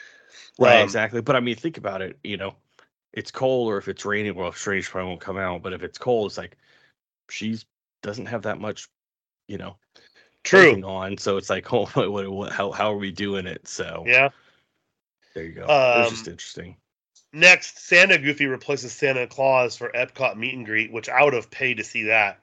right? 0.59 0.79
Um, 0.79 0.85
exactly. 0.85 1.21
But 1.21 1.37
I 1.37 1.41
mean, 1.41 1.57
think 1.57 1.79
about 1.79 2.03
it. 2.03 2.19
You 2.23 2.37
know, 2.37 2.55
it's 3.13 3.31
cold, 3.31 3.71
or 3.71 3.79
if 3.79 3.89
it's 3.89 4.05
raining, 4.05 4.35
well, 4.35 4.53
Strange 4.53 4.91
probably 4.91 5.09
won't 5.09 5.21
come 5.21 5.39
out. 5.39 5.63
But 5.63 5.73
if 5.73 5.83
it's 5.83 5.99
cold, 5.99 6.31
it's 6.31 6.39
like 6.39 6.57
she's 7.29 7.65
doesn't 8.03 8.27
have 8.27 8.43
that 8.43 8.61
much, 8.61 8.89
you 9.49 9.57
know, 9.57 9.77
True. 10.43 10.83
on. 10.85 11.17
So 11.19 11.37
it's 11.37 11.51
like, 11.51 11.73
oh, 11.73 11.87
what, 11.87 12.31
what, 12.31 12.53
how 12.53 12.71
how 12.71 12.93
are 12.93 12.99
we 12.99 13.11
doing 13.11 13.47
it? 13.47 13.67
So 13.67 14.05
Yeah. 14.07 14.31
There 15.35 15.45
you 15.45 15.53
go. 15.53 15.63
it 15.63 15.69
was 15.69 16.11
just 16.11 16.27
Um, 16.27 16.33
interesting. 16.33 16.77
Next, 17.33 17.79
Santa 17.87 18.17
Goofy 18.17 18.47
replaces 18.47 18.93
Santa 18.93 19.27
Claus 19.27 19.77
for 19.77 19.91
Epcot 19.91 20.37
meet 20.37 20.55
and 20.55 20.65
greet, 20.65 20.93
which 20.93 21.09
I 21.09 21.25
would 21.25 21.33
have 21.35 21.51
paid 21.51 21.79
to 21.79 21.85
see 21.85 22.05
that. 22.05 22.41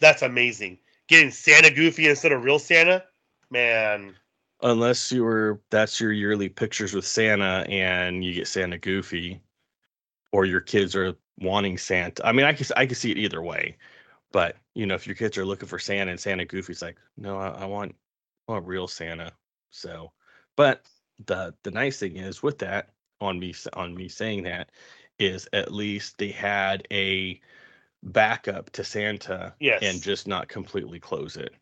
That's 0.00 0.22
amazing. 0.22 0.78
Getting 1.08 1.30
Santa 1.30 1.70
Goofy 1.70 2.08
instead 2.08 2.32
of 2.32 2.44
real 2.44 2.58
Santa, 2.58 3.04
man. 3.50 4.14
Unless 4.62 5.10
you 5.12 5.24
were 5.24 5.60
that's 5.70 6.00
your 6.00 6.12
yearly 6.12 6.48
pictures 6.48 6.94
with 6.94 7.06
Santa 7.06 7.66
and 7.68 8.24
you 8.24 8.34
get 8.34 8.46
Santa 8.46 8.78
Goofy, 8.78 9.40
or 10.32 10.44
your 10.46 10.60
kids 10.60 10.94
are 10.94 11.14
wanting 11.38 11.76
Santa. 11.78 12.26
I 12.26 12.32
mean, 12.32 12.46
I 12.46 12.52
can 12.52 12.66
I 12.76 12.86
can 12.86 12.94
see 12.94 13.10
it 13.10 13.18
either 13.18 13.42
way, 13.42 13.76
but 14.32 14.56
you 14.74 14.86
know, 14.86 14.94
if 14.94 15.06
your 15.06 15.16
kids 15.16 15.36
are 15.38 15.44
looking 15.44 15.68
for 15.68 15.78
Santa 15.78 16.10
and 16.10 16.20
Santa 16.20 16.44
Goofy's 16.44 16.82
like, 16.82 16.96
no, 17.16 17.38
I, 17.38 17.48
I 17.48 17.64
want 17.66 17.94
I 18.48 18.52
want 18.52 18.66
real 18.66 18.88
Santa. 18.88 19.32
So, 19.70 20.12
but 20.56 20.82
the 21.26 21.54
the 21.62 21.70
nice 21.70 21.98
thing 21.98 22.16
is 22.16 22.42
with 22.42 22.58
that 22.58 22.90
on 23.20 23.38
me 23.38 23.54
on 23.74 23.94
me 23.94 24.08
saying 24.08 24.44
that 24.44 24.70
is 25.18 25.48
at 25.52 25.72
least 25.72 26.18
they 26.18 26.30
had 26.30 26.86
a 26.90 27.40
backup 28.02 28.70
to 28.70 28.84
Santa 28.84 29.54
Yes. 29.60 29.82
and 29.82 30.02
just 30.02 30.26
not 30.26 30.48
completely 30.48 31.00
close 31.00 31.36
it. 31.36 31.54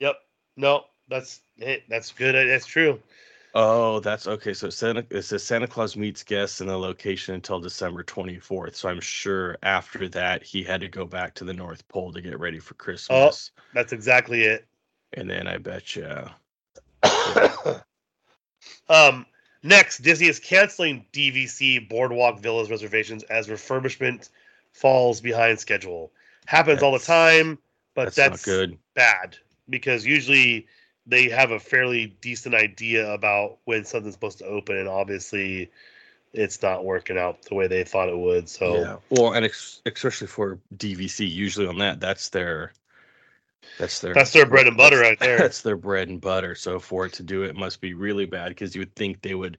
Yep. 0.00 0.16
No, 0.56 0.84
that's 1.08 1.40
it. 1.58 1.84
That's 1.88 2.12
good. 2.12 2.34
That's 2.34 2.66
true. 2.66 3.00
Oh, 3.54 4.00
that's 4.00 4.26
okay. 4.26 4.52
So 4.52 4.68
Santa 4.68 5.06
it 5.10 5.22
says 5.22 5.42
Santa 5.42 5.66
Claus 5.66 5.96
meets 5.96 6.22
guests 6.22 6.60
in 6.60 6.66
the 6.66 6.76
location 6.76 7.34
until 7.34 7.60
December 7.60 8.02
24th. 8.02 8.74
So 8.74 8.88
I'm 8.88 9.00
sure 9.00 9.56
after 9.62 10.08
that 10.10 10.42
he 10.42 10.62
had 10.62 10.80
to 10.82 10.88
go 10.88 11.06
back 11.06 11.34
to 11.36 11.44
the 11.44 11.54
North 11.54 11.86
Pole 11.88 12.12
to 12.12 12.20
get 12.20 12.38
ready 12.38 12.58
for 12.58 12.74
oh, 12.74 12.76
Christmas. 12.76 13.50
Oh, 13.56 13.62
That's 13.72 13.92
exactly 13.92 14.44
it. 14.44 14.66
And 15.14 15.30
then 15.30 15.46
I 15.46 15.56
bet 15.58 15.96
you 15.96 16.06
um, 18.88 19.26
next, 19.62 19.98
Disney 19.98 20.28
is 20.28 20.38
canceling 20.38 21.04
DVC 21.12 21.88
Boardwalk 21.88 22.40
Villas 22.40 22.70
reservations 22.70 23.22
as 23.24 23.48
refurbishment 23.48 24.28
falls 24.72 25.20
behind 25.20 25.58
schedule. 25.58 26.10
Happens 26.46 26.82
all 26.82 26.92
the 26.92 26.98
time, 26.98 27.58
but 27.94 28.06
that's, 28.06 28.16
that's, 28.16 28.44
good. 28.44 28.78
bad 28.94 29.36
because 29.68 30.06
usually 30.06 30.66
they 31.06 31.28
have 31.28 31.50
a 31.50 31.58
fairly 31.58 32.16
decent 32.20 32.54
idea 32.54 33.12
about 33.12 33.58
when 33.64 33.84
something's 33.84 34.14
supposed 34.14 34.38
to 34.38 34.46
open, 34.46 34.76
and 34.76 34.88
obviously 34.88 35.70
it's 36.32 36.62
not 36.62 36.84
working 36.84 37.16
out 37.18 37.42
the 37.42 37.54
way 37.54 37.66
they 37.66 37.84
thought 37.84 38.08
it 38.08 38.18
would. 38.18 38.48
So 38.48 38.76
Yeah. 38.76 38.96
Well, 39.10 39.32
and 39.32 39.44
ex- 39.44 39.80
especially 39.86 40.26
for 40.26 40.58
DVC, 40.76 41.28
usually 41.30 41.66
on 41.66 41.78
that, 41.78 42.00
that's 42.00 42.28
their 42.28 42.72
that's 43.78 44.00
their 44.00 44.14
that's 44.14 44.32
their 44.32 44.46
bread 44.46 44.66
and 44.66 44.76
butter 44.76 45.00
right 45.00 45.18
there. 45.18 45.38
That's 45.46 45.62
their 45.62 45.76
bread 45.76 46.08
and 46.08 46.20
butter. 46.20 46.54
So 46.54 46.78
for 46.78 47.06
it 47.06 47.12
to 47.14 47.22
do 47.22 47.42
it 47.42 47.56
must 47.56 47.80
be 47.80 47.94
really 47.94 48.26
bad 48.26 48.48
because 48.48 48.74
you 48.74 48.80
would 48.80 48.94
think 48.94 49.20
they 49.20 49.34
would 49.34 49.58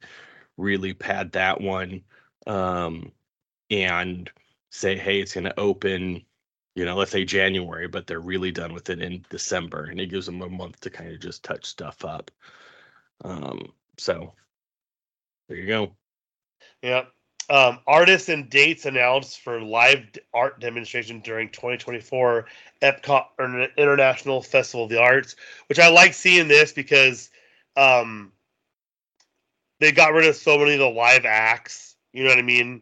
really 0.57 0.93
pad 0.93 1.31
that 1.33 1.61
one 1.61 2.01
um, 2.47 3.11
and 3.69 4.29
say, 4.71 4.97
hey, 4.97 5.19
it's 5.19 5.33
going 5.33 5.43
to 5.43 5.59
open, 5.59 6.23
you 6.75 6.85
know, 6.85 6.95
let's 6.95 7.11
say 7.11 7.25
January, 7.25 7.87
but 7.87 8.07
they're 8.07 8.19
really 8.19 8.51
done 8.51 8.73
with 8.73 8.89
it 8.89 9.01
in 9.01 9.25
December, 9.29 9.85
and 9.85 9.99
it 9.99 10.07
gives 10.07 10.25
them 10.25 10.41
a 10.41 10.49
month 10.49 10.79
to 10.81 10.89
kind 10.89 11.11
of 11.11 11.19
just 11.19 11.43
touch 11.43 11.65
stuff 11.65 12.03
up. 12.03 12.31
Um, 13.23 13.73
so 13.97 14.33
there 15.47 15.57
you 15.57 15.67
go. 15.67 15.95
Yeah. 16.81 17.05
Um, 17.49 17.79
artists 17.87 18.27
and 18.27 18.49
dates 18.49 18.85
announced 18.85 19.39
for 19.39 19.61
live 19.61 20.03
art 20.33 20.59
demonstration 20.59 21.21
during 21.21 21.49
2024 21.49 22.45
Epcot 22.81 23.25
International 23.77 24.41
Festival 24.41 24.83
of 24.83 24.89
the 24.89 24.99
Arts, 24.99 25.37
which 25.69 25.79
I 25.79 25.87
like 25.87 26.13
seeing 26.13 26.49
this 26.49 26.73
because 26.73 27.29
um, 27.77 28.33
they 29.79 29.93
got 29.93 30.11
rid 30.11 30.27
of 30.27 30.35
so 30.35 30.57
many 30.57 30.73
of 30.73 30.79
the 30.79 30.89
live 30.89 31.25
acts. 31.25 31.95
You 32.11 32.23
know 32.23 32.31
what 32.31 32.39
I 32.39 32.43
mean? 32.43 32.81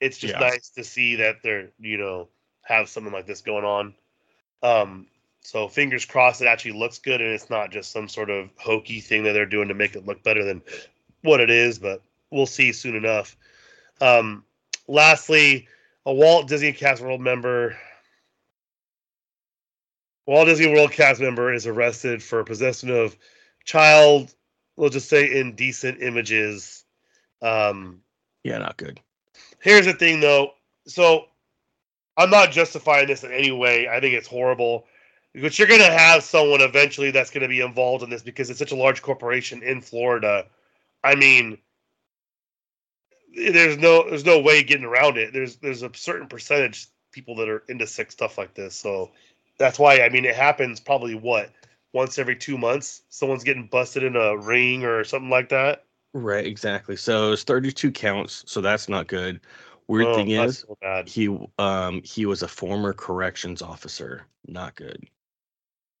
It's 0.00 0.18
just 0.18 0.34
Yeah. 0.34 0.40
nice 0.40 0.68
to 0.70 0.84
see 0.84 1.16
that 1.16 1.42
they're, 1.42 1.70
you 1.80 1.98
know, 1.98 2.28
have 2.62 2.88
something 2.88 3.12
like 3.12 3.26
this 3.26 3.40
going 3.40 3.64
on. 3.64 3.94
Um, 4.62 5.06
so 5.40 5.68
fingers 5.68 6.04
crossed 6.04 6.40
it 6.40 6.46
actually 6.46 6.72
looks 6.72 6.98
good 6.98 7.20
and 7.20 7.30
it's 7.30 7.50
not 7.50 7.70
just 7.70 7.92
some 7.92 8.08
sort 8.08 8.30
of 8.30 8.48
hokey 8.56 9.00
thing 9.00 9.24
that 9.24 9.32
they're 9.32 9.44
doing 9.44 9.68
to 9.68 9.74
make 9.74 9.96
it 9.96 10.06
look 10.06 10.22
better 10.22 10.44
than 10.44 10.62
what 11.22 11.40
it 11.40 11.50
is, 11.50 11.78
but 11.78 12.00
we'll 12.30 12.46
see 12.46 12.72
soon 12.72 12.94
enough. 12.94 13.36
Um, 14.00 14.44
lastly, 14.88 15.68
a 16.06 16.12
Walt 16.12 16.48
Disney 16.48 16.72
Cast 16.72 17.02
World 17.02 17.20
member, 17.20 17.76
Walt 20.26 20.46
Disney 20.46 20.66
World 20.72 20.92
cast 20.92 21.20
member, 21.20 21.52
is 21.52 21.66
arrested 21.66 22.22
for 22.22 22.42
possession 22.44 22.90
of 22.90 23.16
child, 23.64 24.34
we'll 24.76 24.90
just 24.90 25.08
say 25.08 25.38
indecent 25.38 26.02
images. 26.02 26.84
Um, 27.42 28.00
Yeah, 28.42 28.58
not 28.58 28.76
good. 28.76 29.00
here's 29.60 29.86
the 29.86 29.92
thing, 29.92 30.20
though. 30.20 30.52
So 30.86 31.26
I'm 32.16 32.30
not 32.30 32.52
justifying 32.52 33.06
this 33.06 33.24
in 33.24 33.32
any 33.32 33.50
way. 33.50 33.88
I 33.88 34.00
think 34.00 34.14
it's 34.14 34.28
horrible. 34.28 34.86
But 35.34 35.58
you're 35.58 35.68
going 35.68 35.80
to 35.80 35.90
have 35.90 36.22
someone 36.22 36.60
eventually 36.60 37.10
that's 37.10 37.30
going 37.30 37.42
to 37.42 37.48
be 37.48 37.60
involved 37.60 38.04
in 38.04 38.10
this 38.10 38.22
because 38.22 38.50
it's 38.50 38.58
such 38.58 38.72
a 38.72 38.76
large 38.76 39.02
corporation 39.02 39.62
in 39.62 39.80
Florida. 39.80 40.46
I 41.02 41.16
mean, 41.16 41.58
there's 43.36 43.78
no 43.78 44.08
there's 44.08 44.24
no 44.24 44.40
way 44.40 44.62
getting 44.62 44.84
around 44.84 45.16
it. 45.18 45.32
There's 45.32 45.56
there's 45.56 45.82
a 45.82 45.90
certain 45.94 46.28
percentage 46.28 46.88
people 47.12 47.36
that 47.36 47.48
are 47.48 47.62
into 47.68 47.86
sick 47.86 48.10
stuff 48.12 48.38
like 48.38 48.54
this. 48.54 48.74
So 48.74 49.12
that's 49.58 49.78
why 49.78 50.02
I 50.02 50.08
mean 50.08 50.24
it 50.24 50.34
happens 50.36 50.80
probably 50.80 51.14
what 51.14 51.50
once 51.92 52.18
every 52.18 52.36
two 52.36 52.58
months. 52.58 53.02
Someone's 53.08 53.44
getting 53.44 53.66
busted 53.66 54.02
in 54.02 54.16
a 54.16 54.36
ring 54.36 54.84
or 54.84 55.04
something 55.04 55.30
like 55.30 55.48
that. 55.50 55.84
Right, 56.14 56.46
exactly. 56.46 56.96
So 56.96 57.32
it's 57.32 57.42
32 57.44 57.90
counts, 57.92 58.44
so 58.50 58.60
that's 58.60 58.88
not 58.88 59.06
good. 59.08 59.40
Weird 59.88 60.06
Oh, 60.06 60.12
thing 60.12 60.30
is, 60.30 60.64
so 60.68 60.76
he 61.04 61.28
um 61.58 62.02
he 62.04 62.24
was 62.26 62.42
a 62.42 62.48
former 62.48 62.92
corrections 62.94 63.60
officer. 63.62 64.26
Not 64.46 64.76
good. 64.76 65.08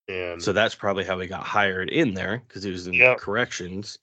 And 0.08 0.40
So 0.40 0.52
that's 0.52 0.74
probably 0.74 1.04
how 1.04 1.18
he 1.20 1.26
got 1.26 1.44
hired 1.44 1.90
in 1.90 2.14
there 2.14 2.38
because 2.46 2.62
he 2.62 2.70
was 2.70 2.86
in 2.86 3.00
Yep. 3.00 3.16
corrections. 3.16 3.98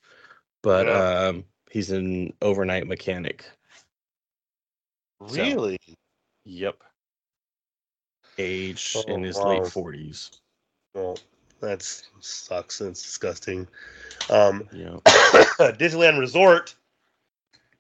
But 0.64 0.88
Yeah. 0.88 0.94
um 0.94 1.46
he's 1.72 1.92
an 1.92 2.34
overnight 2.42 2.86
mechanic. 2.88 3.46
so- 5.28 5.36
really, 5.36 5.80
Yep. 6.46 6.82
Age 8.38 8.96
in 9.08 9.22
Oh, 9.22 9.24
his 9.24 9.38
wow. 9.38 9.50
late 9.50 9.62
40s. 9.64 10.40
well, 10.94 11.18
that 11.60 11.84
sucks. 12.22 12.82
and 12.82 12.90
It's 12.92 13.04
disgusting. 13.04 13.68
Um, 14.30 14.68
You. 14.72 15.02
Disneyland 15.06 16.18
Resort, 16.20 16.76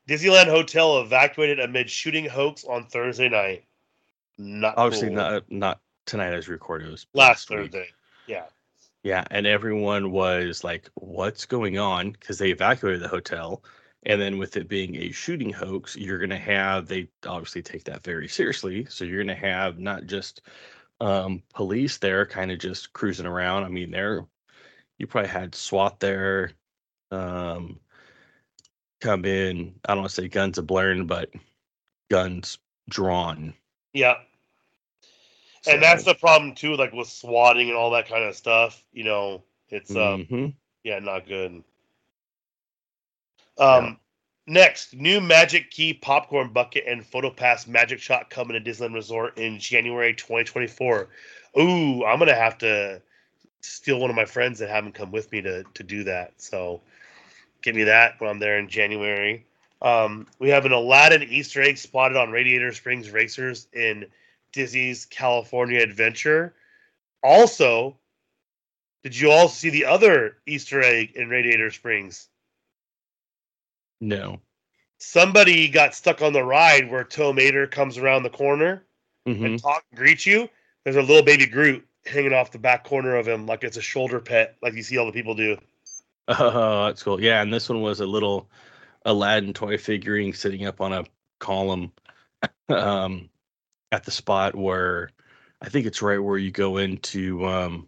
Disneyland 0.08 0.48
Hotel 0.48 1.00
evacuated 1.02 1.60
amid 1.60 1.90
shooting 1.90 2.26
hoax 2.26 2.64
on 2.66 2.86
Thursday 2.86 3.30
night. 3.30 3.66
Not 4.38 4.78
Obviously 4.78 5.08
cool. 5.08 5.18
not 5.18 5.52
not 5.52 5.82
tonight 6.06 6.34
as 6.34 6.48
recorded. 6.48 6.88
It 6.88 6.92
was 6.92 7.08
last 7.14 7.50
week. 7.50 7.60
Thursday. 7.72 7.90
Yeah, 8.28 8.46
Yeah, 9.04 9.24
and 9.32 9.48
everyone 9.48 10.12
was 10.12 10.64
like, 10.64 10.90
"What's 10.96 11.46
going 11.46 11.78
on?" 11.80 12.12
Because 12.12 12.38
they 12.38 12.50
evacuated 12.52 13.02
the 13.02 13.08
hotel, 13.08 13.64
and 14.04 14.20
then 14.20 14.38
with 14.38 14.58
it 14.58 14.68
being 14.68 14.96
a 14.96 15.12
shooting 15.12 15.52
hoax, 15.52 15.96
you're 15.96 16.20
gonna 16.20 16.38
have 16.38 16.88
they 16.88 17.10
obviously 17.26 17.62
take 17.62 17.84
that 17.86 18.04
very 18.04 18.28
seriously. 18.28 18.86
So 18.90 19.06
you're 19.06 19.24
gonna 19.24 19.36
have 19.36 19.80
not 19.80 20.06
just 20.06 20.42
um, 21.00 21.42
police 21.54 21.98
there, 21.98 22.26
kind 22.26 22.52
of 22.52 22.60
just 22.60 22.94
cruising 22.94 23.26
around. 23.26 23.64
I 23.64 23.70
mean, 23.70 23.92
there 23.92 24.26
you 24.98 25.08
probably 25.08 25.30
had 25.30 25.56
SWAT 25.56 26.00
there, 26.00 26.52
um, 27.10 27.80
come 29.00 29.26
in. 29.26 29.74
I 29.86 29.94
don't 29.94 30.04
want 30.04 30.12
to 30.12 30.22
say 30.22 30.28
guns 30.28 30.60
a 30.60 30.62
blaring, 30.62 31.08
but 31.08 31.32
guns 32.10 32.60
drawn. 32.90 33.54
yeah. 33.94 34.16
And 35.68 35.82
that's 35.82 36.04
the 36.04 36.16
problem 36.16 36.56
too, 36.56 36.76
like 36.76 36.92
with 36.92 37.08
swatting 37.08 37.70
and 37.70 37.78
all 37.78 37.92
that 37.92 38.08
kind 38.08 38.24
of 38.24 38.36
stuff. 38.36 38.84
You 38.94 39.04
know, 39.04 39.44
it's 39.70 39.92
um, 39.92 40.26
mhm. 40.26 40.54
yeah, 40.84 41.00
not 41.00 41.28
good. 41.28 41.64
Um, 43.62 44.00
next, 44.48 44.96
new 44.96 45.22
Magic 45.22 45.70
Key 45.70 45.94
popcorn 45.94 46.52
bucket 46.52 46.86
and 46.88 47.06
photo 47.06 47.30
pass 47.30 47.68
Magic 47.68 48.00
Shot 48.00 48.30
coming 48.30 48.62
to 48.62 48.70
Disneyland 48.70 48.96
Resort 48.96 49.38
in 49.38 49.60
January 49.60 50.14
2024. 50.14 51.08
Ooh, 51.60 52.06
I'm 52.06 52.20
gonna 52.20 52.34
have 52.34 52.58
to 52.60 53.02
steal 53.62 54.00
one 54.00 54.10
of 54.10 54.16
my 54.16 54.26
friends 54.26 54.58
that 54.60 54.70
haven't 54.70 54.96
come 54.96 55.12
with 55.12 55.32
me 55.32 55.42
to 55.42 55.64
to 55.76 55.84
do 55.84 56.04
that. 56.06 56.34
So, 56.38 56.82
get 57.62 57.76
me 57.76 57.84
that 57.84 58.20
when 58.20 58.30
I'm 58.30 58.40
there 58.40 58.58
in 58.58 58.68
January. 58.68 59.46
Um, 59.82 60.28
we 60.40 60.50
have 60.50 60.66
an 60.66 60.72
Aladdin 60.72 61.24
Easter 61.24 61.62
egg 61.62 61.78
spotted 61.78 62.18
on 62.18 62.32
Radiator 62.32 62.72
Springs 62.72 63.10
Racers 63.12 63.68
in 63.74 64.06
Disney's 64.52 65.06
California 65.06 65.82
Adventure. 65.82 66.54
Also, 67.24 67.98
did 69.04 69.18
you 69.18 69.32
all 69.32 69.48
see 69.48 69.70
the 69.70 69.86
other 69.86 70.38
Easter 70.46 70.82
egg 70.82 71.12
in 71.16 71.30
Radiator 71.30 71.72
Springs? 71.72 72.28
No. 74.02 74.42
Somebody 74.98 75.68
got 75.68 75.96
stuck 75.96 76.22
on 76.22 76.34
the 76.34 76.44
ride 76.44 76.92
where 76.92 77.04
Tow 77.04 77.34
Mater 77.34 77.66
comes 77.66 77.98
around 77.98 78.24
the 78.24 78.30
corner 78.30 78.86
Mhm. 79.28 79.46
and 79.46 79.62
talk 79.62 79.84
greets 79.96 80.26
you. 80.26 80.50
There's 80.84 80.96
a 80.96 81.02
little 81.02 81.24
baby 81.24 81.46
Groot 81.48 81.88
hanging 82.06 82.34
off 82.34 82.52
the 82.52 82.60
back 82.60 82.84
corner 82.84 83.16
of 83.16 83.28
him 83.28 83.46
like 83.46 83.64
it's 83.64 83.78
a 83.78 83.82
shoulder 83.82 84.20
pet, 84.20 84.58
like 84.62 84.74
you 84.74 84.84
see 84.84 84.98
all 84.98 85.06
the 85.06 85.12
people 85.12 85.36
do. 85.36 85.58
Oh, 86.28 86.86
that's 86.86 87.04
cool. 87.04 87.22
Yeah, 87.22 87.42
and 87.42 87.52
this 87.54 87.68
one 87.68 87.82
was 87.82 88.00
a 88.00 88.06
little 88.06 88.50
Aladdin 89.06 89.54
toy 89.54 89.78
figurine 89.78 90.34
sitting 90.34 90.66
up 90.66 90.80
on 90.80 90.94
a 90.94 91.04
column 91.40 91.92
um, 92.70 93.30
at 93.92 94.04
the 94.04 94.12
spot 94.12 94.56
where 94.56 95.10
I 95.62 95.70
think 95.70 95.86
it's 95.88 96.02
right 96.02 96.20
where 96.20 96.38
you 96.38 96.52
go 96.52 96.78
into 96.78 97.46
um, 97.46 97.88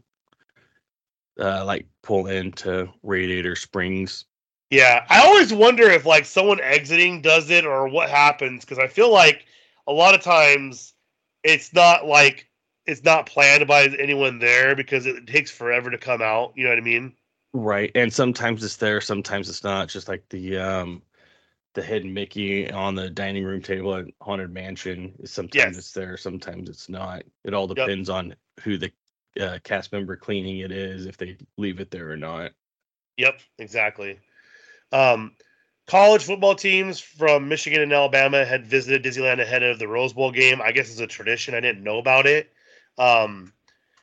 uh, 1.40 1.64
like 1.64 1.88
pull 2.02 2.28
into 2.28 2.92
Radiator 3.04 3.56
Springs. 3.56 4.26
Yeah, 4.74 5.06
I 5.08 5.24
always 5.24 5.54
wonder 5.54 5.84
if 5.84 6.04
like 6.04 6.26
someone 6.26 6.60
exiting 6.60 7.22
does 7.22 7.52
it 7.52 7.64
or 7.64 7.88
what 7.88 8.10
happens 8.10 8.66
because 8.66 8.80
I 8.80 8.88
feel 8.88 9.12
like 9.12 9.46
a 9.86 9.94
lot 9.94 10.16
of 10.16 10.22
times 10.22 10.96
it's 11.44 11.76
not 11.76 12.08
like 12.08 12.50
it's 12.88 13.04
not 13.04 13.28
planned 13.28 13.68
by 13.68 13.84
anyone 14.00 14.40
there 14.40 14.76
because 14.76 15.06
it 15.06 15.28
takes 15.28 15.52
forever 15.52 15.92
to 15.92 16.00
come 16.00 16.24
out. 16.24 16.54
You 16.56 16.64
know 16.64 16.72
what 16.72 16.80
I 16.80 16.82
mean? 16.82 17.14
Right. 17.54 17.92
And 17.94 18.12
sometimes 18.12 18.64
it's 18.64 18.78
there, 18.78 19.00
sometimes 19.00 19.48
it's 19.48 19.64
not. 19.64 19.90
Just 19.90 20.08
like 20.08 20.28
the 20.30 20.58
um 20.58 21.04
the 21.76 21.84
hidden 21.84 22.12
Mickey 22.12 22.72
on 22.72 22.96
the 22.96 23.12
dining 23.12 23.44
room 23.44 23.62
table 23.62 23.94
at 23.94 24.06
Haunted 24.22 24.52
Mansion. 24.52 25.14
Sometimes 25.28 25.54
Yes. 25.56 25.78
it's 25.78 25.92
there, 25.92 26.18
sometimes 26.18 26.68
it's 26.68 26.90
not. 26.90 27.22
It 27.44 27.54
all 27.54 27.68
Yep. 27.76 27.76
depends 27.76 28.10
on 28.10 28.36
who 28.62 28.80
the 28.80 28.92
uh, 29.40 29.60
cast 29.64 29.92
member 29.92 30.16
cleaning 30.16 30.60
it 30.62 30.72
is, 30.72 31.06
if 31.06 31.18
they 31.18 31.38
leave 31.60 31.80
it 31.80 31.92
there 31.92 32.10
or 32.10 32.18
not. 32.18 32.54
Yep, 33.18 33.40
exactly. 33.60 34.20
Um, 34.94 35.36
college 35.88 36.24
football 36.24 36.56
teams 36.56 37.00
from 37.00 37.50
Michigan 37.50 37.82
and 37.82 37.92
Alabama 37.92 38.46
had 38.46 38.66
visited 38.66 39.04
Disneyland 39.04 39.42
ahead 39.42 39.64
of 39.64 39.80
the 39.80 39.88
Rose 39.88 40.14
Bowl 40.14 40.32
game. 40.32 40.62
I 40.62 40.72
guess 40.72 40.90
it's 40.92 41.00
a 41.02 41.08
tradition. 41.08 41.56
I 41.56 41.60
didn't 41.60 41.84
know 41.84 41.98
about 41.98 42.26
it, 42.28 42.54
um, 42.98 43.52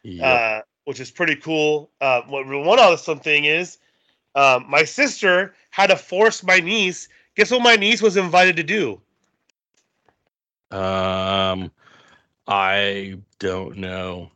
Yep. 0.02 0.24
uh, 0.24 0.60
which 0.84 1.00
is 1.00 1.10
pretty 1.10 1.36
cool. 1.36 1.90
Uh, 2.00 2.22
what 2.26 2.46
one 2.46 2.78
awesome 2.78 3.20
thing 3.20 3.44
is, 3.44 3.78
um, 4.34 4.66
my 4.68 4.82
sister 4.84 5.54
had 5.70 5.86
to 5.88 5.96
force 5.96 6.42
my 6.42 6.58
niece. 6.58 7.08
Guess 7.36 7.52
what 7.52 7.62
my 7.62 7.76
niece 7.76 8.02
was 8.02 8.16
invited 8.16 8.56
to 8.56 8.62
do? 8.64 9.00
um, 10.70 11.70
I 12.46 13.18
don't 13.38 13.76
know. 13.78 14.30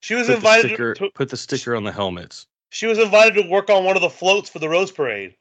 She 0.00 0.14
was 0.14 0.26
Put 0.26 0.32
the 0.32 0.36
invited. 0.36 0.68
sticker. 0.70 0.94
To, 0.94 1.10
Put 1.10 1.28
the 1.28 1.36
sticker 1.36 1.76
on 1.76 1.84
the 1.84 1.92
helmets. 1.92 2.46
she 2.70 2.86
was 2.86 2.98
invited 2.98 3.42
to 3.42 3.48
work 3.48 3.70
on 3.70 3.84
one 3.84 3.96
of 3.96 4.02
the 4.02 4.10
floats 4.10 4.48
for 4.50 4.58
the 4.58 4.68
Rose 4.68 4.92
Parade. 4.92 5.34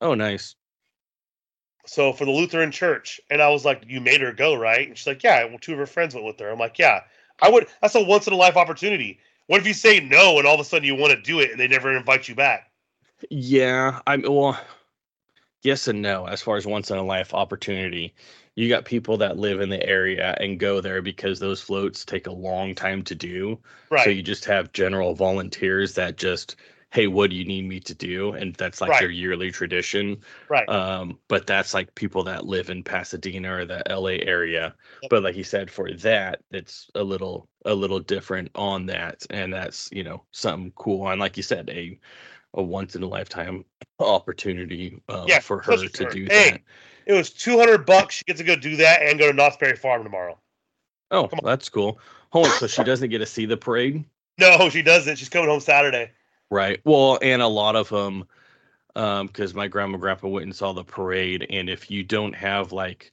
Oh, 0.00 0.14
nice. 0.14 0.54
So 1.86 2.12
for 2.12 2.24
the 2.24 2.32
Lutheran 2.32 2.72
Church, 2.72 3.20
and 3.30 3.40
I 3.40 3.48
was 3.48 3.64
like, 3.64 3.84
"You 3.86 4.00
made 4.00 4.20
her 4.20 4.32
go, 4.32 4.54
right?" 4.54 4.88
And 4.88 4.98
she's 4.98 5.06
like, 5.06 5.22
"Yeah." 5.22 5.44
Well, 5.44 5.58
two 5.60 5.72
of 5.72 5.78
her 5.78 5.86
friends 5.86 6.14
went 6.14 6.26
with 6.26 6.40
her. 6.40 6.50
I'm 6.50 6.58
like, 6.58 6.78
"Yeah, 6.78 7.02
I 7.40 7.48
would." 7.48 7.68
That's 7.80 7.94
a 7.94 8.02
once 8.02 8.26
in 8.26 8.32
a 8.32 8.36
life 8.36 8.56
opportunity. 8.56 9.20
What 9.46 9.60
if 9.60 9.66
you 9.66 9.74
say 9.74 10.00
no, 10.00 10.38
and 10.38 10.46
all 10.46 10.54
of 10.54 10.60
a 10.60 10.64
sudden 10.64 10.86
you 10.86 10.96
want 10.96 11.12
to 11.12 11.22
do 11.22 11.38
it, 11.38 11.52
and 11.52 11.60
they 11.60 11.68
never 11.68 11.96
invite 11.96 12.28
you 12.28 12.34
back? 12.34 12.72
Yeah, 13.30 14.00
I'm 14.06 14.22
well. 14.22 14.60
Yes 15.62 15.88
and 15.88 16.02
no. 16.02 16.26
As 16.26 16.42
far 16.42 16.56
as 16.56 16.66
once 16.66 16.90
in 16.90 16.98
a 16.98 17.02
life 17.02 17.32
opportunity, 17.32 18.14
you 18.56 18.68
got 18.68 18.84
people 18.84 19.16
that 19.18 19.38
live 19.38 19.60
in 19.60 19.68
the 19.68 19.84
area 19.84 20.36
and 20.40 20.60
go 20.60 20.80
there 20.80 21.02
because 21.02 21.38
those 21.38 21.60
floats 21.60 22.04
take 22.04 22.26
a 22.26 22.32
long 22.32 22.74
time 22.74 23.02
to 23.04 23.14
do. 23.14 23.58
Right. 23.90 24.04
So 24.04 24.10
you 24.10 24.22
just 24.22 24.44
have 24.44 24.72
general 24.72 25.14
volunteers 25.14 25.94
that 25.94 26.16
just, 26.16 26.56
hey, 26.92 27.06
what 27.06 27.30
do 27.30 27.36
you 27.36 27.44
need 27.44 27.66
me 27.68 27.80
to 27.80 27.94
do? 27.94 28.32
And 28.32 28.54
that's 28.54 28.80
like 28.80 28.90
Right. 28.90 29.00
their 29.00 29.10
yearly 29.10 29.50
tradition. 29.50 30.22
right. 30.48 30.68
Um, 30.68 31.18
but 31.28 31.46
that's 31.46 31.74
like 31.74 31.94
people 31.94 32.24
that 32.24 32.46
live 32.46 32.70
in 32.70 32.82
Pasadena 32.82 33.54
or 33.54 33.64
the 33.64 33.82
LA 33.88 34.18
area. 34.26 34.74
Yep. 35.02 35.10
But 35.10 35.22
like 35.22 35.36
you 35.36 35.44
said, 35.44 35.70
for 35.70 35.92
that, 35.92 36.40
it's 36.50 36.90
a 36.94 37.02
little 37.02 37.48
a 37.64 37.74
little 37.74 38.00
different 38.00 38.50
on 38.54 38.86
that, 38.86 39.24
and 39.30 39.52
that's 39.52 39.88
you 39.92 40.04
know 40.04 40.24
something 40.32 40.72
cool. 40.76 41.08
And 41.08 41.20
like 41.20 41.36
you 41.36 41.42
said, 41.42 41.68
a 41.70 41.98
a 42.54 42.62
once 42.62 42.96
in 42.96 43.02
a 43.02 43.06
lifetime 43.08 43.64
opportunity 44.00 45.00
uh, 45.08 45.24
Yeah, 45.28 45.40
for 45.40 45.60
her 45.60 45.76
to 45.88 46.04
her. 46.04 46.10
do 46.10 46.26
Hey. 46.26 46.50
that. 46.50 46.60
it 47.06 47.12
was 47.12 47.30
two 47.30 47.58
hundred 47.58 47.84
bucks. 47.86 48.16
She 48.16 48.24
gets 48.24 48.38
to 48.38 48.44
go 48.44 48.56
do 48.56 48.76
that 48.76 49.02
and 49.02 49.18
go 49.18 49.26
to 49.26 49.32
Knott's 49.32 49.56
Berry 49.56 49.76
Farm 49.76 50.02
tomorrow. 50.02 50.38
Oh, 51.10 51.28
that's 51.42 51.68
cool. 51.68 52.00
Hold 52.30 52.46
on, 52.46 52.52
so 52.52 52.66
she 52.66 52.82
doesn't 52.84 53.10
get 53.10 53.18
to 53.18 53.26
see 53.26 53.46
the 53.46 53.56
parade, 53.56 54.04
No, 54.38 54.68
she 54.70 54.82
doesn't. 54.82 55.16
She's 55.16 55.28
coming 55.28 55.48
home 55.48 55.60
Saturday. 55.60 56.10
Right? 56.50 56.80
Well, 56.84 57.18
and 57.22 57.42
a 57.42 57.46
lot 57.48 57.76
of 57.76 57.88
them, 57.88 58.24
um 58.96 59.26
because 59.28 59.54
my 59.54 59.68
grandma 59.68 59.94
and 59.94 60.02
grandpa 60.02 60.28
went 60.28 60.44
and 60.44 60.56
saw 60.56 60.72
the 60.72 60.84
parade 60.84 61.46
and 61.50 61.70
if 61.70 61.90
you 61.90 62.02
don't 62.02 62.34
have 62.34 62.72
like 62.72 63.12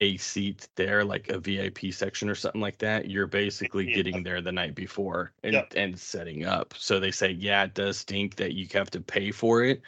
a 0.00 0.16
seat 0.18 0.68
there 0.76 1.04
like 1.04 1.28
a 1.30 1.38
vip 1.38 1.78
section 1.92 2.28
or 2.30 2.34
something 2.34 2.60
like 2.60 2.78
that 2.78 3.10
you're 3.10 3.26
basically 3.28 3.86
Yeah. 3.86 3.96
getting 3.96 4.22
there 4.22 4.40
the 4.42 4.52
night 4.52 4.74
before 4.74 5.32
and 5.44 5.54
Yep. 5.54 5.74
and 5.76 5.98
setting 5.98 6.44
up 6.46 6.74
so 6.78 7.00
they 7.00 7.10
say 7.12 7.30
yeah 7.32 7.64
it 7.64 7.74
does 7.74 7.98
stink 7.98 8.36
that 8.36 8.54
you 8.54 8.66
have 8.72 8.90
to 8.90 9.00
pay 9.00 9.30
for 9.32 9.62
it 9.64 9.82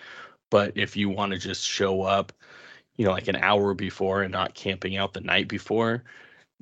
but 0.51 0.73
if 0.77 0.97
you 0.97 1.09
want 1.11 1.33
to 1.33 1.39
just 1.39 1.65
show 1.65 2.03
up 2.03 2.33
you 2.97 3.05
know 3.05 3.13
like 3.13 3.29
an 3.29 3.37
hour 3.37 3.75
before 3.75 4.23
and 4.23 4.33
not 4.33 4.55
camping 4.55 4.97
out 4.97 5.13
the 5.13 5.21
night 5.21 5.49
before 5.49 6.05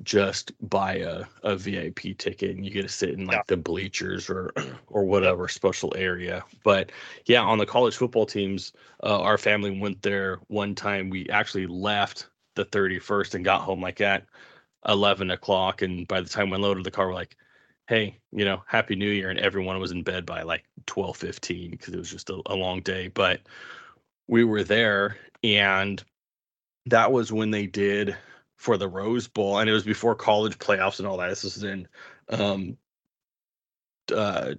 just 0.03 0.51
buy 0.69 0.95
a, 0.97 1.25
a 1.43 1.55
vip 1.55 1.99
ticket 2.17 2.55
and 2.55 2.65
you 2.65 2.71
get 2.71 2.83
to 2.83 2.89
sit 2.89 3.09
in 3.11 3.25
like 3.25 3.37
Yeah. 3.37 3.43
the 3.47 3.57
bleachers 3.57 4.29
or 4.29 4.53
or 4.87 5.05
whatever 5.05 5.47
special 5.47 5.93
area. 5.97 6.43
But 6.63 6.91
yeah 7.25 7.41
on 7.41 7.57
the 7.57 7.65
college 7.65 7.95
football 7.97 8.25
teams 8.25 8.73
uh, 9.03 9.19
our 9.21 9.37
family 9.37 9.77
went 9.79 10.01
there 10.01 10.39
one 10.47 10.75
time. 10.75 11.09
We 11.09 11.27
actually 11.29 11.67
left 11.67 12.29
the 12.55 12.65
31st 12.65 13.35
and 13.35 13.45
got 13.45 13.61
home 13.61 13.81
like 13.81 14.01
at 14.01 14.25
11 14.87 15.31
o'clock. 15.31 15.81
And 15.81 16.07
by 16.07 16.21
the 16.21 16.29
time 16.29 16.49
we 16.49 16.57
loaded 16.57 16.83
the 16.83 16.91
car 16.91 17.07
we're 17.07 17.13
like 17.15 17.35
hey 17.87 18.19
you 18.31 18.45
know 18.45 18.63
happy 18.67 18.95
new 18.95 19.09
year. 19.09 19.29
And 19.29 19.39
everyone 19.39 19.79
was 19.79 19.91
in 19.91 20.03
bed 20.03 20.25
by 20.25 20.43
like 20.43 20.63
12 20.85 21.17
15 21.17 21.71
because 21.71 21.93
it 21.93 21.97
was 21.97 22.11
just 22.11 22.29
a, 22.29 22.41
a 22.47 22.55
long 22.55 22.81
day. 22.81 23.07
But 23.09 23.41
we 24.27 24.43
were 24.43 24.63
there 24.63 25.17
and 25.43 26.03
that 26.87 27.11
was 27.11 27.31
when 27.31 27.51
they 27.51 27.65
did 27.67 28.15
for 28.63 28.77
the 28.77 28.87
rose 28.87 29.27
bowl 29.27 29.59
and 29.59 29.69
it 29.69 29.73
was 29.73 29.83
before 29.83 30.15
college 30.15 30.57
playoffs 30.57 30.99
and 30.99 31.05
all 31.05 31.17
that 31.17 31.27
this 31.27 31.43
was 31.43 31.65
in 31.65 31.85
um 32.29 32.77
uh 34.15 34.53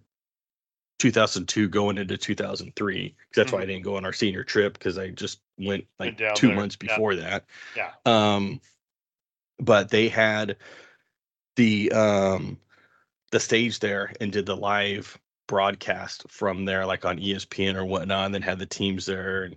2002 0.99 1.71
going 1.71 1.97
into 1.97 2.19
2003 2.19 3.09
'cause 3.09 3.17
that's 3.35 3.51
why 3.51 3.61
i 3.61 3.63
Mhm. 3.63 3.67
didn't 3.69 3.83
go 3.85 3.97
on 3.97 4.05
our 4.05 4.13
senior 4.13 4.45
trip 4.45 4.75
because 4.75 4.99
i 4.99 5.09
just 5.09 5.41
went 5.57 5.87
like 5.99 6.21
Went 6.21 6.37
two 6.37 6.49
there, 6.49 6.57
months 6.57 6.77
yeah. 6.83 6.87
before 6.87 7.17
that 7.17 7.47
Yeah. 7.75 7.93
um 8.05 8.61
but 9.59 9.89
they 9.89 10.11
had 10.11 10.59
the 11.57 11.91
um 11.93 12.59
the 13.31 13.41
stage 13.41 13.79
there 13.79 14.13
and 14.21 14.31
did 14.31 14.45
the 14.45 14.55
live 14.57 15.19
broadcast 15.47 16.27
from 16.29 16.67
there 16.67 16.85
like 16.85 17.07
on 17.07 17.19
espn 17.21 17.75
or 17.75 17.87
whatnot 17.87 18.27
and 18.27 18.35
then 18.35 18.43
had 18.43 18.59
the 18.59 18.67
teams 18.67 19.07
there 19.07 19.45
and 19.45 19.57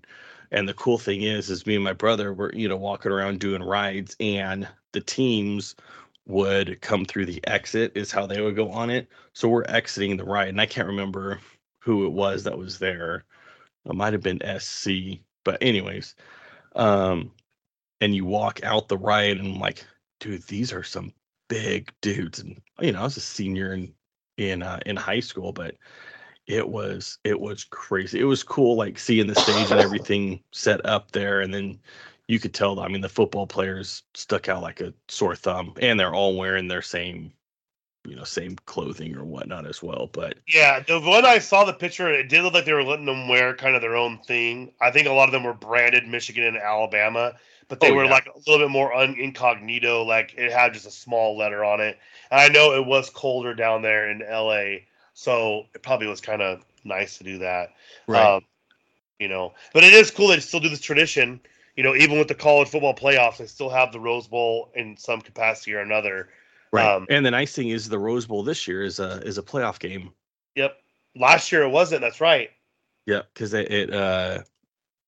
and 0.51 0.67
the 0.67 0.73
cool 0.73 0.97
thing 0.97 1.23
is 1.23 1.49
is 1.49 1.65
me 1.65 1.75
and 1.75 1.83
my 1.83 1.93
brother 1.93 2.33
were 2.33 2.53
you 2.53 2.67
know 2.67 2.77
walking 2.77 3.11
around 3.11 3.39
doing 3.39 3.63
rides 3.63 4.15
and 4.19 4.67
the 4.93 5.01
teams 5.01 5.75
would 6.25 6.81
come 6.81 7.05
through 7.05 7.25
the 7.25 7.45
exit 7.47 7.91
is 7.95 8.11
how 8.11 8.25
they 8.27 8.41
would 8.41 8.55
go 8.55 8.69
on 8.71 8.89
it. 8.89 9.07
So 9.33 9.47
we're 9.47 9.63
exiting 9.65 10.17
the 10.17 10.25
ride 10.25 10.49
and 10.49 10.61
i 10.61 10.65
can't 10.65 10.87
remember 10.87 11.39
who 11.79 12.05
it 12.05 12.11
was 12.11 12.43
that 12.43 12.57
was 12.57 12.79
there. 12.79 13.25
It 13.85 13.95
might 13.95 14.13
have 14.13 14.23
been 14.23 14.41
sc 14.59 14.89
but 15.43 15.57
anyways 15.61 16.15
um 16.75 17.31
and 18.01 18.15
you 18.15 18.25
walk 18.25 18.63
out 18.63 18.87
the 18.87 18.97
ride 18.97 19.37
and 19.37 19.55
I'm 19.55 19.59
like 19.59 19.85
dude 20.19 20.43
these 20.43 20.73
are 20.73 20.83
some 20.83 21.13
big 21.49 21.91
dudes. 22.01 22.39
And 22.39 22.61
you 22.81 22.91
know 22.91 22.99
i 23.01 23.03
was 23.03 23.17
a 23.17 23.21
senior 23.21 23.73
in 23.73 23.93
in 24.37 24.61
uh, 24.63 24.79
in 24.85 24.95
high 24.95 25.19
school 25.21 25.51
but 25.51 25.75
it 26.47 26.67
was 26.67 27.19
it 27.23 27.39
was 27.39 27.63
crazy 27.65 28.19
it 28.19 28.23
was 28.25 28.43
cool 28.43 28.75
like 28.75 28.97
seeing 28.99 29.27
the 29.27 29.35
stage 29.35 29.71
and 29.71 29.79
everything 29.81 30.41
set 30.51 30.85
up 30.85 31.11
there 31.11 31.41
and 31.41 31.53
then 31.53 31.79
you 32.27 32.39
could 32.39 32.53
tell 32.53 32.79
i 32.79 32.87
mean 32.87 33.01
the 33.01 33.09
football 33.09 33.47
players 33.47 34.03
stuck 34.13 34.49
out 34.49 34.61
like 34.61 34.81
a 34.81 34.93
sore 35.09 35.35
thumb 35.35 35.73
and 35.81 35.99
they're 35.99 36.13
all 36.15 36.35
wearing 36.37 36.67
their 36.67 36.81
same 36.81 37.31
you 38.05 38.15
know 38.15 38.23
same 38.25 38.55
clothing 38.65 39.15
or 39.15 39.25
whatnot 39.25 39.67
as 39.67 39.83
well 39.83 40.09
but 40.13 40.39
Yeah, 40.47 40.79
the 40.79 40.99
one 41.01 41.25
I 41.25 41.39
saw 41.39 41.65
the 41.65 41.73
picture, 41.73 42.09
it 42.11 42.29
did 42.29 42.41
look 42.43 42.53
like 42.53 42.63
they 42.65 42.71
were 42.73 42.83
letting 42.83 43.05
them 43.05 43.27
wear 43.27 43.53
kind 43.55 43.75
of 43.75 43.81
their 43.81 43.97
own 43.97 44.19
thing. 44.19 44.73
I 44.79 44.91
think 44.91 45.07
a 45.07 45.11
lot 45.11 45.27
of 45.27 45.33
them 45.33 45.43
were 45.43 45.53
branded 45.53 46.07
Michigan 46.07 46.45
and 46.45 46.57
Alabama, 46.57 47.37
but 47.67 47.81
they 47.81 47.91
Oh, 47.91 47.91
were 47.91 48.07
yeah. 48.07 48.07
like 48.07 48.27
a 48.27 48.39
little 48.49 48.65
bit 48.65 48.71
more 48.71 48.93
un- 48.93 49.17
incognito. 49.19 50.03
Like 50.03 50.33
it 50.37 50.51
had 50.53 50.73
just 50.73 50.87
a 50.87 50.91
small 50.91 51.37
letter 51.37 51.65
on 51.65 51.81
it. 51.81 51.99
And 52.31 52.39
I 52.39 52.47
know 52.47 52.73
it 52.73 52.85
was 52.85 53.09
colder 53.09 53.53
down 53.53 53.81
there 53.81 54.09
in 54.09 54.21
LA, 54.21 54.86
so 55.17 55.65
it 55.73 55.81
probably 55.81 56.05
was 56.05 56.21
kind 56.21 56.43
of 56.43 56.63
nice 56.83 57.17
to 57.17 57.23
do 57.23 57.39
that. 57.39 57.69
Um, 58.35 58.41
you 59.19 59.27
know, 59.27 59.55
but 59.73 59.83
it 59.83 59.91
is 59.91 60.11
cool 60.11 60.27
they 60.27 60.39
still 60.39 60.59
do 60.59 60.69
this 60.69 60.79
tradition. 60.79 61.41
You 61.75 61.81
know, 61.81 61.95
even 61.95 62.19
with 62.19 62.27
the 62.27 62.35
college 62.35 62.69
football 62.69 62.93
playoffs, 62.93 63.37
they 63.37 63.47
still 63.47 63.71
have 63.71 63.91
the 63.91 63.99
Rose 63.99 64.27
Bowl 64.27 64.69
in 64.75 64.95
some 64.95 65.21
capacity 65.21 65.73
or 65.73 65.79
another. 65.79 66.29
right 66.71 66.85
um, 66.95 67.07
and 67.09 67.25
the 67.25 67.31
nice 67.31 67.53
thing 67.53 67.69
is 67.69 67.89
the 67.89 67.97
rose 67.97 68.27
bowl 68.27 68.43
this 68.43 68.67
year 68.67 68.83
is 68.83 68.99
a 68.99 69.19
is 69.25 69.39
a 69.39 69.43
playoff 69.43 69.79
game 69.79 70.11
Yep. 70.55 70.77
Last 71.15 71.51
year 71.51 71.63
it 71.63 71.69
wasn't. 71.69 72.01
That's 72.01 72.21
right. 72.21 72.49
Yep. 73.07 73.27
because 73.33 73.53
it, 73.53 73.71
it 73.71 73.93
uh 73.93 74.43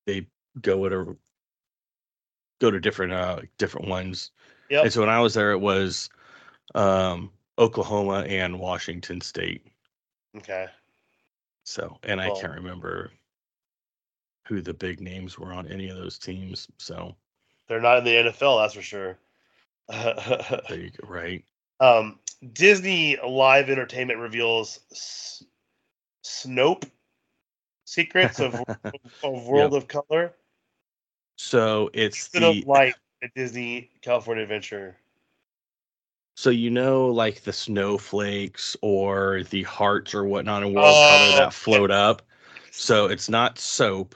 they 0.08 0.26
go 0.60 0.86
at 0.86 0.94
a 0.94 1.16
go 2.62 2.72
to 2.72 2.80
different 2.80 3.14
uh 3.14 3.42
different 3.60 3.88
ones. 3.88 4.32
Yep. 4.72 4.86
And 4.86 4.94
so 4.94 5.02
when 5.02 5.10
I 5.10 5.20
was 5.20 5.36
there, 5.36 5.52
it 5.52 5.60
was 5.60 6.10
um 6.74 7.32
Oklahoma 7.60 8.26
and 8.28 8.60
Washington 8.60 9.22
State. 9.22 9.68
Okay. 10.38 10.68
So 11.64 11.98
and 12.04 12.20
I 12.22 12.30
can't 12.32 12.56
remember 12.56 13.12
who 14.48 14.62
the 14.62 14.74
big 14.74 15.00
names 15.00 15.38
were 15.38 15.54
on 15.54 15.68
any 15.68 15.90
of 15.90 15.98
those 15.98 16.18
teams. 16.18 16.68
So 16.78 17.16
They're 17.68 17.82
not 17.82 18.00
in 18.00 18.04
the 18.04 18.32
NFL, 18.32 18.64
that's 18.64 18.74
for 18.74 18.82
sure. 18.82 19.18
there 19.88 20.80
you 20.80 20.90
go. 20.90 21.08
Right. 21.08 21.46
um, 21.80 22.20
Disney 22.54 23.18
Live 23.26 23.70
Entertainment 23.70 24.20
reveals 24.20 24.80
S- 24.92 25.44
Snoap 26.24 26.90
Secrets 27.86 28.40
of, 28.40 28.56
of 29.24 29.46
World 29.46 29.74
of 29.76 29.88
Color. 29.88 30.34
So 31.38 31.90
it's 31.94 32.28
of 32.36 32.42
the 32.42 32.64
light 32.66 32.96
at 33.24 33.34
Disney 33.36 33.90
California 34.02 34.44
Adventure. 34.44 34.98
So 36.40 36.52
you 36.52 36.70
know 36.70 37.08
like 37.08 37.42
the 37.44 37.52
snowflakes 37.52 38.78
or 38.82 39.44
the 39.50 39.64
hearts 39.64 40.16
or 40.16 40.24
whatnot 40.24 40.64
in 40.64 40.74
world 40.74 41.02
Oh, 41.02 41.02
color 41.02 41.34
that 41.34 41.54
float 41.54 41.92
up. 41.92 42.22
So 42.72 43.08
it's 43.08 43.28
not 43.28 43.60
soap. 43.60 44.16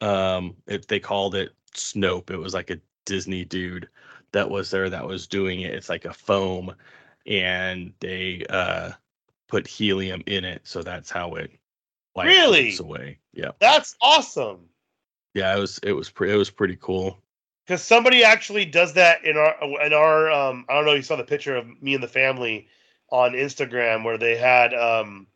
Um, 0.00 0.56
it, 0.66 0.88
they 0.88 0.98
called 0.98 1.36
it 1.36 1.52
Snoap. 1.74 2.30
It 2.30 2.38
was 2.38 2.54
like 2.54 2.70
a 2.70 2.80
Disney 3.04 3.44
dude 3.44 3.88
that 4.32 4.50
was 4.50 4.70
there 4.72 4.90
that 4.90 5.06
was 5.06 5.28
doing 5.28 5.60
it. 5.60 5.72
It's 5.72 5.88
like 5.88 6.04
a 6.06 6.12
foam, 6.12 6.74
and 7.26 7.92
they 8.00 8.44
uh 8.50 8.92
put 9.48 9.66
helium 9.68 10.22
in 10.26 10.44
it, 10.44 10.62
so 10.66 10.82
that's 10.82 11.10
how 11.10 11.36
it 11.36 11.52
like 12.16 12.26
Really? 12.26 12.70
floats 12.70 12.80
away. 12.80 13.20
Yeah, 13.32 13.52
That's 13.60 13.96
awesome. 14.00 14.70
yeah. 15.34 15.56
It 15.56 15.60
was 15.60 15.78
it 15.82 15.92
was 15.92 16.10
pretty 16.10 16.34
it 16.34 16.36
was 16.36 16.50
pretty 16.50 16.76
cool. 16.76 17.18
Because 17.66 17.82
somebody 17.82 18.24
actually 18.24 18.64
does 18.64 18.94
that 18.94 19.24
in 19.24 19.36
our 19.36 19.54
in 19.84 19.92
our 19.92 20.30
um 20.30 20.64
I 20.68 20.74
don't 20.74 20.86
know 20.86 20.94
you 20.94 21.02
saw 21.02 21.16
the 21.16 21.24
picture 21.24 21.56
of 21.56 21.66
me 21.82 21.94
and 21.94 22.02
the 22.02 22.08
family 22.08 22.68
on 23.10 23.32
Instagram 23.32 24.04
where 24.04 24.18
they 24.18 24.36
had 24.36 24.74
um 24.74 25.26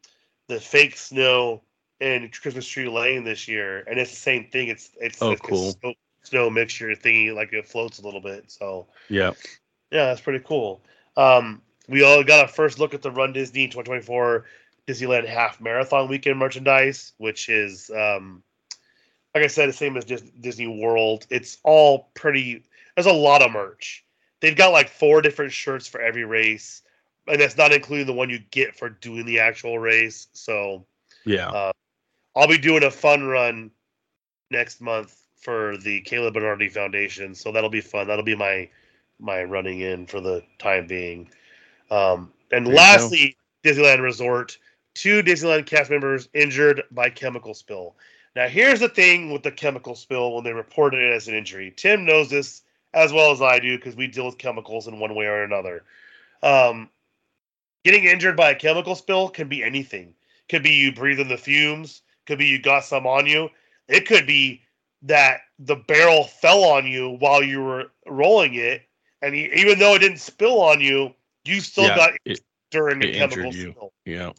the 0.49 0.61
fake 0.61 0.97
snow 0.97 1.63
in 2.01 2.31
Christmas 2.31 2.67
Tree 2.67 2.89
Lane 2.89 3.25
this 3.25 3.49
year 3.49 3.85
and 3.87 3.99
it's 3.99 4.11
the 4.11 4.17
same 4.17 4.51
thing. 4.51 4.69
It's 4.69 4.91
it's 5.01 5.23
Oh, 5.23 5.33
a 5.33 5.37
cool. 5.37 5.73
snow, 5.73 5.95
snow 6.23 6.51
mixture 6.51 6.91
thingy 6.91 7.35
like 7.35 7.53
it 7.53 7.67
floats 7.67 7.99
a 7.99 8.03
little 8.03 8.21
bit 8.21 8.51
so. 8.51 8.87
Yeah, 9.09 9.33
yeah 9.91 10.07
that's 10.07 10.21
pretty 10.21 10.45
cool. 10.45 10.83
Um 11.17 11.63
we 11.89 12.03
all 12.03 12.25
got 12.25 12.45
a 12.45 12.49
first 12.49 12.79
look 12.79 12.95
at 12.95 13.03
the 13.03 13.11
Run 13.11 13.33
Disney 13.33 13.67
2024 13.69 14.47
Disneyland 14.89 15.27
half 15.27 15.61
marathon 15.61 16.09
weekend 16.09 16.39
merchandise 16.39 17.13
which 17.19 17.49
is 17.49 17.91
um 17.91 18.43
like 19.35 19.45
I 19.45 19.49
said, 19.49 19.69
the 19.69 19.73
same 19.73 19.97
as 19.97 20.05
Dis- 20.05 20.31
Disney 20.41 20.67
World. 20.67 21.27
It's 21.31 21.59
all 21.65 22.11
pretty. 22.15 22.65
There's 22.95 23.07
a 23.07 23.13
lot 23.13 23.43
of 23.43 23.51
merch. 23.51 24.05
They've 24.41 24.57
got 24.57 24.73
like 24.73 24.89
four 24.89 25.23
different 25.23 25.53
shirts 25.53 25.87
for 25.87 26.01
every 26.01 26.25
race, 26.25 26.83
and 27.27 27.41
that's 27.41 27.57
not 27.57 27.73
including 27.73 28.07
the 28.07 28.13
one 28.13 28.31
you 28.31 28.39
get 28.51 28.77
for 28.77 28.89
doing 28.89 29.27
the 29.27 29.41
actual 29.41 29.79
race. 29.79 30.29
So 30.33 30.85
yeah. 31.25 31.49
Uh, 31.49 31.73
I'll 32.37 32.49
be 32.49 32.59
doing 32.59 32.85
a 32.85 32.91
fun 32.91 33.25
run 33.25 33.71
next 34.51 34.81
month 34.81 35.17
for 35.37 35.77
the 35.79 36.01
Caleb 36.03 36.35
Bernardi 36.35 36.69
Foundation. 36.69 37.35
So 37.35 37.53
that'll 37.53 37.71
be 37.71 37.81
fun. 37.81 38.07
That'll 38.07 38.25
be 38.25 38.37
my 38.37 38.69
my 39.21 39.45
running 39.45 39.81
in 39.81 40.07
for 40.07 40.21
the 40.21 40.43
time 40.59 40.87
being. 40.87 41.31
Um, 41.91 42.33
and 42.51 42.67
There 42.67 42.75
lastly, 42.75 43.37
Disneyland 43.65 44.01
Resort. 44.01 44.59
Two 44.95 45.23
Disneyland 45.23 45.67
cast 45.67 45.91
members 45.91 46.29
injured 46.35 46.83
by 46.91 47.11
chemical 47.11 47.55
spill. 47.55 47.97
Now, 48.37 48.49
here's 48.49 48.81
the 48.81 48.89
thing 48.89 49.33
with 49.33 49.43
the 49.43 49.53
chemical 49.53 49.95
spill 49.95 50.35
when 50.35 50.45
they 50.45 50.53
reported 50.53 51.01
it 51.01 51.13
as 51.13 51.29
an 51.29 51.35
injury. 51.35 51.73
Tim 51.77 52.05
knows 52.05 52.31
this 52.31 52.63
as 52.93 53.13
well 53.13 53.31
as 53.31 53.41
I 53.41 53.59
do 53.61 53.77
because 53.77 53.97
we 53.97 54.07
deal 54.07 54.27
with 54.27 54.39
chemicals 54.39 54.89
in 54.89 54.99
one 54.99 55.15
way 55.15 55.27
or 55.27 55.45
another. 55.45 55.85
Um, 56.43 56.91
getting 57.85 58.05
injured 58.05 58.37
by 58.37 58.51
a 58.51 58.55
chemical 58.55 58.97
spill 58.97 59.29
can 59.29 59.49
be 59.49 59.63
anything. 59.63 60.15
Could 60.49 60.63
be 60.63 60.71
you 60.71 60.93
breathe 60.93 61.21
in 61.21 61.29
the 61.29 61.37
fumes. 61.37 62.03
Could 62.27 62.39
be 62.39 62.47
you 62.47 62.59
got 62.61 62.85
some 62.85 63.07
on 63.07 63.27
you. 63.27 63.51
It 63.89 64.07
could 64.07 64.27
be 64.27 64.63
that 65.03 65.43
the 65.59 65.77
barrel 65.77 66.25
fell 66.25 66.65
on 66.65 66.87
you 66.87 67.11
while 67.11 67.43
you 67.43 67.63
were 67.63 67.93
rolling 68.07 68.55
it, 68.55 68.83
and 69.23 69.37
you, 69.37 69.51
even 69.55 69.79
though 69.79 69.95
it 69.95 70.01
didn't 70.01 70.19
spill 70.19 70.61
on 70.61 70.81
you, 70.81 71.15
you 71.45 71.61
still 71.61 71.85
Yeah, 71.85 71.97
got 71.97 72.13
it- 72.25 72.41
during 72.71 73.03
it 73.03 73.15
a 73.15 73.19
chemical 73.19 73.53
you. 73.53 73.71
spill. 73.71 73.93
Yeah, 74.07 74.33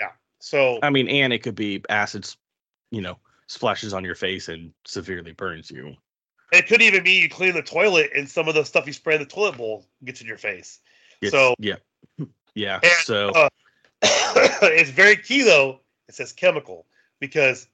yeah. 0.00 0.10
So 0.40 0.80
I 0.82 0.90
mean, 0.90 1.08
and 1.08 1.32
it 1.32 1.42
could 1.42 1.54
be 1.54 1.82
acids, 1.88 2.36
you 2.90 3.00
know, 3.00 3.18
splashes 3.48 3.92
on 3.92 4.04
your 4.04 4.14
face 4.14 4.48
and 4.48 4.72
severely 4.86 5.32
burns 5.32 5.70
you. 5.70 5.96
It 6.52 6.66
could 6.66 6.80
even 6.80 7.02
be 7.02 7.12
you 7.20 7.28
clean 7.28 7.54
the 7.54 7.62
toilet 7.62 8.10
and 8.14 8.28
some 8.28 8.48
of 8.48 8.54
the 8.54 8.64
stuff 8.64 8.86
you 8.86 8.92
spray 8.92 9.16
in 9.16 9.20
the 9.20 9.26
toilet 9.26 9.56
bowl 9.56 9.84
gets 10.04 10.20
in 10.20 10.26
your 10.26 10.38
face. 10.38 10.80
It's, 11.20 11.32
So- 11.32 11.54
yeah, 11.58 11.76
yeah. 12.54 12.80
And, 12.82 12.92
so 13.04 13.30
uh, 13.30 13.48
it's 14.02 14.90
very 14.90 15.16
key 15.16 15.42
though. 15.42 15.80
It 16.08 16.14
says 16.14 16.32
chemical 16.32 16.86
because 17.20 17.68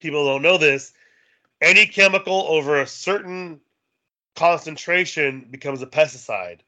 people 0.00 0.24
don't 0.24 0.42
know 0.42 0.56
this. 0.56 0.92
Any 1.60 1.86
chemical 1.86 2.46
over 2.48 2.80
a 2.80 2.86
certain 2.86 3.60
concentration 4.36 5.46
becomes 5.50 5.82
a 5.82 5.86
pesticide. 5.86 6.60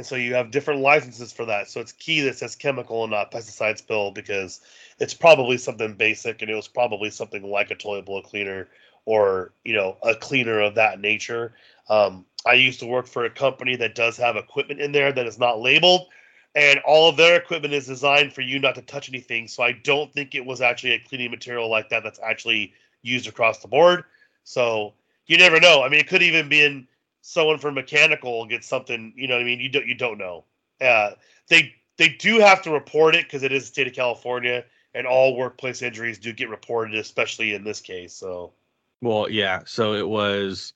And 0.00 0.06
so 0.06 0.16
you 0.16 0.32
have 0.32 0.50
different 0.50 0.80
licenses 0.80 1.30
for 1.30 1.44
that. 1.44 1.68
So 1.68 1.78
it's 1.78 1.92
key 1.92 2.22
that 2.22 2.38
says 2.38 2.56
chemical 2.56 3.04
and 3.04 3.10
not 3.10 3.30
pesticide 3.30 3.76
spill 3.76 4.12
because 4.12 4.62
it's 4.98 5.12
probably 5.12 5.58
something 5.58 5.92
basic 5.92 6.40
and 6.40 6.50
it 6.50 6.54
was 6.54 6.68
probably 6.68 7.10
something 7.10 7.42
like 7.42 7.70
a 7.70 7.74
toilet 7.74 8.06
bowl 8.06 8.22
cleaner 8.22 8.68
or, 9.04 9.52
you 9.62 9.74
know, 9.74 9.98
a 10.02 10.14
cleaner 10.14 10.58
of 10.58 10.74
that 10.76 11.02
nature. 11.02 11.52
Um, 11.90 12.24
I 12.46 12.54
used 12.54 12.80
to 12.80 12.86
work 12.86 13.08
for 13.08 13.26
a 13.26 13.30
company 13.30 13.76
that 13.76 13.94
does 13.94 14.16
have 14.16 14.36
equipment 14.36 14.80
in 14.80 14.92
there 14.92 15.12
that 15.12 15.26
is 15.26 15.38
not 15.38 15.60
labeled 15.60 16.08
and 16.54 16.80
all 16.86 17.10
of 17.10 17.18
their 17.18 17.36
equipment 17.38 17.74
is 17.74 17.86
designed 17.86 18.32
for 18.32 18.40
you 18.40 18.58
not 18.58 18.76
to 18.76 18.82
touch 18.82 19.10
anything. 19.10 19.48
So 19.48 19.62
I 19.62 19.72
don't 19.72 20.10
think 20.14 20.34
it 20.34 20.46
was 20.46 20.62
actually 20.62 20.92
a 20.92 20.98
cleaning 20.98 21.30
material 21.30 21.68
like 21.68 21.90
that 21.90 22.04
that's 22.04 22.20
actually 22.20 22.72
used 23.02 23.28
across 23.28 23.58
the 23.58 23.68
board. 23.68 24.04
So 24.44 24.94
you 25.26 25.36
never 25.36 25.60
know. 25.60 25.82
I 25.82 25.90
mean, 25.90 26.00
it 26.00 26.08
could 26.08 26.22
even 26.22 26.48
be 26.48 26.64
in 26.64 26.88
someone 27.22 27.58
from 27.58 27.74
mechanical 27.74 28.46
gets 28.46 28.66
something. 28.66 29.12
You 29.16 29.28
know 29.28 29.34
what 29.34 29.42
I 29.42 29.44
mean? 29.44 29.60
You 29.60 29.68
don't 29.68 29.86
you 29.86 29.94
don't 29.94 30.18
know. 30.18 30.44
Uh, 30.80 31.12
they 31.48 31.74
they 31.98 32.08
do 32.08 32.38
have 32.38 32.62
to 32.62 32.70
report 32.70 33.14
it 33.14 33.26
because 33.26 33.42
it 33.42 33.52
is 33.52 33.64
the 33.64 33.68
state 33.68 33.86
of 33.86 33.92
California, 33.92 34.64
and 34.94 35.06
all 35.06 35.36
workplace 35.36 35.82
injuries 35.82 36.18
do 36.18 36.32
get 36.32 36.48
reported, 36.48 36.94
especially 36.94 37.54
in 37.54 37.64
this 37.64 37.80
case. 37.80 38.14
So 38.14 38.52
well, 39.00 39.30
yeah. 39.30 39.60
So 39.66 39.94
it 39.94 40.08
was 40.08 40.72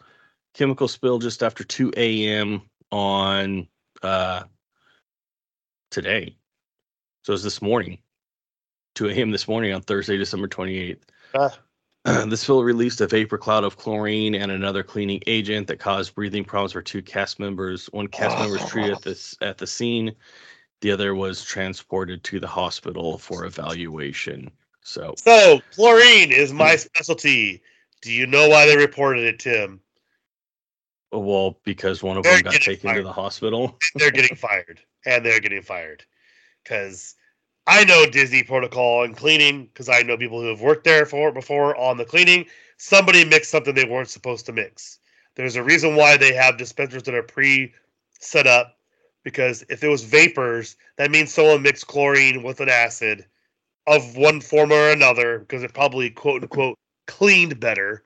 chemical 0.54 0.88
spill 0.88 1.18
just 1.18 1.42
after 1.42 1.64
two 1.64 1.92
a.m. 1.96 2.62
on 2.92 3.66
uh 4.02 4.44
today. 5.90 6.36
So 7.22 7.32
it 7.32 7.34
was 7.34 7.44
this 7.44 7.62
morning, 7.62 7.98
two 8.94 9.08
a.m. 9.08 9.30
this 9.30 9.48
morning 9.48 9.72
on 9.72 9.80
Thursday, 9.82 10.16
December 10.16 10.48
twenty 10.48 10.76
eighth. 10.78 11.06
Ah. 11.34 11.56
the 12.28 12.36
spill 12.36 12.62
released 12.62 13.00
a 13.00 13.06
vapor 13.06 13.38
cloud 13.38 13.64
of 13.64 13.76
chlorine 13.76 14.34
and 14.34 14.52
another 14.52 14.82
cleaning 14.82 15.20
agent 15.26 15.66
that 15.66 15.78
caused 15.78 16.14
breathing 16.14 16.44
problems 16.44 16.72
for 16.72 16.82
two 16.82 17.02
cast 17.02 17.40
members. 17.40 17.86
One 17.86 18.08
cast 18.08 18.36
oh. 18.36 18.40
member 18.40 18.58
was 18.60 18.70
treated 18.70 18.92
at 18.92 19.02
this 19.02 19.36
at 19.40 19.58
the 19.58 19.66
scene. 19.66 20.14
The 20.80 20.90
other 20.90 21.14
was 21.14 21.42
transported 21.42 22.22
to 22.24 22.40
the 22.40 22.46
hospital 22.46 23.16
for 23.16 23.46
evaluation. 23.46 24.50
So 24.82 25.14
so 25.16 25.60
chlorine 25.74 26.30
is 26.30 26.52
my 26.52 26.76
specialty. 26.76 27.62
Do 28.02 28.12
you 28.12 28.26
know 28.26 28.48
why 28.50 28.66
they 28.66 28.76
reported 28.76 29.24
it, 29.24 29.38
Tim? 29.38 29.80
well, 31.20 31.58
because 31.64 32.02
one 32.02 32.16
of 32.16 32.22
They're 32.22 32.34
them 32.34 32.52
got 32.52 32.54
taken 32.54 32.94
to 32.94 33.02
the 33.02 33.12
hospital. 33.12 33.78
they're 33.94 34.10
getting 34.10 34.36
fired 34.40 34.80
and 35.06 35.24
they're 35.24 35.40
getting 35.40 35.62
fired 35.62 36.04
because 36.62 37.14
I 37.66 37.84
know 37.84 38.06
Disney 38.06 38.42
protocol 38.42 39.04
and 39.04 39.16
cleaning 39.16 39.66
because 39.66 39.88
I 39.88 40.02
know 40.02 40.16
people 40.16 40.40
who 40.40 40.48
have 40.48 40.60
worked 40.60 40.84
there 40.84 41.06
for 41.06 41.32
before 41.32 41.76
on 41.76 41.96
the 41.96 42.04
cleaning. 42.04 42.46
Somebody 42.76 43.24
mixed 43.24 43.50
something 43.50 43.74
they 43.74 43.86
weren't 43.86 44.10
supposed 44.10 44.46
to 44.46 44.52
mix. 44.52 44.98
There's 45.34 45.56
a 45.56 45.62
reason 45.62 45.96
why 45.96 46.16
they 46.16 46.34
have 46.34 46.58
dispensers 46.58 47.04
that 47.04 47.14
are 47.14 47.22
pre 47.22 47.72
set 48.20 48.46
up 48.46 48.76
because 49.22 49.64
if 49.70 49.82
it 49.82 49.88
was 49.88 50.04
vapors, 50.04 50.76
that 50.96 51.10
means 51.10 51.32
someone 51.32 51.62
mixed 51.62 51.86
chlorine 51.86 52.42
with 52.42 52.60
an 52.60 52.68
acid 52.68 53.24
of 53.86 54.16
one 54.16 54.40
form 54.40 54.70
or 54.70 54.90
another 54.90 55.40
because 55.40 55.62
it 55.62 55.72
probably 55.72 56.10
quote 56.10 56.42
unquote 56.42 56.76
cleaned 57.06 57.58
better 57.58 58.04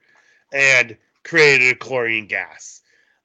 and 0.53 0.97
created 1.23 1.73
a 1.73 1.75
chlorine 1.75 2.27
gas. 2.27 2.81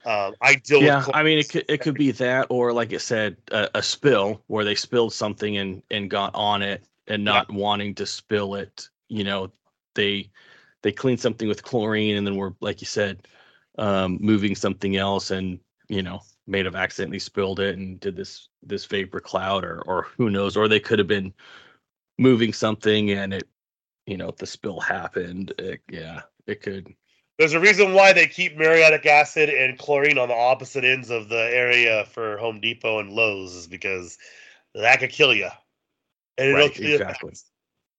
Um, 0.06 0.34
I 0.40 0.56
deal 0.56 0.82
yeah, 0.82 1.04
I 1.14 1.22
mean, 1.22 1.38
it 1.38 1.48
could 1.48 1.64
it 1.68 1.80
could 1.80 1.94
be 1.94 2.10
that, 2.12 2.48
or 2.50 2.72
like 2.72 2.92
it 2.92 3.00
said, 3.00 3.36
a, 3.50 3.70
a 3.76 3.82
spill 3.82 4.42
where 4.48 4.64
they 4.64 4.74
spilled 4.74 5.12
something 5.12 5.56
and 5.56 5.82
and 5.90 6.10
got 6.10 6.34
on 6.34 6.62
it 6.62 6.84
and 7.06 7.24
not 7.24 7.50
wanting 7.50 7.94
to 7.96 8.06
spill 8.06 8.54
it. 8.54 8.88
You 9.08 9.24
know, 9.24 9.52
they 9.94 10.30
they 10.82 10.92
cleaned 10.92 11.20
something 11.20 11.48
with 11.48 11.62
chlorine 11.62 12.16
and 12.16 12.26
then 12.26 12.36
were 12.36 12.54
like 12.60 12.82
you 12.82 12.86
said, 12.86 13.26
um, 13.78 14.18
moving 14.20 14.54
something 14.54 14.96
else 14.96 15.30
and 15.30 15.58
you 15.88 16.02
know 16.02 16.20
may 16.46 16.62
have 16.62 16.74
accidentally 16.74 17.18
spilled 17.18 17.60
it 17.60 17.78
and 17.78 17.98
did 18.00 18.16
this 18.16 18.48
this 18.62 18.84
vapor 18.84 19.20
cloud 19.20 19.64
or 19.64 19.82
or 19.86 20.08
who 20.18 20.28
knows, 20.28 20.56
or 20.56 20.68
they 20.68 20.80
could 20.80 20.98
have 20.98 21.08
been 21.08 21.32
moving 22.18 22.52
something 22.52 23.10
and 23.10 23.34
it 23.34 23.48
you 24.06 24.18
know 24.18 24.30
the 24.38 24.46
spill 24.46 24.80
happened. 24.80 25.52
It, 25.58 25.80
yeah, 25.90 26.22
it 26.46 26.60
could. 26.60 26.94
There's 27.38 27.52
a 27.52 27.60
reason 27.60 27.94
why 27.94 28.12
they 28.12 28.26
keep 28.26 28.56
muriatic 28.56 29.06
acid 29.06 29.48
and 29.48 29.78
chlorine 29.78 30.18
on 30.18 30.28
the 30.28 30.34
opposite 30.34 30.84
ends 30.84 31.10
of 31.10 31.28
the 31.28 31.50
area 31.52 32.04
for 32.06 32.38
Home 32.38 32.60
Depot 32.60 33.00
and 33.00 33.10
Lowe's, 33.10 33.54
is 33.54 33.66
because 33.66 34.18
that 34.74 35.00
could 35.00 35.10
kill 35.10 35.34
you. 35.34 35.48
And 36.38 36.48
it'll 36.48 36.60
Right, 36.60 36.74
kill 36.74 36.88
you 36.88 36.94
exactly. 36.94 37.32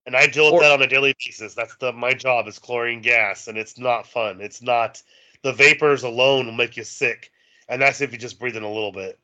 And 0.06 0.16
I 0.16 0.26
deal 0.26 0.46
with 0.46 0.54
Or- 0.54 0.60
that 0.60 0.72
on 0.72 0.82
a 0.82 0.86
daily 0.86 1.14
basis. 1.24 1.54
That's 1.54 1.76
the 1.76 1.92
my 1.92 2.12
job 2.12 2.46
is 2.48 2.58
chlorine 2.58 3.02
gas, 3.02 3.48
and 3.48 3.58
it's 3.58 3.78
not 3.78 4.06
fun. 4.06 4.40
It's 4.40 4.62
not 4.62 5.02
the 5.42 5.52
vapors 5.52 6.02
alone 6.04 6.46
will 6.46 6.52
make 6.52 6.76
you 6.76 6.84
sick, 6.84 7.30
and 7.68 7.82
that's 7.82 8.00
if 8.00 8.12
you 8.12 8.18
just 8.18 8.38
breathe 8.38 8.56
in 8.56 8.62
a 8.62 8.72
little 8.72 8.92
bit. 8.92 9.18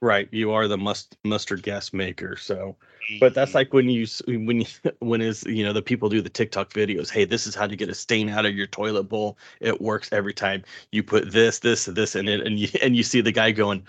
Right, 0.00 0.28
you 0.30 0.52
are 0.52 0.68
the 0.68 0.78
must 0.78 1.16
mustard 1.24 1.62
gas 1.62 1.92
maker. 1.92 2.36
So, 2.36 2.76
but 3.18 3.34
that's 3.34 3.54
like 3.54 3.72
when 3.72 3.88
you 3.88 4.06
when 4.28 4.60
you, 4.60 4.66
when 5.00 5.20
is 5.20 5.42
you 5.44 5.64
know 5.64 5.72
the 5.72 5.82
people 5.82 6.08
do 6.08 6.20
the 6.20 6.28
TikTok 6.28 6.72
videos. 6.72 7.10
Hey, 7.10 7.24
this 7.24 7.48
is 7.48 7.54
how 7.54 7.66
to 7.66 7.74
get 7.74 7.88
a 7.88 7.94
stain 7.94 8.28
out 8.28 8.46
of 8.46 8.54
your 8.54 8.68
toilet 8.68 9.04
bowl. 9.04 9.38
It 9.60 9.80
works 9.80 10.12
every 10.12 10.34
time. 10.34 10.62
You 10.92 11.02
put 11.02 11.32
this, 11.32 11.58
this, 11.58 11.86
this 11.86 12.14
in 12.14 12.28
it, 12.28 12.46
and 12.46 12.58
you 12.58 12.68
and 12.82 12.94
you 12.94 13.02
see 13.02 13.20
the 13.20 13.32
guy 13.32 13.50
going, 13.50 13.84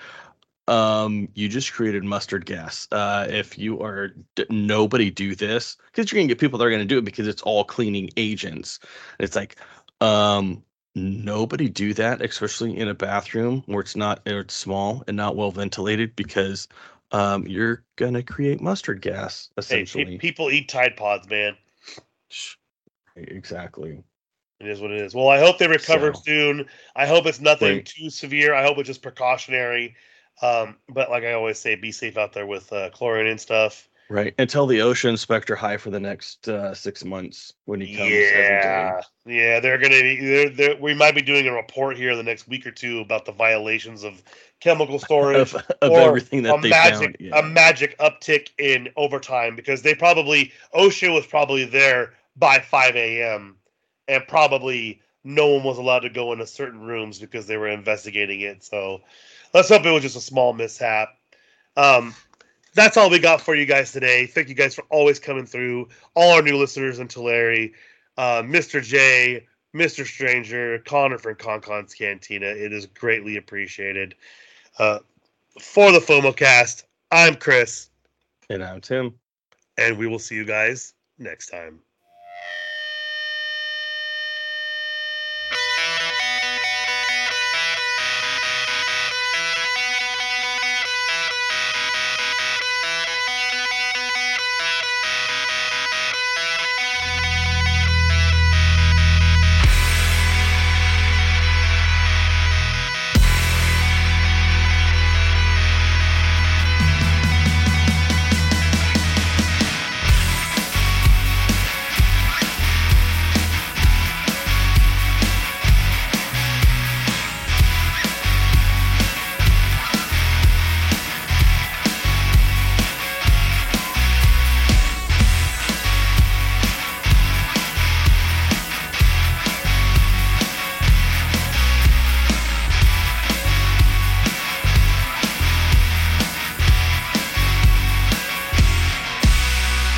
um, 0.67 1.29
you 1.33 1.47
just 1.47 1.73
created 1.73 2.03
mustard 2.03 2.45
gas. 2.45 2.87
Uh, 2.91 3.27
if 3.29 3.57
you 3.57 3.79
are 3.81 4.09
d- 4.35 4.45
nobody 4.49 5.11
do 5.11 5.35
this 5.35 5.77
because 5.87 6.11
you're 6.11 6.19
gonna 6.19 6.27
get 6.27 6.39
people 6.39 6.57
that 6.57 6.65
are 6.65 6.71
gonna 6.71 6.85
do 6.85 6.97
it 6.97 7.05
because 7.05 7.27
it's 7.27 7.41
all 7.43 7.63
cleaning 7.63 8.09
agents. 8.17 8.79
It's 9.19 9.35
like, 9.35 9.57
um, 10.01 10.63
nobody 10.95 11.69
do 11.69 11.93
that, 11.95 12.21
especially 12.21 12.77
in 12.77 12.87
a 12.87 12.93
bathroom 12.93 13.63
where 13.65 13.81
it's 13.81 13.95
not 13.95 14.21
or 14.27 14.39
it's 14.41 14.53
small 14.55 15.03
and 15.07 15.15
not 15.17 15.35
well 15.35 15.51
ventilated 15.51 16.15
because 16.15 16.67
um, 17.11 17.45
you're 17.47 17.83
gonna 17.95 18.23
create 18.23 18.61
mustard 18.61 19.01
gas 19.01 19.49
essentially. 19.57 20.05
pe- 20.05 20.17
people 20.17 20.49
eat 20.51 20.69
Tide 20.69 20.95
Pods, 20.95 21.27
man. 21.29 21.55
Exactly. 23.15 24.03
It 24.59 24.67
is 24.67 24.81
what 24.81 24.91
it 24.91 25.01
is. 25.01 25.15
Well, 25.15 25.29
I 25.29 25.39
hope 25.39 25.57
they 25.57 25.67
recover 25.67 26.13
So- 26.13 26.21
soon. 26.25 26.65
I 26.95 27.05
hope 27.07 27.25
it's 27.25 27.39
nothing 27.39 27.77
Right. 27.77 27.85
too 27.85 28.09
severe. 28.09 28.53
I 28.53 28.63
hope 28.63 28.77
it's 28.77 28.87
just 28.87 29.01
precautionary. 29.01 29.95
Um, 30.41 30.77
but 30.87 31.09
like 31.09 31.23
I 31.23 31.33
always 31.33 31.59
say, 31.59 31.75
be 31.75 31.91
safe 31.91 32.17
out 32.17 32.33
there 32.33 32.45
with 32.45 32.71
uh, 32.71 32.89
chlorine 32.91 33.27
and 33.27 33.39
stuff. 33.41 33.88
Right. 34.11 34.33
Until 34.39 34.65
the 34.65 34.79
OSHA 34.79 35.09
inspector 35.09 35.55
high 35.55 35.77
for 35.77 35.91
the 35.91 35.99
next 35.99 36.49
uh, 36.49 36.73
six 36.73 37.05
months 37.05 37.53
when 37.65 37.79
he 37.79 37.95
comes 37.95 38.09
Yeah, 38.09 39.01
yeah, 39.27 39.59
they're 39.59 39.77
gonna 39.77 40.01
be. 40.01 40.19
They're, 40.19 40.49
they're, 40.49 40.75
we 40.77 40.95
might 40.95 41.13
be 41.13 41.21
doing 41.21 41.45
a 41.45 41.53
report 41.53 41.95
here 41.95 42.09
in 42.09 42.17
the 42.17 42.23
next 42.23 42.47
week 42.47 42.65
or 42.65 42.71
two 42.71 43.01
about 43.01 43.25
the 43.25 43.31
violations 43.31 44.03
of 44.03 44.23
chemical 44.61 44.97
storage. 44.99 45.53
Of, 45.53 45.63
of 45.83 45.91
or 45.91 45.99
everything 45.99 46.41
that 46.43 46.57
a 46.57 46.61
they 46.61 46.69
magic, 46.69 46.99
found. 46.99 47.17
Yeah. 47.19 47.39
a 47.39 47.43
magic 47.43 47.95
uptick 47.99 48.49
in 48.57 48.89
overtime 48.95 49.55
because 49.55 49.83
they 49.83 49.93
probably 49.93 50.51
OSHA 50.73 51.13
was 51.13 51.27
probably 51.27 51.65
there 51.65 52.15
by 52.35 52.59
5 52.59 52.95
a.m. 52.95 53.57
and 54.07 54.27
probably 54.27 55.01
no 55.23 55.49
one 55.49 55.63
was 55.63 55.77
allowed 55.77 55.99
to 55.99 56.09
go 56.09 56.31
into 56.33 56.47
certain 56.47 56.81
rooms 56.81 57.19
because 57.19 57.45
they 57.45 57.57
were 57.57 57.67
investigating 57.67 58.41
it. 58.41 58.63
So 58.63 59.01
let's 59.53 59.69
hope 59.69 59.85
it 59.85 59.91
was 59.91 60.01
just 60.01 60.15
a 60.15 60.21
small 60.21 60.53
mishap. 60.53 61.09
Um, 61.77 62.15
that's 62.79 62.95
all 62.95 63.09
we 63.09 63.19
got 63.19 63.41
for 63.41 63.55
you 63.55 63.65
guys 63.65 63.91
today. 63.91 64.25
Thank 64.25 64.47
you 64.47 64.55
guys 64.55 64.73
for 64.73 64.83
always 64.89 65.19
coming 65.19 65.45
through. 65.45 65.89
All 66.15 66.33
our 66.33 66.41
new 66.41 66.55
listeners 66.55 66.99
in 66.99 67.09
Tulare, 67.09 67.71
uh, 68.17 68.41
Mr. 68.41 68.81
J, 68.81 69.45
Mr. 69.75 70.05
Stranger, 70.05 70.79
Connor 70.79 71.17
from 71.17 71.35
ConCon's 71.35 71.93
Cantina. 71.93 72.45
It 72.47 72.71
is 72.71 72.85
greatly 72.85 73.35
appreciated. 73.35 74.15
Uh, 74.77 74.99
for 75.59 75.91
the 75.91 75.99
FOMOcast, 75.99 76.83
I'm 77.11 77.35
Chris, 77.35 77.89
and 78.49 78.63
I'm 78.63 78.79
Tim. 78.79 79.13
and 79.77 79.97
we 79.97 80.07
will 80.07 80.19
see 80.19 80.35
you 80.35 80.45
guys 80.45 80.93
next 81.17 81.47
time. 81.47 81.79